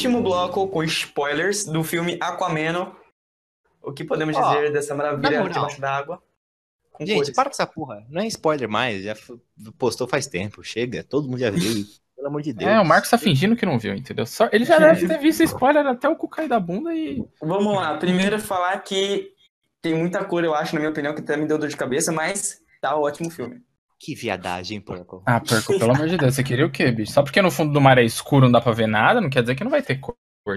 último 0.00 0.22
bloco 0.22 0.66
com 0.68 0.82
spoilers 0.84 1.64
do 1.64 1.84
filme 1.84 2.16
Aquaman. 2.20 2.92
O 3.82 3.92
que 3.92 4.04
podemos 4.04 4.36
Ó, 4.36 4.54
dizer 4.54 4.72
dessa 4.72 4.94
maravilha 4.94 5.42
debaixo 5.42 5.80
d'água? 5.80 6.22
Gente, 7.00 7.14
cores. 7.14 7.30
para 7.30 7.44
com 7.44 7.54
essa 7.54 7.66
porra. 7.66 8.06
Não 8.08 8.22
é 8.22 8.26
spoiler 8.26 8.68
mais. 8.68 9.02
Já 9.02 9.14
postou 9.78 10.06
faz 10.06 10.26
tempo. 10.26 10.62
Chega. 10.62 11.02
Todo 11.02 11.28
mundo 11.28 11.38
já 11.38 11.50
viu. 11.50 11.84
Pelo 12.14 12.28
amor 12.28 12.42
de 12.42 12.52
Deus. 12.52 12.70
É, 12.70 12.78
o 12.78 12.84
Marcos 12.84 13.08
tá 13.08 13.16
fingindo 13.16 13.56
que 13.56 13.64
não 13.64 13.78
viu, 13.78 13.94
entendeu? 13.94 14.26
Só, 14.26 14.46
ele 14.52 14.66
já 14.66 14.78
deve 14.78 15.08
ter 15.08 15.18
visto 15.18 15.42
spoiler 15.42 15.86
até 15.86 16.06
o 16.06 16.14
cu 16.14 16.28
cair 16.28 16.48
da 16.48 16.60
bunda 16.60 16.94
e. 16.94 17.24
Vamos 17.40 17.74
lá. 17.74 17.96
Primeiro 17.96 18.38
falar 18.38 18.78
que 18.80 19.32
tem 19.80 19.94
muita 19.94 20.22
cor, 20.22 20.44
eu 20.44 20.54
acho, 20.54 20.74
na 20.74 20.80
minha 20.80 20.90
opinião, 20.90 21.14
que 21.14 21.22
até 21.22 21.34
me 21.38 21.46
deu 21.46 21.56
dor 21.56 21.70
de 21.70 21.76
cabeça, 21.76 22.12
mas 22.12 22.60
tá 22.78 22.94
ótimo 22.94 23.28
o 23.28 23.32
filme. 23.32 23.62
Que 24.02 24.14
viadagem, 24.14 24.80
porco. 24.80 25.22
Ah, 25.26 25.38
perco, 25.40 25.78
pelo 25.78 25.92
amor 25.92 26.08
de 26.08 26.16
Deus, 26.16 26.34
você 26.34 26.42
queria 26.42 26.64
o 26.64 26.70
quê, 26.70 26.90
bicho? 26.90 27.12
Só 27.12 27.22
porque 27.22 27.42
no 27.42 27.50
fundo 27.50 27.70
do 27.70 27.80
mar 27.82 27.98
é 27.98 28.02
escuro, 28.02 28.46
não 28.46 28.52
dá 28.52 28.58
pra 28.60 28.72
ver 28.72 28.86
nada, 28.86 29.20
não 29.20 29.28
quer 29.28 29.42
dizer 29.42 29.54
que 29.54 29.62
não 29.62 29.70
vai 29.70 29.82
ter 29.82 29.96
cor, 30.00 30.14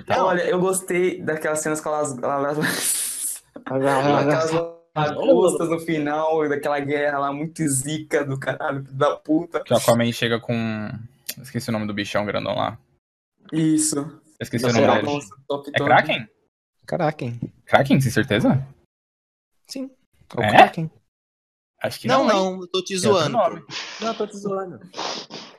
tá? 0.07 0.23
Olha, 0.23 0.43
eu 0.43 0.61
gostei 0.61 1.21
daquelas 1.21 1.59
cenas 1.59 1.81
com 1.81 1.89
elas. 1.89 2.17
elas- 2.17 3.43
Aquelas 3.65 4.51
lagostas 4.95 5.69
no 5.69 5.79
final, 5.79 6.47
daquela 6.47 6.79
guerra 6.79 7.19
lá, 7.19 7.33
muito 7.33 7.67
zica 7.67 8.23
do 8.23 8.39
caralho, 8.39 8.81
da 8.83 9.15
puta. 9.17 9.61
Que 9.61 9.73
o 9.73 9.77
Aquaman 9.77 10.11
chega 10.13 10.39
com. 10.39 10.89
Esqueci 11.41 11.69
o 11.69 11.73
nome 11.73 11.87
do 11.87 11.93
bichão 11.93 12.25
grandão 12.25 12.55
lá. 12.55 12.77
Isso. 13.51 14.21
Esqueci 14.39 14.65
Nossa, 14.65 14.77
o 14.79 14.81
nome 14.87 14.97
é 14.99 15.01
dele. 15.01 15.19
É. 15.73 15.79
Kraken? 15.83 16.29
Hein? 17.25 17.41
Kraken, 17.65 17.99
tem 17.99 18.11
certeza? 18.11 18.65
Sim. 19.67 19.89
É 20.35 20.39
o 20.39 20.43
É? 20.43 20.49
Kraken. 20.51 20.91
Acho 21.83 21.99
que 21.99 22.07
Não, 22.07 22.25
não. 22.25 22.51
não, 22.55 22.61
eu 22.61 22.67
tô 22.67 22.81
te 22.81 22.95
outro 22.95 23.09
zoando. 23.11 23.65
Não, 23.99 24.07
eu 24.07 24.13
tô 24.15 24.25
te 24.27 24.37
zoando. 24.37 24.79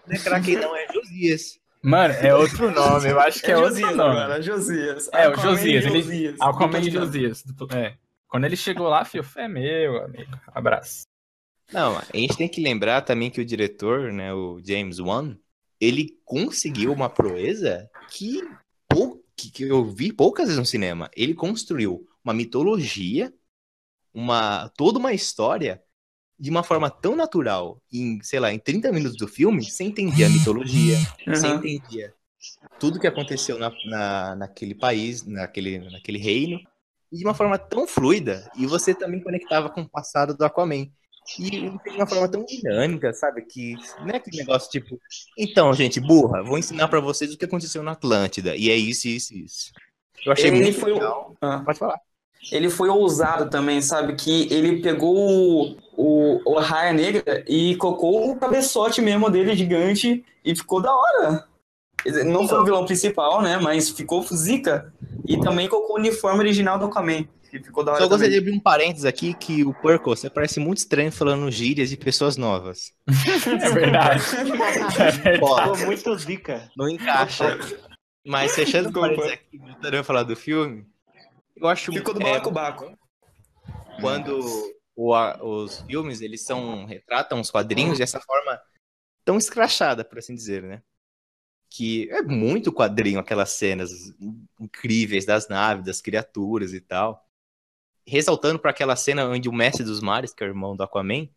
Não 0.06 0.14
é 0.16 0.18
Kraken, 0.18 0.56
não, 0.56 0.74
é 0.76 0.86
Josias. 0.92 1.60
Mano, 1.82 2.14
é 2.14 2.34
outro 2.34 2.70
nome, 2.70 3.10
eu 3.10 3.20
acho 3.20 3.40
que 3.42 3.46
é, 3.50 3.50
É 3.50 3.56
outro 3.58 3.72
Josias 3.74 3.96
nome. 3.96 4.18
agora, 4.18 4.40
Josias. 4.42 5.10
É, 5.12 5.28
o 5.28 5.36
Josias, 5.36 5.84
ele- 5.84 6.02
Josias. 6.02 6.40
Aquaman 6.40 6.80
e 6.80 6.90
Josias. 6.90 7.44
É. 7.74 7.94
Quando 8.26 8.44
ele 8.46 8.56
chegou 8.56 8.88
lá, 8.88 9.04
fio, 9.04 9.22
é 9.36 9.46
meu, 9.48 10.02
amigo. 10.02 10.30
Abraço. 10.48 11.02
Não, 11.70 11.96
a 11.98 12.04
gente 12.16 12.36
tem 12.38 12.48
que 12.48 12.60
lembrar 12.62 13.02
também 13.02 13.30
que 13.30 13.40
o 13.40 13.44
diretor, 13.44 14.12
né, 14.12 14.32
o 14.32 14.60
James 14.64 14.98
Wan, 14.98 15.36
ele 15.80 16.18
conseguiu 16.24 16.90
uma 16.92 17.10
proeza 17.10 17.88
que, 18.10 18.42
pou- 18.88 19.22
que 19.36 19.62
eu 19.64 19.84
vi 19.84 20.10
poucas 20.12 20.46
vezes 20.46 20.58
no 20.58 20.64
cinema. 20.66 21.10
Ele 21.14 21.34
construiu 21.34 22.06
uma 22.24 22.32
mitologia, 22.32 23.32
uma 24.12 24.70
toda 24.70 24.98
uma 24.98 25.12
história 25.12 25.82
de 26.38 26.50
uma 26.50 26.62
forma 26.62 26.90
tão 26.90 27.14
natural, 27.14 27.80
em, 27.92 28.20
sei 28.22 28.40
lá, 28.40 28.52
em 28.52 28.58
30 28.58 28.90
minutos 28.92 29.16
do 29.16 29.28
filme, 29.28 29.64
você 29.64 29.84
entendia 29.84 30.26
a 30.26 30.30
mitologia, 30.30 30.96
você 31.26 31.46
Aham. 31.46 31.56
entendia 31.56 32.12
tudo 32.78 32.98
que 33.00 33.06
aconteceu 33.06 33.58
na, 33.58 33.72
na- 33.86 34.34
naquele 34.36 34.74
país, 34.74 35.24
naquele, 35.24 35.78
naquele 35.90 36.18
reino, 36.18 36.60
e 37.12 37.18
de 37.18 37.24
uma 37.24 37.34
forma 37.34 37.56
tão 37.58 37.86
fluida, 37.86 38.50
e 38.56 38.66
você 38.66 38.94
também 38.94 39.20
conectava 39.22 39.70
com 39.70 39.82
o 39.82 39.88
passado 39.88 40.36
do 40.36 40.44
Aquaman. 40.44 40.88
E 41.38 41.48
de 41.50 41.90
uma 41.96 42.06
forma 42.06 42.28
tão 42.28 42.44
dinâmica, 42.44 43.10
sabe? 43.14 43.46
Que 43.46 43.76
não 44.00 44.10
é 44.10 44.16
aquele 44.16 44.36
negócio 44.36 44.70
tipo, 44.70 45.00
então, 45.38 45.72
gente, 45.72 45.98
burra, 45.98 46.42
vou 46.42 46.58
ensinar 46.58 46.86
pra 46.88 47.00
vocês 47.00 47.32
o 47.32 47.38
que 47.38 47.46
aconteceu 47.46 47.82
na 47.82 47.92
Atlântida, 47.92 48.54
e 48.54 48.68
é 48.70 48.76
isso, 48.76 49.08
isso, 49.08 49.34
isso. 49.34 49.72
Eu 50.26 50.32
achei 50.32 50.48
Ele 50.50 50.60
muito 50.62 50.80
foi 50.80 50.92
legal. 50.92 51.34
Ah. 51.40 51.62
Pode 51.64 51.78
falar. 51.78 51.98
Ele 52.52 52.68
foi 52.68 52.90
ousado 52.90 53.48
também, 53.48 53.80
sabe? 53.80 54.16
Que 54.16 54.52
ele 54.52 54.82
pegou 54.82 55.78
o, 55.96 56.40
o, 56.44 56.58
Raia 56.58 56.92
Negra 56.92 57.44
e 57.48 57.76
colocou 57.76 58.30
o 58.30 58.36
cabeçote 58.36 59.00
mesmo 59.00 59.30
dele 59.30 59.54
gigante 59.56 60.24
e 60.44 60.56
ficou 60.56 60.80
da 60.80 60.94
hora. 60.94 61.46
Não 62.24 62.46
foi 62.46 62.58
o 62.58 62.64
vilão 62.64 62.84
principal, 62.84 63.40
né? 63.40 63.58
Mas 63.58 63.88
ficou 63.90 64.22
zica. 64.22 64.92
E 65.26 65.40
também 65.40 65.68
colocou 65.68 65.96
o 65.96 65.98
uniforme 65.98 66.40
original 66.40 66.78
do 66.78 66.86
Aquaman. 66.86 67.26
Que 67.50 67.58
ficou 67.62 67.82
da 67.84 67.92
hora 67.92 68.02
Só 68.02 68.08
gostaria 68.08 68.32
de 68.32 68.38
abrir 68.38 68.52
um 68.52 68.60
parênteses 68.60 69.04
aqui 69.04 69.32
que 69.32 69.64
o 69.64 69.72
Purple, 69.72 70.10
você 70.10 70.28
parece 70.28 70.60
muito 70.60 70.78
estranho 70.78 71.10
falando 71.10 71.50
gírias 71.50 71.88
de 71.88 71.96
pessoas 71.96 72.36
novas. 72.36 72.92
É 73.46 73.70
verdade. 73.70 74.22
É 74.98 75.10
verdade. 75.10 75.38
Pô, 75.38 75.56
Ficou 75.56 75.86
muito 75.86 76.18
zica. 76.18 76.68
não 76.76 76.88
encaixa. 76.88 77.58
Mas 78.26 78.54
fechando 78.54 78.88
o 78.88 78.92
parênteses 78.92 79.32
aqui, 79.32 79.58
voltando 79.58 79.96
a 79.96 80.04
falar 80.04 80.22
do 80.24 80.34
filme, 80.34 80.86
eu 81.56 81.68
acho 81.68 81.92
Ficou 81.92 82.12
do 82.12 82.20
é, 82.20 82.24
balacobaco. 82.24 82.92
quando 84.00 84.40
o- 84.96 85.14
a- 85.14 85.38
os 85.42 85.80
filmes 85.82 86.20
eles 86.20 86.42
são 86.42 86.84
retratam 86.86 87.40
os 87.40 87.50
quadrinhos 87.50 87.98
dessa 87.98 88.20
forma 88.20 88.60
tão 89.24 89.38
escrachada, 89.38 90.04
por 90.04 90.18
assim 90.18 90.34
dizer, 90.34 90.62
né? 90.62 90.82
Que 91.70 92.08
é 92.10 92.22
muito 92.22 92.72
quadrinho 92.72 93.18
aquelas 93.20 93.50
cenas 93.50 93.90
incríveis 94.60 95.24
das 95.26 95.48
naves, 95.48 95.84
das 95.84 96.00
criaturas 96.00 96.72
e 96.72 96.80
tal. 96.80 97.26
Ressaltando 98.06 98.58
para 98.58 98.70
aquela 98.70 98.96
cena 98.96 99.26
onde 99.26 99.48
o 99.48 99.52
mestre 99.52 99.84
dos 99.84 100.00
mares, 100.00 100.34
que 100.34 100.44
é 100.44 100.46
o 100.46 100.50
irmão 100.50 100.76
do 100.76 100.82
Aquaman, 100.82 101.28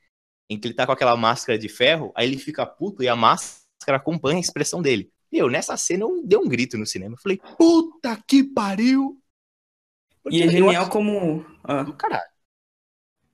em 0.49 0.59
que 0.59 0.67
ele 0.67 0.73
tá 0.75 0.85
com 0.85 0.91
aquela 0.91 1.15
máscara 1.17 1.57
de 1.57 1.69
ferro, 1.69 2.11
aí 2.15 2.27
ele 2.27 2.37
fica 2.37 2.65
puto 2.65 3.03
e 3.03 3.07
a 3.09 3.15
máscara 3.15 3.97
acompanha 3.97 4.37
a 4.37 4.41
expressão 4.41 4.81
dele. 4.81 5.11
Meu, 5.31 5.49
nessa 5.49 5.75
cena 5.77 6.03
eu 6.03 6.23
dei 6.25 6.37
um 6.37 6.47
grito 6.47 6.77
no 6.77 6.85
cinema. 6.85 7.15
Eu 7.15 7.19
falei, 7.21 7.39
puta 7.57 8.21
que 8.27 8.43
pariu! 8.43 9.21
E 10.29 10.41
é 10.41 10.49
genial 10.49 10.83
acho 10.83 10.91
como. 10.91 11.45
ah, 11.63 11.85
caralho. 11.93 12.29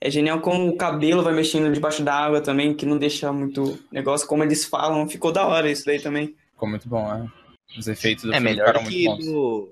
É 0.05 0.09
genial 0.11 0.41
como 0.41 0.67
o 0.69 0.75
cabelo 0.77 1.23
vai 1.23 1.33
mexendo 1.33 1.71
debaixo 1.73 2.03
da 2.03 2.13
água 2.13 2.41
também, 2.41 2.73
que 2.73 2.85
não 2.85 2.97
deixa 2.97 3.31
muito 3.31 3.79
negócio. 3.91 4.27
Como 4.27 4.43
eles 4.43 4.65
falam, 4.65 5.07
ficou 5.07 5.31
da 5.31 5.47
hora 5.47 5.71
isso 5.71 5.85
daí 5.85 5.99
também. 6.01 6.35
Ficou 6.51 6.67
muito 6.69 6.87
bom, 6.89 7.07
né? 7.07 7.27
Os 7.77 7.87
efeitos 7.87 8.25
do 8.25 8.31
É 8.31 8.35
filme 8.35 8.49
melhor 8.51 8.67
ficaram 8.67 8.83
do 8.83 8.91
muito 8.91 8.97
que 8.97 9.05
bons. 9.07 9.25
no. 9.25 9.69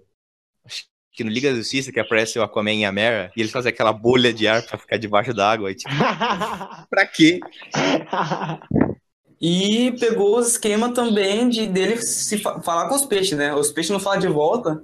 acho 0.65 0.85
Que 1.13 1.23
no 1.25 1.29
Liga 1.29 1.49
da 1.51 1.57
Justiça, 1.57 1.91
que 1.91 1.99
aparece 1.99 2.39
o 2.39 2.43
Aquaman 2.43 2.73
e 2.73 2.85
a 2.85 2.91
Mera, 2.91 3.31
e 3.35 3.41
eles 3.41 3.51
fazem 3.51 3.69
aquela 3.71 3.91
bolha 3.91 4.31
de 4.33 4.47
ar 4.47 4.63
pra 4.63 4.77
ficar 4.77 4.97
debaixo 4.97 5.33
da 5.33 5.51
água. 5.51 5.69
E, 5.69 5.75
tipo, 5.75 5.89
pra 6.89 7.05
quê? 7.05 7.39
E 9.43 9.91
pegou 9.99 10.37
o 10.37 10.39
esquema 10.39 10.93
também 10.93 11.49
de 11.49 11.65
dele 11.65 11.97
se 11.97 12.37
fa- 12.37 12.61
falar 12.61 12.87
com 12.87 12.93
os 12.93 13.05
peixes, 13.05 13.35
né? 13.35 13.51
Os 13.55 13.71
peixes 13.71 13.89
não 13.89 13.99
falam 13.99 14.19
de 14.19 14.27
volta, 14.27 14.83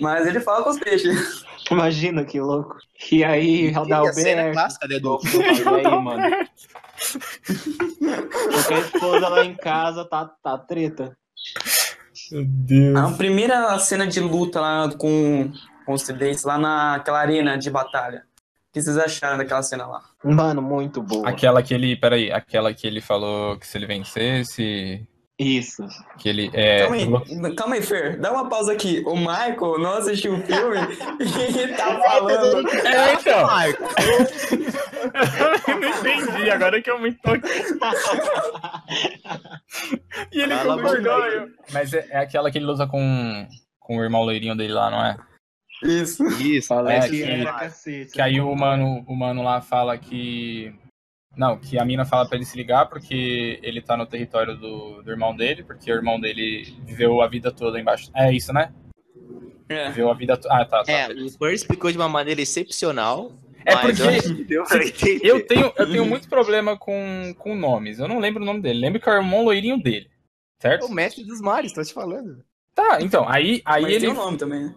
mas 0.00 0.26
ele 0.26 0.40
fala 0.40 0.64
com 0.64 0.70
os 0.70 0.78
peixes. 0.78 1.44
Imagina 1.70 2.24
que 2.24 2.40
louco. 2.40 2.76
E 3.10 3.22
aí, 3.24 3.70
E 3.70 3.70
a 3.70 3.72
cena 3.74 3.96
Adalberto. 3.96 4.52
clássica, 4.52 4.88
né, 4.88 4.98
do... 4.98 5.18
Aí, 5.74 6.00
mano? 6.02 6.22
Porque 8.52 8.74
a 8.74 8.78
esposa 8.78 9.28
lá 9.28 9.44
em 9.44 9.54
casa 9.54 10.04
tá, 10.04 10.30
tá 10.42 10.58
treta. 10.58 11.16
Meu 12.30 12.44
Deus. 12.46 12.96
A 12.96 13.10
primeira 13.16 13.78
cena 13.78 14.06
de 14.06 14.20
luta 14.20 14.60
lá 14.60 14.90
com, 14.96 15.52
com 15.84 15.92
os 15.92 16.02
tridentes, 16.02 16.44
lá 16.44 16.58
naquela 16.58 17.20
arena 17.20 17.58
de 17.58 17.70
batalha. 17.70 18.24
O 18.70 18.72
que 18.72 18.80
vocês 18.80 18.96
acharam 18.96 19.36
daquela 19.36 19.62
cena 19.62 19.86
lá? 19.86 20.00
Mano, 20.24 20.62
muito 20.62 21.02
boa. 21.02 21.28
Aquela 21.28 21.62
que 21.62 21.74
ele. 21.74 21.94
Peraí, 21.94 22.32
aquela 22.32 22.72
que 22.72 22.86
ele 22.86 23.02
falou 23.02 23.58
que 23.58 23.66
se 23.66 23.76
ele 23.76 23.86
vencesse. 23.86 25.06
Isso. 25.42 25.84
Que 26.18 26.28
ele. 26.28 26.50
É, 26.52 26.80
Calma 26.80 26.96
aí, 26.96 27.54
calma 27.56 27.74
aí, 27.74 27.82
Fer, 27.82 28.20
dá 28.20 28.32
uma 28.32 28.48
pausa 28.48 28.72
aqui. 28.72 29.02
O 29.06 29.16
Michael 29.16 29.78
não 29.78 29.94
assistiu 29.94 30.34
o 30.34 30.42
filme 30.42 30.76
e 31.20 31.68
tá 31.76 32.00
falando. 32.00 32.68
É, 32.68 33.14
então. 33.14 33.48
eu 35.68 35.80
não 35.80 35.88
entendi, 35.88 36.50
agora 36.50 36.80
que 36.80 36.90
eu 36.90 36.98
me 37.00 37.12
toquei. 37.12 37.62
E 40.32 40.40
ele 40.40 40.54
Fala 40.54 40.80
com 40.80 40.88
vergonha. 40.88 41.48
Mas 41.72 41.92
é, 41.92 42.06
é 42.10 42.18
aquela 42.18 42.50
que 42.50 42.58
ele 42.58 42.66
luta 42.66 42.86
com, 42.86 43.46
com 43.80 43.98
o 43.98 44.02
irmão 44.02 44.22
loirinho 44.22 44.56
dele 44.56 44.72
lá, 44.72 44.90
não 44.90 45.04
é? 45.04 45.16
Isso. 45.82 46.24
Isso, 46.40 46.68
Falei 46.68 46.96
É, 46.96 47.08
que 47.08 47.24
que-. 47.24 48.06
Que 48.12 48.20
aí 48.20 48.40
o 48.40 48.54
mano, 48.54 49.04
o 49.06 49.16
mano 49.16 49.42
lá 49.42 49.60
fala 49.60 49.98
que. 49.98 50.72
Não, 51.36 51.58
que 51.58 51.78
a 51.78 51.84
mina 51.84 52.04
fala 52.04 52.26
pra 52.26 52.36
ele 52.36 52.44
se 52.44 52.56
ligar 52.56 52.86
porque 52.86 53.58
ele 53.62 53.80
tá 53.80 53.96
no 53.96 54.06
território 54.06 54.56
do, 54.56 55.02
do 55.02 55.10
irmão 55.10 55.34
dele, 55.34 55.62
porque 55.62 55.90
o 55.90 55.94
irmão 55.94 56.20
dele 56.20 56.76
viveu 56.84 57.22
a 57.22 57.28
vida 57.28 57.50
toda 57.50 57.80
embaixo. 57.80 58.10
É 58.14 58.32
isso, 58.32 58.52
né? 58.52 58.72
É. 59.68 59.88
Viveu 59.88 60.10
a 60.10 60.14
vida 60.14 60.36
toda. 60.36 60.54
Ah, 60.54 60.64
tá. 60.64 60.82
tá. 60.82 60.92
É, 60.92 61.08
o 61.08 61.28
Spur 61.28 61.50
explicou 61.50 61.90
de 61.90 61.96
uma 61.96 62.08
maneira 62.08 62.40
excepcional. 62.40 63.32
É 63.64 63.76
porque 63.76 64.02
eu. 64.50 64.64
Eu 65.22 65.46
tenho, 65.46 65.72
eu 65.76 65.90
tenho 65.90 66.04
muito 66.04 66.28
problema 66.28 66.76
com, 66.76 67.34
com 67.38 67.54
nomes. 67.54 67.98
Eu 67.98 68.08
não 68.08 68.18
lembro 68.18 68.42
o 68.42 68.46
nome 68.46 68.60
dele. 68.60 68.80
Lembro 68.80 69.00
que 69.00 69.08
é 69.08 69.12
o 69.12 69.16
irmão 69.16 69.44
loirinho 69.44 69.80
dele. 69.80 70.10
É 70.58 70.62
Certo? 70.62 70.86
o 70.86 70.92
mestre 70.92 71.24
dos 71.24 71.40
mares, 71.40 71.72
tô 71.72 71.82
te 71.82 71.92
falando. 71.92 72.44
Tá, 72.74 72.98
então, 73.00 73.28
aí, 73.28 73.60
aí 73.64 73.82
Mas 73.82 73.92
ele. 73.92 74.06
tem 74.06 74.10
o 74.10 74.14
nome 74.14 74.38
também, 74.38 74.64
né? 74.64 74.74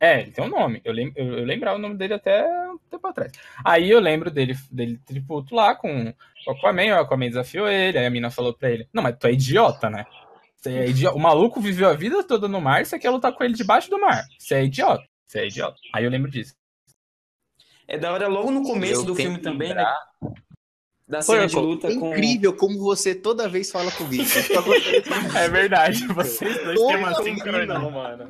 É, 0.00 0.20
ele 0.20 0.32
tem 0.32 0.44
um 0.44 0.48
nome. 0.48 0.80
Eu, 0.84 0.92
lem... 0.92 1.12
eu, 1.14 1.38
eu 1.38 1.44
lembrava 1.44 1.78
o 1.78 1.80
nome 1.80 1.96
dele 1.96 2.14
até 2.14 2.44
um 2.68 2.71
tempo 2.92 3.06
atrás. 3.06 3.32
Aí 3.64 3.90
eu 3.90 3.98
lembro 4.00 4.30
dele, 4.30 4.56
dele 4.70 4.98
tributo 5.04 5.54
lá 5.54 5.74
com 5.74 6.12
o 6.46 6.50
Aquaman, 6.50 6.94
o 6.96 7.00
Aquaman 7.00 7.28
desafiou 7.28 7.68
ele, 7.68 7.98
aí 7.98 8.06
a 8.06 8.10
mina 8.10 8.30
falou 8.30 8.54
pra 8.54 8.70
ele, 8.70 8.88
não, 8.92 9.02
mas 9.02 9.16
tu 9.18 9.26
é 9.26 9.32
idiota, 9.32 9.90
né? 9.90 10.06
Você 10.56 10.70
é 10.70 10.88
idiota. 10.88 11.16
O 11.16 11.20
maluco 11.20 11.60
viveu 11.60 11.88
a 11.88 11.94
vida 11.94 12.22
toda 12.22 12.46
no 12.46 12.60
mar, 12.60 12.86
você 12.86 12.98
quer 12.98 13.10
lutar 13.10 13.32
com 13.32 13.42
ele 13.42 13.54
debaixo 13.54 13.90
do 13.90 14.00
mar. 14.00 14.24
Você 14.38 14.54
é 14.54 14.64
idiota. 14.64 15.04
Você 15.26 15.40
é 15.40 15.46
idiota. 15.48 15.76
Aí 15.92 16.04
eu 16.04 16.10
lembro 16.10 16.30
disso. 16.30 16.54
É 17.88 17.98
da 17.98 18.12
hora 18.12 18.28
logo 18.28 18.50
no 18.50 18.62
começo 18.62 19.02
Eu 19.02 19.06
do 19.06 19.14
filme 19.14 19.38
também, 19.38 19.70
né? 19.70 19.74
lembrar. 19.74 19.96
Da 21.08 21.18
Pô, 21.18 21.24
cena 21.24 21.46
de 21.46 21.56
luta 21.56 21.88
é 21.88 21.94
com. 21.96 22.10
incrível 22.10 22.56
como 22.56 22.78
você 22.78 23.14
toda 23.14 23.48
vez 23.48 23.70
fala 23.70 23.90
comigo. 23.90 24.22
É 25.36 25.48
verdade, 25.48 26.06
vocês 26.06 26.62
dois 26.64 26.78
têm 26.78 26.96
uma 26.96 27.14
sincronia. 27.14 27.66
Não, 27.66 27.90
mano. 27.90 28.28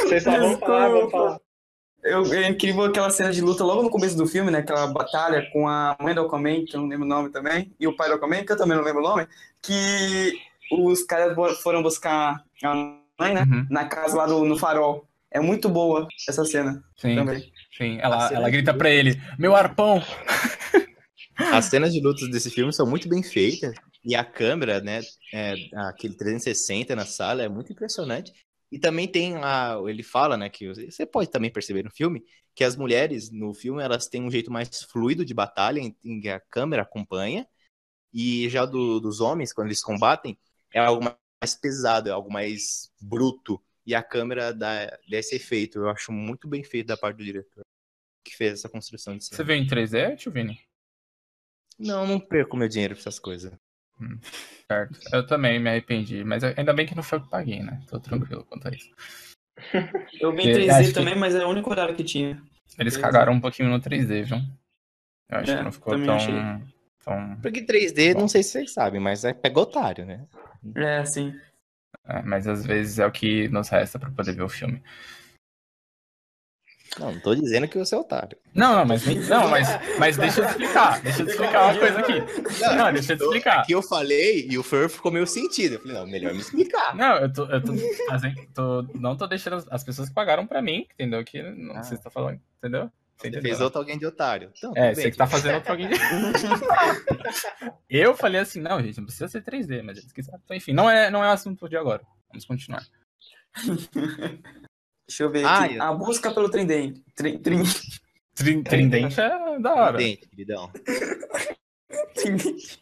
Vocês 0.00 0.24
só 0.24 0.36
vão 0.36 0.58
falar, 0.58 0.88
vão 0.88 1.10
falar. 1.10 1.40
Eu, 2.02 2.32
é 2.34 2.48
incrível 2.48 2.82
aquela 2.82 3.10
cena 3.10 3.32
de 3.32 3.40
luta 3.40 3.62
logo 3.64 3.82
no 3.82 3.90
começo 3.90 4.16
do 4.16 4.26
filme, 4.26 4.50
né? 4.50 4.58
Aquela 4.58 4.88
batalha 4.88 5.48
com 5.52 5.68
a 5.68 5.96
mãe 6.00 6.14
do 6.14 6.22
Aquaman, 6.22 6.64
que 6.64 6.74
eu 6.74 6.80
não 6.80 6.88
lembro 6.88 7.06
o 7.06 7.08
nome 7.08 7.30
também, 7.30 7.72
e 7.78 7.86
o 7.86 7.94
pai 7.94 8.08
do 8.08 8.14
Aquaman, 8.14 8.44
que 8.44 8.52
eu 8.52 8.56
também 8.56 8.76
não 8.76 8.84
lembro 8.84 9.00
o 9.00 9.08
nome, 9.08 9.26
que 9.60 10.32
os 10.72 11.04
caras 11.04 11.36
foram 11.62 11.82
buscar 11.82 12.42
a 12.64 12.74
mãe, 13.18 13.34
né? 13.34 13.42
Uhum, 13.42 13.66
Na 13.70 13.84
casa 13.84 14.16
lá 14.16 14.26
do, 14.26 14.44
no 14.44 14.58
farol. 14.58 15.06
É 15.30 15.40
muito 15.40 15.68
boa 15.68 16.06
essa 16.28 16.44
cena 16.44 16.82
sim, 16.96 17.14
também. 17.14 17.50
sim. 17.76 17.98
Ela, 18.00 18.28
cena 18.28 18.40
ela 18.40 18.50
grita 18.50 18.74
pra 18.74 18.90
ele, 18.90 19.20
meu 19.38 19.54
arpão! 19.54 20.02
As 21.52 21.66
cenas 21.66 21.92
de 21.92 22.00
lutas 22.00 22.28
desse 22.28 22.50
filme 22.50 22.72
são 22.72 22.86
muito 22.86 23.08
bem 23.08 23.22
feitas. 23.22 23.74
E 24.04 24.16
a 24.16 24.24
câmera, 24.24 24.80
né? 24.80 25.00
é, 25.32 25.54
aquele 25.88 26.14
360 26.14 26.94
na 26.96 27.06
sala 27.06 27.42
é 27.42 27.48
muito 27.48 27.72
impressionante. 27.72 28.32
E 28.72 28.80
também 28.80 29.08
tem 29.08 29.36
a. 29.36 29.76
Ele 29.86 30.02
fala, 30.04 30.36
né? 30.38 30.50
Que 30.50 30.68
você 30.68 31.06
pode 31.06 31.30
também 31.30 31.52
perceber 31.52 31.84
no 31.84 31.92
filme 31.92 32.24
que 32.56 32.64
as 32.64 32.76
mulheres 32.76 33.30
no 33.32 33.54
filme 33.54 33.82
elas 33.82 34.08
têm 34.08 34.22
um 34.22 34.30
jeito 34.32 34.50
mais 34.52 34.82
fluido 34.84 35.24
de 35.26 35.34
batalha, 35.34 35.80
em, 35.80 35.96
em 36.04 36.20
que 36.22 36.30
a 36.30 36.40
câmera 36.40 36.82
acompanha. 36.82 37.46
E 38.12 38.48
já 38.50 38.66
do- 38.66 39.00
dos 39.00 39.20
homens, 39.20 39.52
quando 39.52 39.68
eles 39.68 39.82
combatem, 39.82 40.38
é 40.72 40.80
algo 40.80 41.04
mais 41.04 41.54
pesado, 41.56 42.08
é 42.08 42.12
algo 42.12 42.32
mais 42.32 42.90
bruto. 43.00 43.62
E 43.86 43.94
a 43.94 44.02
câmera 44.02 44.52
dá, 44.54 44.86
dá 44.86 45.18
esse 45.18 45.36
efeito. 45.36 45.78
Eu 45.80 45.90
acho 45.90 46.12
muito 46.12 46.48
bem 46.48 46.64
feito 46.64 46.88
da 46.88 46.96
parte 46.96 47.18
do 47.18 47.24
diretor 47.24 47.64
que 48.24 48.36
fez 48.36 48.54
essa 48.54 48.68
construção 48.68 49.16
de 49.16 49.24
cena. 49.24 49.38
Você 49.38 49.44
viu 49.44 49.56
em 49.56 49.66
3D, 49.66 50.16
tio 50.16 50.32
Vini? 50.32 50.60
Não, 51.78 52.06
não 52.06 52.18
perco 52.18 52.56
meu 52.56 52.66
dinheiro 52.66 52.94
pra 52.94 53.00
essas 53.02 53.18
coisas. 53.18 53.52
Certo. 54.70 54.98
Eu 55.12 55.26
também 55.26 55.58
me 55.58 55.68
arrependi, 55.70 56.24
mas 56.24 56.42
ainda 56.44 56.72
bem 56.72 56.86
que 56.86 56.94
não 56.94 57.02
foi 57.02 57.18
eu 57.18 57.22
que 57.22 57.30
paguei, 57.30 57.62
né? 57.62 57.80
Tô 57.88 58.00
tranquilo 58.00 58.44
quanto 58.44 58.68
a 58.68 58.70
isso. 58.70 58.90
Eu 60.20 60.34
vi 60.34 60.42
em 60.42 60.48
É, 60.48 60.52
3D 60.52 60.70
acho 60.72 60.88
que- 60.88 60.92
também, 60.94 61.14
mas 61.16 61.34
é 61.34 61.44
o 61.44 61.48
único 61.48 61.70
horário 61.70 61.94
que 61.94 62.04
tinha. 62.04 62.30
Eles 62.78 62.94
Beleza. 62.96 63.00
cagaram 63.00 63.32
um 63.34 63.40
pouquinho 63.40 63.68
no 63.68 63.80
3D, 63.80 64.22
viu? 64.22 64.38
Eu 65.28 65.38
acho 65.38 65.52
É, 65.52 65.58
que 65.58 65.64
não 65.64 65.72
ficou 65.72 65.92
também 65.94 66.06
tão, 66.06 66.16
achei. 66.16 66.42
tão. 67.04 67.36
Porque 67.42 67.62
3D, 67.62 68.14
não 68.14 68.28
sei 68.28 68.42
se 68.42 68.50
vocês 68.50 68.72
sabem, 68.72 69.00
mas 69.00 69.24
é 69.24 69.32
pega 69.34 69.60
otário, 69.60 70.06
né? 70.06 70.26
É, 70.76 71.04
sim. 71.04 71.34
é, 72.06 72.22
mas 72.22 72.46
às 72.48 72.64
vezes 72.64 72.98
é 72.98 73.06
o 73.06 73.12
que 73.12 73.48
nos 73.48 73.68
resta 73.68 73.98
pra 73.98 74.10
poder 74.10 74.32
ver 74.34 74.42
o 74.42 74.48
filme. 74.48 74.82
Não, 76.98 77.10
não 77.12 77.20
tô 77.20 77.34
dizendo 77.34 77.66
que 77.66 77.78
você 77.78 77.94
é 77.94 77.98
otário. 77.98 78.36
Não, 78.54 78.76
não, 78.76 78.84
mas, 78.84 79.04
não, 79.28 79.48
mas, 79.48 79.68
mas 79.98 80.16
deixa 80.18 80.40
eu 80.40 80.44
te 80.44 80.50
explicar. 80.50 81.00
Deixa 81.00 81.22
eu 81.22 81.26
te 81.26 81.30
explicar 81.32 81.64
uma 81.72 81.78
coisa 81.78 81.98
aqui. 82.00 82.20
Não, 82.76 82.92
deixa 82.92 83.12
eu 83.14 83.16
te 83.16 83.22
explicar. 83.24 83.62
Que 83.66 83.74
eu 83.74 83.82
falei 83.82 84.46
e 84.50 84.58
o 84.58 84.62
Fer 84.62 84.88
ficou 84.90 85.10
meio 85.10 85.26
sentido. 85.26 85.76
Eu 85.76 85.80
falei, 85.80 85.96
não, 85.96 86.06
melhor 86.06 86.34
me 86.34 86.40
explicar. 86.40 86.94
Não, 86.94 87.16
eu 87.16 87.32
tô, 87.32 87.46
eu 87.46 87.62
tô 87.62 87.72
fazendo. 88.08 88.34
Tô, 88.54 88.82
não 88.94 89.16
tô 89.16 89.26
deixando 89.26 89.56
as, 89.56 89.66
as 89.70 89.82
pessoas 89.82 90.08
que 90.10 90.14
pagaram 90.14 90.46
pra 90.46 90.60
mim, 90.60 90.86
entendeu? 90.94 91.24
Que 91.24 91.42
não 91.42 91.76
Ah. 91.76 91.82
você 91.82 91.94
está 91.94 92.10
falando, 92.10 92.38
entendeu? 92.58 92.90
Você 93.16 93.28
entendeu? 93.28 93.42
fez 93.42 93.60
outro 93.60 93.78
alguém 93.78 93.98
de 93.98 94.04
otário. 94.04 94.50
Então, 94.56 94.72
É, 94.76 94.92
você 94.94 95.02
bem, 95.04 95.10
que 95.12 95.16
tá 95.16 95.26
fazendo 95.26 95.54
outro 95.54 95.70
alguém. 95.72 95.88
de- 95.88 95.94
eu 97.88 98.14
falei 98.16 98.40
assim, 98.40 98.60
não, 98.60 98.80
gente, 98.82 98.98
não 98.98 99.04
precisa 99.04 99.28
ser 99.28 99.42
3D, 99.42 99.82
mas 99.82 99.96
eles 99.98 100.12
quiseram. 100.12 100.40
Então, 100.44 100.56
enfim, 100.56 100.72
não 100.72 100.90
é, 100.90 101.10
não 101.10 101.24
é 101.24 101.28
o 101.28 101.32
assunto 101.32 101.68
de 101.68 101.76
agora. 101.76 102.02
Vamos 102.28 102.44
continuar. 102.44 102.82
Deixa 105.12 105.22
eu 105.24 105.30
ver 105.30 105.44
Ah, 105.44 105.64
aqui. 105.64 105.76
eu- 105.76 105.82
A 105.82 105.92
busca 105.92 106.32
pelo 106.32 106.48
tridente. 106.50 107.02
Tri, 107.14 107.38
tri, 107.38 107.56
Trin- 108.34 108.62
Tridente 108.62 109.20
é 109.20 109.58
da 109.58 109.74
hora. 109.74 109.98
Dente, 109.98 110.26
queridão. 110.26 110.70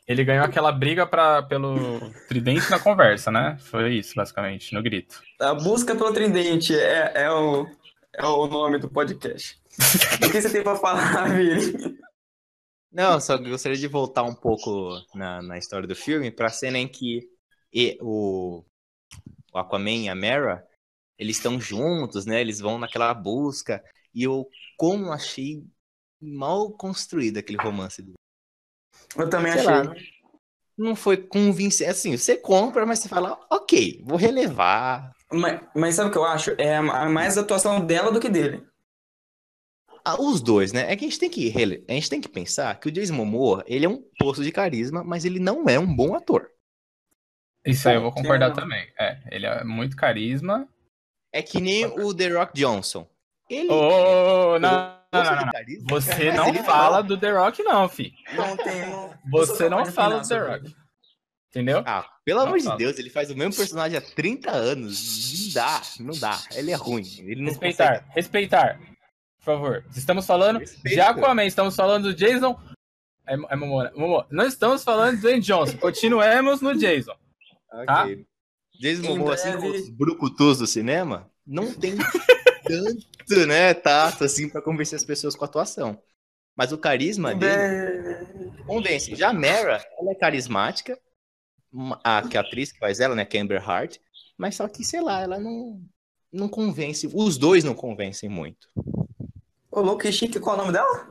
Ele 0.07 0.25
ganhou 0.25 0.45
aquela 0.45 0.71
briga 0.71 1.05
pra, 1.07 1.43
pelo 1.43 1.99
tridente 2.29 2.71
na 2.71 2.79
conversa, 2.79 3.31
né? 3.33 3.57
Foi 3.61 3.95
isso, 3.95 4.15
basicamente, 4.15 4.73
no 4.73 4.83
grito. 4.83 5.21
A 5.41 5.55
busca 5.55 5.95
pelo 5.97 6.13
tridente 6.13 6.75
é, 6.79 7.13
é, 7.25 7.31
o, 7.33 7.67
é 8.15 8.25
o 8.25 8.47
nome 8.47 8.79
do 8.79 8.89
podcast. 8.89 9.59
O 10.25 10.31
que 10.31 10.41
você 10.41 10.51
tem 10.51 10.63
pra 10.63 10.77
falar, 10.77 11.25
Vini? 11.31 11.99
Não, 12.93 13.21
só 13.21 13.37
gostaria 13.39 13.77
de 13.79 13.87
voltar 13.89 14.23
um 14.23 14.35
pouco 14.35 15.01
na, 15.15 15.43
na 15.43 15.59
história 15.59 15.87
do 15.89 15.95
filme 15.97 16.31
pra 16.31 16.49
cena 16.49 16.79
em 16.79 16.87
que 16.89 17.23
e- 17.73 17.99
o, 18.01 18.65
o 19.53 19.59
Aquaman 19.59 19.91
e 20.05 20.09
a 20.09 20.15
Mera, 20.15 20.65
eles 21.21 21.37
estão 21.37 21.61
juntos, 21.61 22.27
né? 22.27 22.41
Eles 22.41 22.61
vão 22.61 22.79
naquela 22.79 23.15
busca. 23.15 23.85
E 24.15 24.25
eu, 24.25 24.49
como 24.77 25.13
achei 25.13 25.63
mal 26.21 26.73
construído 26.73 27.39
aquele 27.39 27.59
romance 27.59 28.03
dele. 28.03 28.17
Eu 29.17 29.29
também 29.31 29.53
Sei 29.53 29.61
achei. 29.61 29.73
lá, 29.73 29.85
não, 29.85 29.95
não 30.79 30.97
foi 30.97 31.17
convincente. 31.17 31.91
Assim, 31.91 32.17
você 32.17 32.37
compra, 32.37 32.87
mas 32.87 33.01
você 33.01 33.09
fala, 33.09 33.39
ok, 33.51 34.03
vou 34.05 34.17
relevar. 34.19 35.13
Mas, 35.33 35.61
mas 35.75 35.95
sabe 35.95 36.11
o 36.11 36.13
que 36.13 36.19
eu 36.19 36.25
acho? 36.25 36.51
É 36.59 36.81
mais 36.81 37.37
a 37.39 37.43
atuação 37.43 37.85
dela 37.85 38.11
do 38.13 38.21
que 38.21 38.29
dele. 38.29 38.67
Ah, 40.05 40.21
os 40.21 40.41
dois, 40.43 40.73
né? 40.73 40.93
É 40.93 40.97
que 40.97 41.05
a 41.05 41.09
gente 41.09 41.19
tem 41.19 41.31
que 41.31 41.49
rele- 41.49 41.85
a 41.89 41.93
gente 41.93 42.11
tem 42.11 42.21
que 42.21 42.29
pensar 42.29 42.79
que 42.79 42.89
o 42.89 42.93
Jason 42.93 43.15
Momoa, 43.15 43.65
ele 43.67 43.85
é 43.87 43.89
um 43.89 44.03
poço 44.19 44.43
de 44.43 44.53
carisma, 44.53 45.03
mas 45.05 45.25
ele 45.25 45.39
não 45.39 45.69
é 45.69 45.79
um 45.79 45.95
bom 45.95 46.15
ator. 46.15 46.51
Isso 47.65 47.89
aí 47.89 47.95
eu 47.95 48.03
vou 48.03 48.13
concordar 48.13 48.49
não. 48.49 48.55
também. 48.55 48.87
É, 48.99 49.19
ele 49.31 49.47
é 49.47 49.65
muito 49.65 49.97
carisma. 49.97 50.69
É 51.33 51.43
que 51.43 51.61
nem 51.61 51.87
o 51.87 52.15
The 52.15 52.29
Rock 52.29 52.53
Johnson. 52.55 53.07
Ele. 53.49 53.69
Ô, 53.71 54.59
não, 54.59 54.97
não, 55.13 55.25
não, 55.25 55.37
não, 55.37 55.51
Você 55.89 56.33
não 56.33 56.55
fala 56.65 57.03
do 57.03 57.19
The 57.19 57.31
Rock, 57.33 57.63
não, 57.63 57.89
fi. 57.89 58.13
Não 58.35 58.57
tem. 58.57 58.83
Você 59.31 59.69
não 59.69 59.85
fala 59.87 60.21
do 60.21 60.29
The 60.29 60.39
Rock. 60.39 60.77
Entendeu? 61.49 61.83
Ah, 61.85 62.07
pelo 62.25 62.41
Não 62.41 62.47
amor 62.47 62.59
de. 62.61 62.77
Deus, 62.77 62.97
ele 62.99 63.11
faz 63.11 63.29
o 63.29 63.37
mesmo 63.37 63.57
personagem 63.57 63.99
há 63.99 64.01
30 64.01 64.53
anos. 64.53 65.47
Não 65.47 65.53
dá, 65.55 65.83
não 65.99 66.19
dá. 66.21 66.39
Ele 66.55 66.71
é 66.71 66.77
ruim. 66.77 67.05
Ele 67.19 67.43
não 67.43 67.49
Respeitar, 67.49 67.89
consegue. 67.99 68.15
respeitar. 68.15 68.81
Por 69.39 69.45
favor. 69.45 69.85
Estamos 69.97 70.27
falando 70.27 70.61
Respeita. 70.61 70.89
de 70.91 71.01
Aquaman, 71.01 71.45
estamos 71.45 71.75
falando 71.75 72.05
do 72.05 72.15
Jason. 72.15 72.57
É, 73.27 73.35
é 73.35 73.57
Momoa. 73.57 74.27
Não 74.31 74.47
estamos 74.47 74.85
falando 74.85 75.17
do 75.17 75.23
Dwayne 75.23 75.41
Johnson. 75.41 75.77
Continuemos 75.79 76.61
no 76.61 76.77
Jason. 76.79 77.15
tá? 77.87 78.03
Ok. 78.05 78.27
Jason 78.81 79.03
Momoa, 79.03 79.35
assim 79.35 79.55
os 79.57 79.91
brucutus 79.91 80.57
do 80.57 80.67
cinema, 80.67 81.31
não 81.47 81.71
tem 81.79 81.99
tanto, 82.65 83.47
né, 83.47 83.75
tato, 83.75 84.25
assim, 84.25 84.49
pra 84.49 84.63
convencer 84.63 84.97
as 84.97 85.05
pessoas 85.05 85.37
com 85.37 85.45
a 85.45 85.49
atuação. 85.49 86.01
Mas 86.57 86.73
o 86.73 86.79
carisma 86.79 87.35
dele 87.35 88.27
convence. 88.67 89.15
Já 89.15 89.29
a 89.29 89.33
Mara, 89.35 89.85
ela 89.99 90.13
é 90.13 90.15
carismática, 90.15 90.99
a, 92.03 92.27
que 92.27 92.39
a 92.39 92.41
atriz 92.41 92.73
que 92.73 92.79
faz 92.79 93.01
ela, 93.01 93.15
né, 93.15 93.27
que 93.27 93.37
é 93.37 93.43
Amber 93.43 93.69
Hart, 93.69 93.99
mas 94.39 94.57
só 94.57 94.67
que, 94.67 94.83
sei 94.83 95.03
lá, 95.03 95.21
ela 95.21 95.39
não, 95.39 95.79
não 96.33 96.49
convence, 96.49 97.07
os 97.13 97.37
dois 97.37 97.63
não 97.63 97.75
convencem 97.75 98.31
muito. 98.31 98.67
Ô, 99.71 99.81
louco, 99.83 100.01
que 100.01 100.11
chique, 100.11 100.41
qual 100.41 100.57
é 100.57 100.59
o 100.59 100.63
nome 100.63 100.73
dela? 100.73 101.11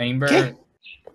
Amber. 0.00 0.56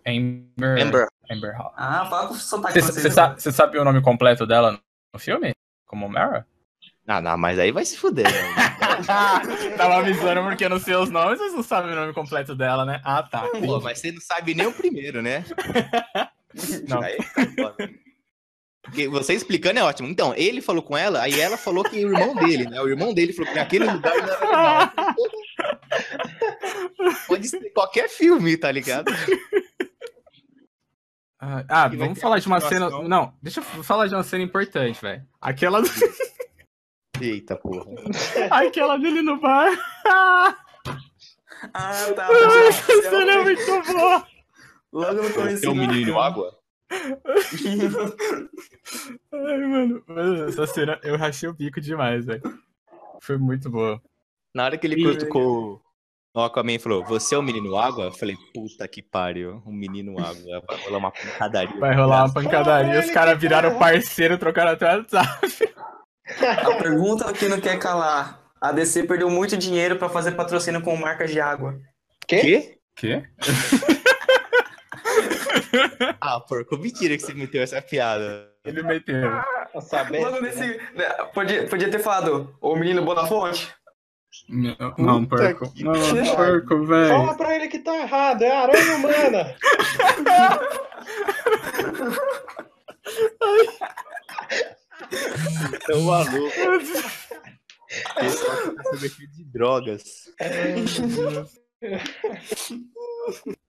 Amber. 0.07 0.81
Amber, 0.81 1.07
Amber 1.29 1.57
Hall. 1.57 1.73
Ah, 1.75 2.05
fala 2.09 2.27
com 2.29 2.35
o 2.35 2.37
sotaque 2.37 2.79
Você 2.79 3.11
sabe, 3.11 3.41
sabe 3.41 3.77
o 3.77 3.83
nome 3.83 4.01
completo 4.01 4.47
dela 4.47 4.79
no 5.15 5.19
filme? 5.19 5.53
Como 5.85 6.09
Mara? 6.09 6.45
ah, 7.07 7.21
não, 7.21 7.37
mas 7.37 7.57
aí 7.57 7.71
vai 7.71 7.85
se 7.85 7.97
fuder, 7.97 8.25
né? 8.25 8.53
Tava 9.77 9.97
avisando 9.97 10.43
porque 10.43 10.65
eu 10.65 10.69
não 10.69 10.79
sei 10.79 10.95
os 10.95 11.09
nomes, 11.09 11.39
vocês 11.39 11.53
não 11.53 11.63
sabem 11.63 11.91
o 11.91 11.95
nome 11.95 12.13
completo 12.13 12.53
dela, 12.53 12.83
né? 12.83 12.99
Ah, 13.03 13.23
tá. 13.23 13.47
Pô, 13.47 13.79
mas 13.79 13.99
você 13.99 14.11
não 14.11 14.19
sabe 14.19 14.53
nem 14.53 14.67
o 14.67 14.73
primeiro, 14.73 15.21
né? 15.21 15.45
Não. 16.87 17.01
Aí 17.01 17.17
tá. 17.17 17.75
Porque 18.81 19.09
você 19.09 19.33
explicando 19.33 19.77
é 19.77 19.83
ótimo. 19.83 20.07
Então, 20.07 20.33
ele 20.37 20.61
falou 20.61 20.81
com 20.81 20.95
ela, 20.95 21.21
aí 21.21 21.37
ela 21.37 21.57
falou 21.57 21.83
que 21.83 21.97
o 21.97 21.99
irmão 22.07 22.33
dele, 22.33 22.63
né? 22.69 22.79
O 22.79 22.87
irmão 22.87 23.13
dele 23.13 23.33
falou 23.33 23.51
que 23.51 23.57
naquele 23.57 23.83
lugar 23.91 24.15
não 24.15 24.31
era 24.31 24.93
legal. 24.93 25.15
Pode 27.27 27.49
ser 27.49 27.73
qualquer 27.73 28.07
filme, 28.07 28.55
tá 28.55 28.71
ligado? 28.71 29.11
Ah, 31.39 31.65
ah, 31.67 31.87
vamos 31.89 32.19
falar 32.19 32.39
de 32.39 32.47
uma 32.47 32.61
cena. 32.61 32.89
Não, 32.89 33.33
deixa 33.41 33.59
eu 33.59 33.63
falar 33.83 34.07
de 34.07 34.15
uma 34.15 34.23
cena 34.23 34.43
importante, 34.43 35.01
velho. 35.01 35.23
Aquela, 35.41 35.81
Eita 37.21 37.55
porra. 37.55 37.85
aquela 38.51 38.97
dele 38.97 39.21
no 39.21 39.39
bar. 39.39 39.69
Ah, 40.05 40.55
tá. 42.15 42.29
Essa 42.67 43.01
cena 43.01 43.31
é 43.31 43.43
muito 43.43 43.93
boa. 43.93 44.27
Logo 44.91 45.21
no 45.23 45.33
começo. 45.33 45.61
Tem 45.61 45.69
um 45.69 45.75
menino 45.75 46.19
água? 46.19 46.57
Ai, 49.33 49.57
mano, 49.57 50.03
mano, 50.07 50.47
essa 50.47 50.67
cena 50.67 50.99
eu 51.03 51.17
rachei 51.17 51.49
o 51.49 51.53
bico 51.53 51.81
demais, 51.81 52.25
velho. 52.25 52.41
Foi 53.19 53.37
muito 53.37 53.69
boa. 53.69 54.01
Na 54.53 54.65
hora 54.65 54.77
que 54.77 54.87
ele 54.87 55.03
cutucou 55.03 55.81
o 56.35 56.41
Aquaman 56.41 56.77
falou, 56.77 57.03
você 57.05 57.33
é 57.33 57.37
o 57.37 57.41
menino 57.41 57.77
água? 57.77 58.05
Eu 58.05 58.11
falei, 58.11 58.35
puta 58.53 58.85
que 58.87 59.01
pariu, 59.01 59.63
um 59.65 59.71
menino 59.71 60.19
água. 60.19 60.61
Vai 60.67 60.77
rolar 60.83 60.97
uma 60.97 61.11
pancadaria. 61.11 61.79
Vai 61.79 61.95
rolar 61.95 62.25
uma 62.25 62.33
pancadaria, 62.33 62.99
os 62.99 63.11
caras 63.11 63.39
viraram 63.39 63.79
parceiro, 63.79 64.37
trocaram 64.37 64.71
até 64.71 64.85
o 64.85 64.97
WhatsApp. 64.97 65.73
A 66.41 66.75
pergunta 66.75 67.31
que 67.33 67.47
não 67.47 67.61
quer 67.61 67.77
calar. 67.79 68.41
A 68.59 68.71
DC 68.71 69.03
perdeu 69.03 69.29
muito 69.29 69.55
dinheiro 69.55 69.95
pra 69.95 70.09
fazer 70.09 70.31
patrocínio 70.31 70.81
com 70.81 70.95
marcas 70.97 71.31
de 71.31 71.39
água. 71.39 71.79
Quê? 72.27 72.79
Quê? 72.95 73.23
Ah, 76.21 76.39
porco, 76.39 76.77
mentira 76.77 77.15
que 77.17 77.23
você 77.23 77.33
meteu 77.33 77.61
essa 77.61 77.81
piada. 77.81 78.49
Ele 78.63 78.81
meteu. 78.81 79.29
Sabendo, 79.81 80.23
Logo 80.23 80.41
né? 80.41 80.49
nesse. 80.49 80.79
Podia, 81.33 81.67
podia 81.67 81.91
ter 81.91 81.99
falado, 81.99 82.55
o 82.61 82.75
menino 82.75 83.03
Bonafonte. 83.03 83.75
Não, 84.47 85.25
porco. 85.25 85.71
Não, 85.77 85.93
porco, 86.35 86.85
velho. 86.85 87.09
Fala 87.09 87.35
pra 87.35 87.55
ele 87.55 87.67
que 87.67 87.79
tá 87.79 87.95
errado, 87.95 88.43
é 88.43 88.51
aranha 88.51 88.95
humana. 88.95 89.55
Tão 95.87 96.01
maluco. 96.01 96.55
Esse 98.21 99.05
efeito 99.05 99.33
de 99.33 99.43
drogas. 99.45 100.03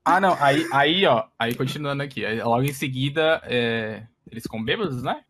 Ah, 0.05 0.21
não, 0.21 0.37
aí, 0.41 0.67
aí, 0.73 1.07
ó, 1.07 1.25
aí 1.39 1.55
continuando 1.55 2.03
aqui, 2.03 2.25
aí, 2.25 2.43
logo 2.43 2.62
em 2.62 2.73
seguida, 2.73 3.41
é, 3.45 4.07
eles 4.31 4.43
ficam 4.43 4.62
bêbados, 4.62 5.03
né? 5.03 5.23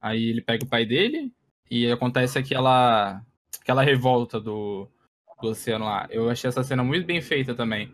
Aí 0.00 0.30
ele 0.30 0.40
pega 0.40 0.64
o 0.64 0.68
pai 0.68 0.86
dele 0.86 1.32
e 1.70 1.90
acontece 1.90 2.38
aquela, 2.38 3.20
aquela 3.60 3.82
revolta 3.82 4.40
do, 4.40 4.88
do 5.40 5.48
oceano 5.48 5.84
lá. 5.84 6.06
Eu 6.10 6.28
achei 6.30 6.48
essa 6.48 6.62
cena 6.62 6.82
muito 6.84 7.06
bem 7.06 7.20
feita 7.20 7.54
também. 7.54 7.92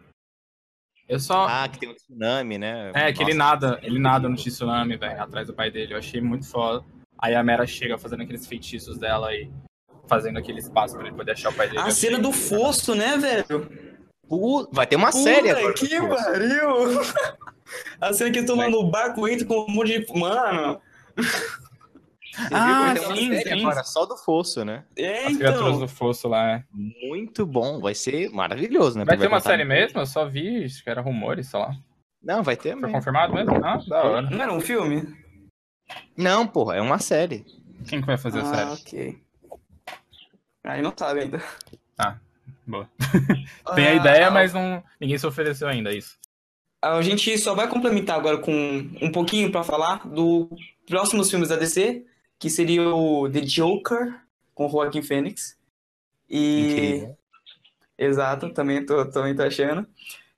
Eu 1.09 1.18
só. 1.18 1.46
Ah, 1.48 1.68
que 1.68 1.78
tem 1.80 1.88
um 1.90 1.94
tsunami, 1.94 2.59
né? 2.59 2.92
é, 2.94 3.12
que 3.12 3.22
ele 3.22 3.34
Nossa. 3.34 3.50
nada, 3.68 3.80
ele 3.82 3.98
nada 3.98 4.28
no 4.28 4.36
tsunami, 4.36 4.96
velho, 4.96 5.20
atrás 5.22 5.46
do 5.46 5.53
pai 5.55 5.70
dele. 5.70 5.94
Eu 5.94 5.98
achei 5.98 6.20
muito 6.20 6.46
foda. 6.48 6.84
Aí 7.18 7.34
a 7.34 7.42
Mera 7.42 7.66
chega 7.66 7.98
fazendo 7.98 8.22
aqueles 8.22 8.46
feitiços 8.46 8.98
dela 8.98 9.34
e 9.34 9.50
fazendo 10.09 10.38
aquele 10.38 10.59
espaço 10.61 10.96
pra 10.96 11.07
ele 11.07 11.16
poder 11.16 11.32
achar 11.32 11.50
o 11.50 11.55
pai 11.55 11.68
dele. 11.68 11.80
A 11.80 11.88
Eu 11.88 11.90
cena 11.92 12.18
achei- 12.18 12.22
do 12.30 12.32
fosso, 12.32 12.94
né, 12.94 13.16
velho? 13.18 13.68
Vai 14.72 14.86
ter 14.86 14.96
uma 14.96 15.12
série 15.12 15.48
Puta 15.48 15.59
agora. 15.59 15.74
que 15.74 16.00
pariu! 16.00 17.00
A 18.00 18.12
cena 18.12 18.30
que 18.30 18.38
estão 18.40 18.57
lá 18.57 18.68
no 18.68 18.90
barco 18.90 19.26
entra 19.28 19.46
com 19.46 19.66
um 19.66 19.70
monte 19.70 20.00
de. 20.00 20.18
Mano! 20.18 20.80
Você 22.33 22.55
Ah, 22.55 22.95
vai 22.95 23.16
sim, 23.16 23.28
série 23.35 23.43
sim. 23.43 23.61
agora 23.61 23.85
só 23.85 24.07
do 24.07 24.16
Fosso, 24.16 24.64
né? 24.64 24.85
É, 24.97 25.26
As 25.26 25.37
criaturas 25.37 25.76
então. 25.76 25.80
do 25.80 25.89
fosso 25.89 26.28
lá, 26.28 26.53
é. 26.53 26.64
Muito 26.72 27.45
bom, 27.45 27.78
vai 27.80 27.95
ser 27.95 28.30
maravilhoso, 28.30 28.99
né? 28.99 29.05
Vai 29.05 29.16
Porque 29.16 29.28
ter 29.28 29.33
uma 29.35 29.41
série 29.41 29.64
mesmo? 29.64 30.01
Eu 30.01 30.07
só 30.07 30.26
vi, 30.26 30.64
acho 30.64 30.83
que 30.83 30.89
era 30.89 31.01
rumores, 31.03 31.49
sei 31.49 31.61
lá. 31.61 31.74
Não, 32.22 32.43
vai 32.43 32.57
ter 32.57 32.72
Foi 32.72 32.83
mesmo. 32.83 32.97
confirmado 32.97 33.35
mesmo? 33.35 33.55
Ah, 33.64 33.78
da 33.87 34.03
hora. 34.03 34.30
Não 34.30 34.43
era 34.43 34.53
um 34.53 34.61
filme? 34.61 35.03
Não, 36.16 36.47
porra, 36.47 36.76
é 36.76 36.80
uma 36.80 36.99
série. 36.99 37.45
Quem 37.89 38.01
que 38.01 38.07
vai 38.07 38.16
fazer 38.16 38.41
a 38.41 38.43
Ah, 38.43 38.45
série? 38.45 38.70
ok. 38.70 39.22
Aí 40.64 40.80
não 40.83 40.95
sabe 40.97 41.20
ainda. 41.20 41.43
Boa. 42.66 42.89
Tem 43.74 43.87
a 43.87 43.91
Ah, 43.91 43.95
ideia, 43.95 44.30
mas 44.30 44.55
não 44.55 44.83
ninguém 45.01 45.18
se 45.18 45.26
ofereceu 45.26 45.68
ainda 45.68 45.91
a 45.91 45.95
isso. 45.95 46.16
A 46.80 47.03
gente 47.03 47.37
só 47.39 47.55
vai 47.55 47.68
complementar 47.68 48.16
agora 48.16 48.39
com 48.39 48.53
um 49.01 49.11
pouquinho 49.12 49.51
pra 49.53 49.62
falar 49.62 50.07
do 50.07 50.49
próximos 50.87 51.28
filmes 51.30 51.49
da 51.49 51.57
DC, 51.57 52.05
que 52.43 52.51
seria 52.51 52.88
o 52.88 53.30
The 53.30 53.43
Joker, 53.43 54.12
com 54.53 54.68
Joaquin 54.68 55.01
Phoenix. 55.01 55.57
E. 56.28 56.72
Incrível. 56.72 57.16
Exato, 57.97 58.53
também 58.53 58.84
tô, 58.84 59.05
também 59.09 59.32
tô 59.32 59.45
achando. 59.45 59.86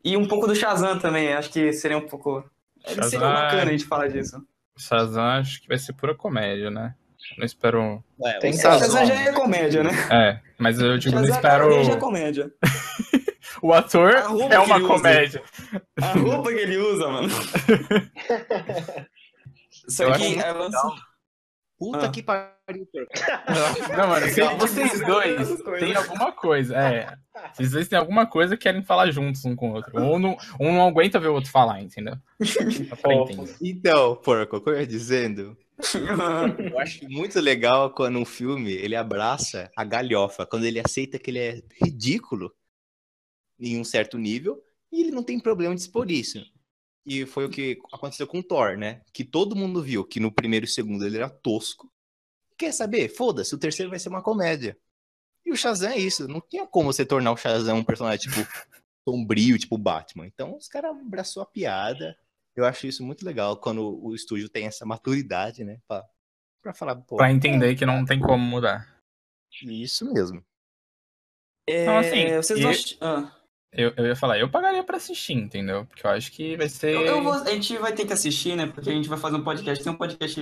E 0.04 0.14
um 0.14 0.28
pouco 0.28 0.46
do 0.46 0.54
Shazam 0.54 0.98
também, 0.98 1.32
acho 1.32 1.48
que 1.50 1.72
seria 1.72 1.96
um 1.96 2.06
pouco. 2.06 2.44
Seria 2.86 3.02
Shazam- 3.04 3.20
bacana 3.20 3.62
a 3.62 3.72
gente 3.72 3.86
falar 3.86 4.08
disso. 4.08 4.46
Shazam 4.76 5.24
acho 5.24 5.62
que 5.62 5.68
vai 5.68 5.78
ser 5.78 5.94
pura 5.94 6.14
comédia, 6.14 6.70
né? 6.70 6.94
Não 7.38 7.46
espero. 7.46 8.04
É, 8.22 8.38
Tem 8.38 8.50
o 8.50 8.54
Shazam. 8.54 8.80
Shazam 8.80 9.06
já 9.06 9.14
é 9.14 9.32
comédia, 9.32 9.82
né? 9.82 9.90
É, 10.12 10.40
mas 10.58 10.78
eu 10.78 10.98
digo, 10.98 11.14
não 11.14 11.22
Shazam 11.24 11.36
espero. 11.36 11.84
já 11.84 11.92
é 11.92 11.96
comédia. 11.96 12.52
O 13.62 13.72
ator 13.72 14.10
é 14.10 14.58
uma 14.58 14.80
comédia. 14.86 15.42
A 16.02 16.08
roupa 16.12 16.50
que 16.52 16.58
ele 16.58 16.76
usa, 16.76 17.08
mano. 17.08 17.28
Só 19.88 20.04
Eu 20.04 20.12
que 20.14 20.38
acho 20.38 20.40
ela 20.40 20.70
Puta 21.78 22.06
Ah. 22.06 22.10
que 22.10 22.22
pariu, 22.22 22.86
porco. 22.92 23.12
Não, 23.96 24.08
mano, 24.08 24.26
se 24.28 24.40
vocês 24.56 25.00
dois 25.04 25.48
têm 25.80 25.94
alguma 25.96 26.32
coisa, 26.32 26.76
é. 26.76 27.16
Vocês 27.52 27.72
dois 27.72 27.88
têm 27.88 27.98
alguma 27.98 28.26
coisa 28.26 28.56
que 28.56 28.62
querem 28.62 28.82
falar 28.82 29.10
juntos 29.10 29.44
um 29.44 29.56
com 29.56 29.70
o 29.70 29.74
outro. 29.74 30.00
Ou 30.00 30.18
não, 30.18 30.36
um 30.60 30.72
não 30.72 30.86
aguenta 30.86 31.18
ver 31.18 31.28
o 31.28 31.34
outro 31.34 31.50
falar, 31.50 31.82
entendeu? 31.82 32.14
Então, 33.60 34.16
porco, 34.16 34.60
como 34.60 34.76
eu 34.76 34.80
ia 34.80 34.86
dizendo, 34.86 35.56
eu 36.72 36.78
acho 36.78 37.08
muito 37.08 37.40
legal 37.40 37.90
quando 37.90 38.18
um 38.18 38.24
filme 38.24 38.72
ele 38.72 38.94
abraça 38.94 39.70
a 39.76 39.84
galhofa, 39.84 40.46
quando 40.46 40.64
ele 40.64 40.80
aceita 40.80 41.18
que 41.18 41.30
ele 41.30 41.38
é 41.40 41.62
ridículo 41.82 42.52
em 43.58 43.80
um 43.80 43.84
certo 43.84 44.16
nível 44.16 44.62
e 44.92 45.00
ele 45.02 45.10
não 45.10 45.22
tem 45.24 45.40
problema 45.40 45.74
de 45.74 45.80
expor 45.80 46.10
isso. 46.10 46.38
E 47.06 47.26
foi 47.26 47.44
o 47.44 47.50
que 47.50 47.78
aconteceu 47.92 48.26
com 48.26 48.38
o 48.38 48.42
Thor, 48.42 48.76
né? 48.78 49.02
Que 49.12 49.24
todo 49.24 49.54
mundo 49.56 49.82
viu 49.82 50.04
que 50.04 50.18
no 50.18 50.32
primeiro 50.32 50.64
e 50.64 50.68
segundo 50.68 51.04
ele 51.04 51.16
era 51.18 51.28
tosco. 51.28 51.90
Quer 52.56 52.72
saber? 52.72 53.08
Foda-se, 53.08 53.54
o 53.54 53.58
terceiro 53.58 53.90
vai 53.90 53.98
ser 53.98 54.08
uma 54.08 54.22
comédia. 54.22 54.78
E 55.44 55.52
o 55.52 55.56
Shazam 55.56 55.90
é 55.90 55.98
isso. 55.98 56.26
Não 56.26 56.40
tinha 56.40 56.66
como 56.66 56.90
você 56.92 57.04
tornar 57.04 57.32
o 57.32 57.36
Shazam 57.36 57.76
um 57.78 57.84
personagem, 57.84 58.30
tipo, 58.30 58.34
sombrio, 59.06 59.58
tipo 59.58 59.76
Batman. 59.76 60.26
Então 60.26 60.56
os 60.56 60.66
caras 60.68 60.92
abraçou 60.96 61.42
a 61.42 61.46
piada. 61.46 62.16
Eu 62.56 62.64
acho 62.64 62.86
isso 62.86 63.02
muito 63.04 63.24
legal 63.26 63.56
quando 63.58 64.02
o 64.02 64.14
estúdio 64.14 64.48
tem 64.48 64.66
essa 64.66 64.86
maturidade, 64.86 65.62
né? 65.64 65.78
Pra, 65.86 66.04
pra 66.62 66.72
falar, 66.72 66.96
pô, 66.96 67.16
Pra 67.16 67.30
entender 67.32 67.74
que 67.76 67.84
não 67.84 68.04
tem 68.06 68.18
como 68.20 68.38
mudar. 68.42 68.98
isso 69.62 70.10
mesmo. 70.10 70.42
É, 71.68 71.84
Não, 71.86 71.98
assim, 71.98 72.36
vocês 72.36 72.60
e- 72.60 72.98
não 73.00 73.06
ah. 73.08 73.33
Eu, 73.76 73.92
eu 73.96 74.06
ia 74.06 74.16
falar, 74.16 74.38
eu 74.38 74.48
pagaria 74.48 74.84
pra 74.84 74.96
assistir, 74.98 75.32
entendeu? 75.34 75.84
Porque 75.86 76.06
eu 76.06 76.10
acho 76.10 76.30
que 76.30 76.56
vai 76.56 76.68
ser. 76.68 76.94
Eu, 76.94 77.02
eu 77.06 77.22
vou- 77.22 77.32
a 77.32 77.50
gente 77.50 77.76
vai 77.78 77.92
ter 77.92 78.06
que 78.06 78.12
assistir, 78.12 78.56
né? 78.56 78.66
Porque 78.68 78.88
a 78.88 78.92
gente 78.92 79.08
vai 79.08 79.18
fazer 79.18 79.36
um 79.36 79.42
podcast. 79.42 79.82
Tem 79.82 79.92
um 79.92 79.96
podcast 79.96 80.40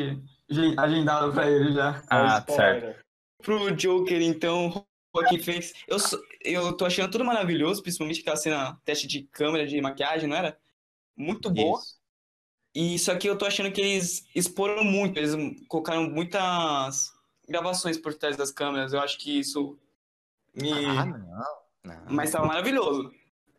agen- 0.50 0.74
agendado 0.78 1.32
pra 1.32 1.50
ele 1.50 1.72
já. 1.72 2.02
Ah, 2.10 2.44
certo. 2.46 3.02
Pro 3.42 3.74
Joker, 3.74 4.20
então, 4.20 4.84
Joaquim 5.16 5.38
Phoenix. 5.38 5.72
Eu, 5.88 5.96
eu 6.44 6.72
tô 6.76 6.84
achando 6.84 7.10
tudo 7.10 7.24
maravilhoso, 7.24 7.82
principalmente 7.82 8.20
aquela 8.20 8.36
cena, 8.36 8.78
teste 8.84 9.06
de 9.06 9.22
câmera, 9.22 9.66
de 9.66 9.80
maquiagem, 9.80 10.28
não 10.28 10.36
era? 10.36 10.56
Muito 11.16 11.50
boa. 11.50 11.78
Isso. 11.80 11.96
E 12.74 12.98
só 12.98 13.14
que 13.16 13.28
eu 13.28 13.36
tô 13.36 13.44
achando 13.46 13.70
que 13.72 13.80
eles 13.80 14.26
exporam 14.34 14.84
muito, 14.84 15.18
eles 15.18 15.34
colocaram 15.68 16.08
muitas 16.08 17.10
gravações 17.48 17.98
por 17.98 18.14
trás 18.14 18.36
das 18.36 18.50
câmeras. 18.50 18.92
Eu 18.92 19.00
acho 19.00 19.18
que 19.18 19.38
isso 19.40 19.78
me. 20.54 20.70
Ah, 20.72 21.04
não. 21.06 21.18
não. 21.84 22.04
Mas 22.10 22.30
tava 22.30 22.46
maravilhoso. 22.46 23.10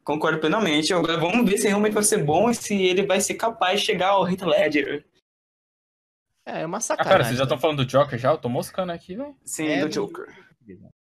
Concordo 0.03 0.39
plenamente. 0.39 0.93
Agora 0.93 1.17
vamos 1.17 1.49
ver 1.49 1.57
se 1.57 1.67
realmente 1.67 1.93
vai 1.93 2.03
ser 2.03 2.23
bom 2.23 2.49
e 2.49 2.55
se 2.55 2.73
ele 2.81 3.05
vai 3.05 3.21
ser 3.21 3.35
capaz 3.35 3.79
de 3.79 3.85
chegar 3.85 4.09
ao 4.09 4.27
Heath 4.29 4.41
Ledger. 4.41 5.05
É, 6.45 6.61
é 6.61 6.65
uma 6.65 6.77
Ah, 6.77 6.81
sacanagem. 6.81 7.11
cara, 7.11 7.23
vocês 7.23 7.37
já 7.37 7.43
estão 7.43 7.57
falando 7.57 7.77
do 7.77 7.85
Joker 7.85 8.19
já? 8.19 8.31
Eu 8.31 8.37
tô 8.37 8.49
moscando 8.49 8.91
aqui, 8.91 9.15
velho. 9.15 9.35
Sim, 9.45 9.67
É, 9.67 9.79
do 9.79 9.87
do- 9.87 9.93
Joker. 9.93 10.25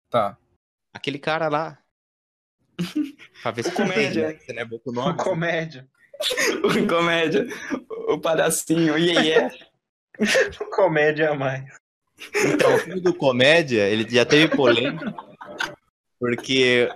Tá. 0.09 0.37
Aquele 0.93 1.19
cara 1.19 1.47
lá. 1.49 1.77
Pra 3.43 3.51
ver 3.51 3.63
se 3.63 3.69
O 3.69 3.73
comédia. 3.75 4.39
Você 4.39 4.53
não 4.53 4.61
é 4.61 4.65
bom 4.65 4.79
com 4.79 4.89
o 4.89 4.93
nome. 4.93 5.17
Comédia. 5.23 5.87
O 6.63 6.87
comédia. 6.87 7.45
O 8.07 8.19
palhacinho. 8.19 8.97
E 8.97 9.15
aí 9.17 9.31
é. 9.33 9.49
Comédia 10.75 11.29
a 11.31 11.35
mais. 11.35 11.63
Então, 12.45 12.75
o 12.75 12.79
filme 12.79 12.99
do 12.99 13.13
comédia, 13.13 13.87
ele 13.87 14.09
já 14.09 14.25
teve 14.25 14.53
polêmica, 14.53 15.15
porque 16.19 16.89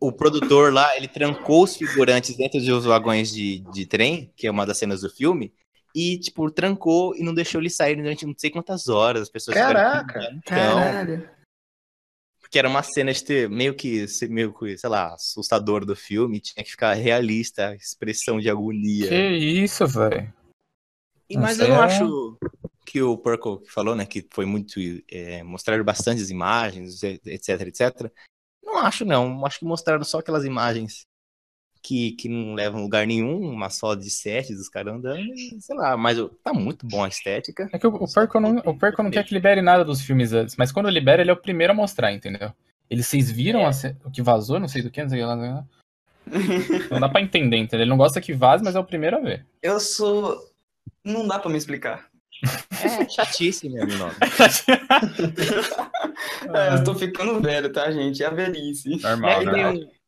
o 0.00 0.12
produtor 0.12 0.72
lá, 0.72 0.96
ele 0.96 1.08
trancou 1.08 1.64
os 1.64 1.76
figurantes 1.76 2.36
dentro 2.36 2.60
dos 2.60 2.84
vagões 2.84 3.30
de, 3.32 3.60
de 3.72 3.86
trem, 3.86 4.32
que 4.36 4.46
é 4.46 4.50
uma 4.50 4.66
das 4.66 4.78
cenas 4.78 5.00
do 5.00 5.10
filme, 5.10 5.52
e, 5.94 6.18
tipo, 6.18 6.50
trancou 6.50 7.16
e 7.16 7.22
não 7.22 7.32
deixou 7.32 7.60
eles 7.60 7.74
saírem 7.74 8.02
durante 8.02 8.26
não 8.26 8.34
sei 8.36 8.50
quantas 8.50 8.88
horas. 8.88 9.22
As 9.22 9.28
pessoas 9.30 9.56
Caraca. 9.56 10.20
no 10.20 10.40
chão, 10.46 11.36
porque 12.40 12.60
era 12.60 12.68
uma 12.68 12.82
cena 12.82 13.12
de 13.12 13.24
ter 13.24 13.50
meio 13.50 13.74
que, 13.74 14.06
meio 14.28 14.56
que, 14.56 14.78
sei 14.78 14.88
lá, 14.88 15.14
assustador 15.14 15.84
do 15.84 15.96
filme, 15.96 16.38
tinha 16.38 16.62
que 16.62 16.70
ficar 16.70 16.94
realista, 16.94 17.70
a 17.70 17.74
expressão 17.74 18.38
de 18.38 18.48
agonia. 18.48 19.08
Que 19.08 19.30
isso, 19.36 19.84
velho. 19.84 20.32
E, 21.28 21.36
mas 21.36 21.58
eu 21.58 21.68
não 21.68 21.82
é- 21.82 21.86
acho 21.86 22.38
que 22.84 23.02
o 23.02 23.18
Perco 23.18 23.62
falou, 23.66 23.96
né, 23.96 24.06
que 24.06 24.24
foi 24.30 24.46
muito 24.46 24.78
é, 25.10 25.42
mostraram 25.42 25.82
bastantes 25.82 26.30
imagens, 26.30 27.02
etc, 27.02 27.62
etc. 27.62 28.12
Não 28.66 28.78
acho 28.78 29.04
não, 29.04 29.46
acho 29.46 29.60
que 29.60 29.64
mostraram 29.64 30.04
só 30.04 30.18
aquelas 30.18 30.44
imagens 30.44 31.06
que, 31.82 32.12
que 32.12 32.28
não 32.28 32.54
levam 32.54 32.80
a 32.80 32.82
lugar 32.82 33.06
nenhum, 33.06 33.48
uma 33.48 33.70
só 33.70 33.94
de 33.94 34.10
sete 34.10 34.52
dos 34.54 34.68
caras 34.68 34.92
andando, 34.94 35.20
e, 35.20 35.56
sei 35.60 35.76
lá, 35.76 35.96
mas 35.96 36.18
tá 36.42 36.52
muito 36.52 36.84
bom 36.84 37.04
a 37.04 37.08
estética. 37.08 37.68
É 37.72 37.78
que 37.78 37.86
o, 37.86 37.94
o 37.94 38.12
Perco 38.12 38.40
não, 38.40 38.56
o 38.58 38.76
Perco 38.76 39.02
não 39.04 39.10
quer 39.10 39.22
que 39.24 39.32
libere 39.32 39.62
nada 39.62 39.84
dos 39.84 40.00
filmes 40.02 40.32
antes, 40.32 40.56
mas 40.56 40.72
quando 40.72 40.88
libera, 40.90 41.22
ele 41.22 41.30
é 41.30 41.32
o 41.32 41.36
primeiro 41.36 41.72
a 41.72 41.76
mostrar, 41.76 42.12
entendeu? 42.12 42.52
Eles, 42.90 43.06
vocês 43.06 43.30
viram 43.30 43.64
a 43.66 43.72
ce- 43.72 43.96
o 44.04 44.10
que 44.10 44.20
vazou, 44.22 44.58
não 44.58 44.66
sei 44.68 44.82
do 44.82 44.90
que, 44.90 45.00
não 45.02 45.08
sei 45.08 45.20
o 45.20 45.22
que 45.22 45.26
lá. 45.28 45.36
não 45.36 45.42
sei 45.44 45.50
o 45.52 46.66
que 46.66 46.76
lá. 46.88 46.88
Não 46.90 47.00
dá 47.00 47.08
pra 47.08 47.20
entender, 47.20 47.56
entendeu? 47.56 47.82
Ele 47.84 47.90
não 47.90 47.96
gosta 47.96 48.20
que 48.20 48.32
vaze, 48.32 48.64
mas 48.64 48.74
é 48.74 48.80
o 48.80 48.84
primeiro 48.84 49.16
a 49.16 49.20
ver. 49.20 49.46
Eu 49.62 49.78
sou. 49.78 50.40
Não 51.04 51.26
dá 51.26 51.38
pra 51.38 51.50
me 51.50 51.56
explicar. 51.58 52.08
É 52.82 53.08
chatice 53.08 53.68
mesmo, 53.68 53.96
não. 53.96 54.10
É, 56.54 56.74
eu 56.74 56.84
tô 56.84 56.94
ficando 56.94 57.40
velho, 57.40 57.72
tá, 57.72 57.90
gente? 57.90 58.22
É 58.22 58.26
a 58.26 58.30
velhice. 58.30 58.88
Normal, 59.02 59.42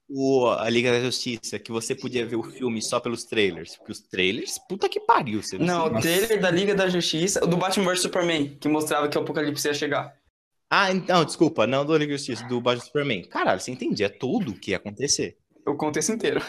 o, 0.09 0.49
a 0.49 0.69
Liga 0.71 0.91
da 0.91 1.01
Justiça, 1.01 1.59
que 1.59 1.71
você 1.71 1.95
podia 1.95 2.25
ver 2.25 2.37
o 2.37 2.43
filme 2.43 2.81
só 2.81 2.99
pelos 2.99 3.25
trailers, 3.25 3.77
porque 3.77 3.93
os 3.93 4.01
trailers, 4.01 4.59
puta 4.69 4.89
que 4.89 5.01
pariu. 5.01 5.43
Você 5.43 5.59
Não, 5.59 5.87
o 5.87 5.91
Nossa. 5.91 6.09
trailer 6.09 6.41
da 6.41 6.51
Liga 6.51 6.75
da 6.75 6.89
Justiça, 6.89 7.45
o 7.45 7.47
do 7.47 7.57
Batman 7.57 7.91
vs 7.91 8.03
Superman, 8.03 8.57
que 8.59 8.69
mostrava 8.69 9.09
que 9.09 9.19
o 9.19 9.21
Apocalipse 9.21 9.69
ia 9.69 9.75
chegar. 9.75 10.17
Ah, 10.71 10.91
então, 10.91 11.25
desculpa, 11.25 11.67
não 11.67 11.85
do 11.85 11.97
Liga 11.97 12.13
da 12.13 12.17
Justiça, 12.17 12.45
do 12.47 12.61
Batman 12.61 12.85
Superman. 12.85 13.29
Caralho, 13.29 13.61
você 13.61 13.71
entendia 13.71 14.09
tudo 14.09 14.53
o 14.53 14.59
que 14.59 14.71
ia 14.71 14.79
acontecer. 14.79 15.37
O 15.67 15.75
contexto 15.75 16.13
inteiro. 16.13 16.43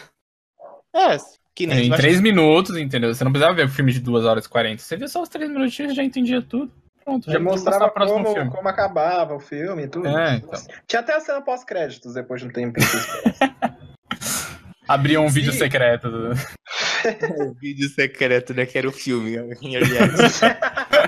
É, 0.94 1.16
que 1.60 1.66
nem 1.66 1.88
Em 1.88 1.90
três 1.90 2.22
minutos, 2.22 2.74
entendeu? 2.76 3.14
Você 3.14 3.22
não 3.22 3.30
precisava 3.30 3.54
ver 3.54 3.66
o 3.66 3.68
filme 3.68 3.92
de 3.92 4.00
duas 4.00 4.24
horas 4.24 4.46
e 4.46 4.48
40. 4.48 4.82
Você 4.82 4.96
via 4.96 5.08
só 5.08 5.20
os 5.20 5.28
três 5.28 5.50
minutinhos 5.50 5.92
e 5.92 5.94
já 5.94 6.02
entendia 6.02 6.40
tudo. 6.40 6.72
Pronto, 7.04 7.30
já 7.30 7.38
mostrava 7.38 7.90
como, 7.90 8.32
filme. 8.32 8.50
como 8.50 8.68
acabava 8.68 9.34
o 9.34 9.40
filme 9.40 9.82
e 9.82 9.88
tudo. 9.88 10.08
É, 10.08 10.36
então. 10.36 10.58
Tinha 10.86 11.00
até 11.00 11.14
a 11.14 11.20
cena 11.20 11.42
pós-créditos 11.42 12.14
depois 12.14 12.40
de 12.40 12.46
um 12.46 12.50
tempo. 12.50 12.80
Abria 14.88 15.20
um 15.20 15.28
Sim. 15.28 15.34
vídeo 15.34 15.52
secreto. 15.52 16.08
o 16.08 17.54
vídeo 17.60 17.88
secreto, 17.90 18.54
né? 18.54 18.64
Que 18.64 18.78
era 18.78 18.88
o 18.88 18.92
filme. 18.92 19.36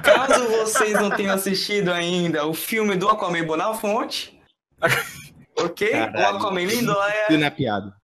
Caso 0.02 0.48
vocês 0.48 0.92
não 0.94 1.10
tenham 1.10 1.34
assistido 1.34 1.92
ainda 1.92 2.46
o 2.46 2.52
filme 2.52 2.94
do 2.94 3.08
Aquaman 3.08 3.44
Bonafonte, 3.44 4.38
ok? 5.58 5.90
Caralho. 5.90 6.18
O 6.18 6.36
Aquaman 6.36 6.64
Lindóia. 6.64 7.26
Tudo 7.26 7.38
na 7.38 7.50
piada. 7.50 8.01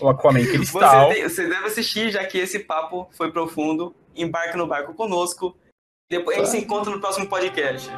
O 0.00 0.08
Aquaman 0.08 0.40
Você, 0.40 0.52
Cristal. 0.52 1.08
tem- 1.10 1.22
você 1.22 1.46
deve 1.48 1.66
assistir, 1.66 2.10
já 2.10 2.24
que 2.24 2.38
esse 2.38 2.58
papo 2.58 3.08
foi 3.16 3.30
profundo. 3.30 3.94
Embarque 4.14 4.56
no 4.56 4.66
barco 4.66 4.92
conosco. 4.94 5.56
Depois 6.10 6.36
a 6.36 6.40
gente 6.40 6.50
se 6.50 6.58
encontra 6.58 6.90
no 6.90 7.00
próximo 7.00 7.28
podcast. 7.28 7.88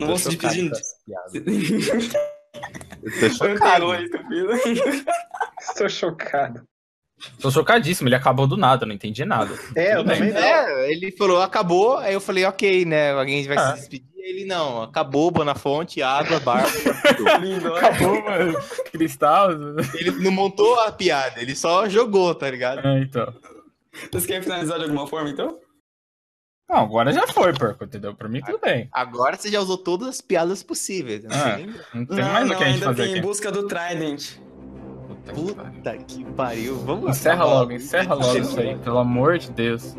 Não 0.00 0.06
vou 0.08 0.18
se 0.18 0.30
chocado 0.30 0.54
despedir. 0.54 0.70
com 0.70 0.76
essa 0.76 0.96
piada. 1.04 2.18
Eu 3.02 3.20
tô 3.20 3.30
chocado. 3.30 3.86
Estou 5.70 5.88
chocado. 5.88 6.62
Tô 7.40 7.50
chocadíssimo, 7.50 8.08
ele 8.08 8.14
acabou 8.14 8.46
do 8.46 8.56
nada, 8.56 8.86
não 8.86 8.94
entendi 8.94 9.24
nada. 9.24 9.52
É, 9.74 9.94
eu 9.96 10.04
também 10.04 10.32
não. 10.32 10.40
É, 10.40 10.92
ele 10.92 11.10
falou, 11.12 11.42
acabou. 11.42 11.96
Aí 11.98 12.14
eu 12.14 12.20
falei, 12.20 12.44
ok, 12.44 12.84
né? 12.84 13.10
Alguém 13.12 13.44
vai 13.46 13.56
Ah. 13.56 13.70
se 13.74 13.80
despedir. 13.80 14.06
Ele 14.16 14.44
não, 14.44 14.82
acabou, 14.82 15.30
Bonafonte, 15.30 16.02
água, 16.02 16.38
barco. 16.38 16.70
Lindóia. 17.42 17.78
Acabou, 17.86 18.22
mano. 18.22 18.58
Cristal. 18.92 19.50
ele 19.94 20.10
não 20.22 20.30
montou 20.30 20.78
a 20.80 20.92
piada, 20.92 21.40
ele 21.40 21.56
só 21.56 21.88
jogou, 21.88 22.34
tá 22.34 22.48
ligado? 22.50 22.86
É, 22.86 23.00
então. 23.00 23.34
Vocês 24.12 24.26
querem 24.26 24.42
finalizar 24.42 24.76
de 24.78 24.84
alguma 24.84 25.06
forma, 25.06 25.30
então? 25.30 25.58
Não, 26.68 26.76
agora 26.76 27.10
já 27.10 27.26
foi, 27.26 27.52
porco, 27.54 27.84
entendeu? 27.84 28.14
Pra 28.14 28.28
mim 28.28 28.42
tudo 28.42 28.58
bem. 28.60 28.88
Agora 28.92 29.36
você 29.36 29.50
já 29.50 29.58
usou 29.58 29.78
todas 29.78 30.08
as 30.08 30.20
piadas 30.20 30.62
possíveis. 30.62 31.24
Não 31.24 31.30
Ah. 31.34 31.54
sei 31.56 31.66
nem- 31.66 31.74
Não 31.94 32.06
tem 32.06 32.18
não, 32.18 32.32
mais 32.32 32.44
o 32.46 32.48
não, 32.52 32.58
que 32.58 32.62
a 32.62 32.66
gente 32.66 32.74
ainda 32.74 32.86
fazer 32.86 33.02
tem 33.02 33.10
aqui. 33.12 33.18
Em 33.18 33.22
Busca 33.22 33.50
do 33.50 33.66
Trident. 33.66 34.32
Puta 35.34 35.62
que 35.62 35.64
pariu. 35.64 35.74
Puta 35.74 35.96
que 35.98 36.24
pariu. 36.24 36.78
Vamos 36.84 37.10
Encerra 37.10 37.36
acabar 37.44 37.58
logo, 37.58 37.72
encerra 37.72 38.14
logo 38.14 38.38
isso 38.38 38.60
aí, 38.60 38.76
pelo 38.76 38.98
amor 38.98 39.38
de 39.38 39.50
Deus. 39.50 39.96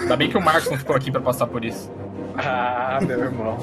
Ainda 0.00 0.16
bem 0.16 0.28
que 0.30 0.36
o 0.36 0.42
Marcos 0.42 0.70
não 0.70 0.78
ficou 0.78 0.96
aqui 0.96 1.10
pra 1.10 1.20
passar 1.20 1.46
por 1.46 1.64
isso. 1.64 1.90
Ah, 2.36 2.98
meu 3.02 3.18
irmão. 3.18 3.58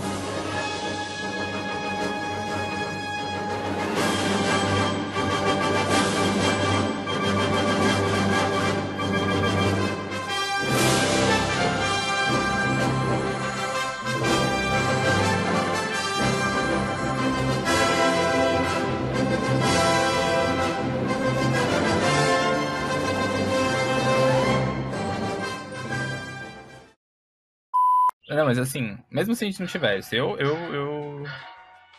Assim, 28.66 28.98
mesmo 29.10 29.36
se 29.36 29.44
a 29.46 29.48
gente 29.48 29.60
não 29.60 29.68
tivesse, 29.68 30.16
eu. 30.16 30.38
Eu, 30.38 30.56
eu, 30.74 31.24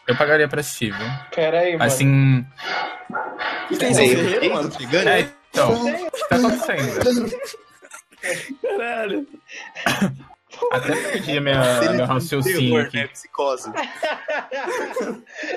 eu 0.07 0.17
pagaria 0.17 0.47
pra 0.49 0.61
assistir, 0.61 0.93
viu? 0.93 1.07
Pera 1.35 1.61
aí, 1.61 1.73
mano. 1.73 1.85
Assim. 1.85 2.47
E 3.71 3.77
tem 3.77 3.95
Ferreira, 3.95 4.55
mano? 4.55 4.71
É, 5.09 5.29
então. 5.51 5.87
O 5.87 6.11
que 6.11 6.29
tá 6.29 6.37
acontecendo? 6.37 7.31
Caralho. 8.63 9.27
Até 10.73 10.97
perdi 10.97 11.37
a 11.37 11.41
minha, 11.41 11.79
Ele 11.83 11.89
meu 11.89 11.97
tem 11.99 12.07
raciocínio 12.07 12.81
aqui. 12.81 12.97
né? 12.97 13.07
Psicose. 13.09 13.71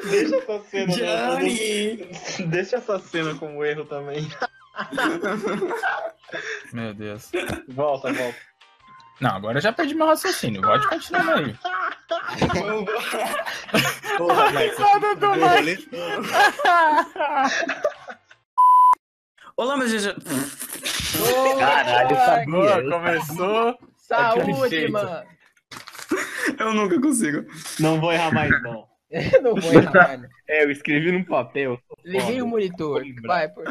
Deixa 0.10 0.36
essa 0.36 0.60
cena. 0.70 0.94
Johnny! 0.94 2.10
Deixa 2.48 2.76
essa 2.78 3.00
cena 3.00 3.34
como 3.36 3.64
erro 3.64 3.86
também. 3.86 4.28
Meu 6.74 6.94
Deus. 6.94 7.32
Volta, 7.70 8.12
volta. 8.14 8.38
Não, 9.20 9.32
agora 9.32 9.58
eu 9.58 9.62
já 9.62 9.74
perdi 9.74 9.94
meu 9.94 10.08
raciocínio. 10.08 10.62
Pode 10.62 10.88
continuar 10.88 11.38
aí. 11.38 11.54
Porra, 14.18 14.52
do 15.16 15.30
Mike. 15.36 15.90
Olá, 19.58 19.76
meus 19.76 19.92
gente. 19.92 20.16
Caralho, 21.60 22.16
sabia. 22.16 22.90
Começou. 22.90 23.78
Saúde, 23.98 24.88
mano. 24.90 25.28
Eu 26.58 26.74
nunca 26.74 27.00
consigo. 27.02 27.46
Não 27.80 28.00
vou 28.00 28.14
errar 28.14 28.34
mais, 28.34 28.50
não. 28.64 28.88
Não 29.42 29.56
vou 29.56 29.74
errar, 29.74 30.10
mano. 30.10 30.30
É, 30.48 30.64
eu 30.64 30.72
escrevi 30.72 31.12
num 31.12 31.24
papel. 31.24 31.80
Liguei 32.06 32.42
o 32.42 32.48
monitor. 32.48 33.04
Vai, 33.24 33.50
por... 33.50 33.66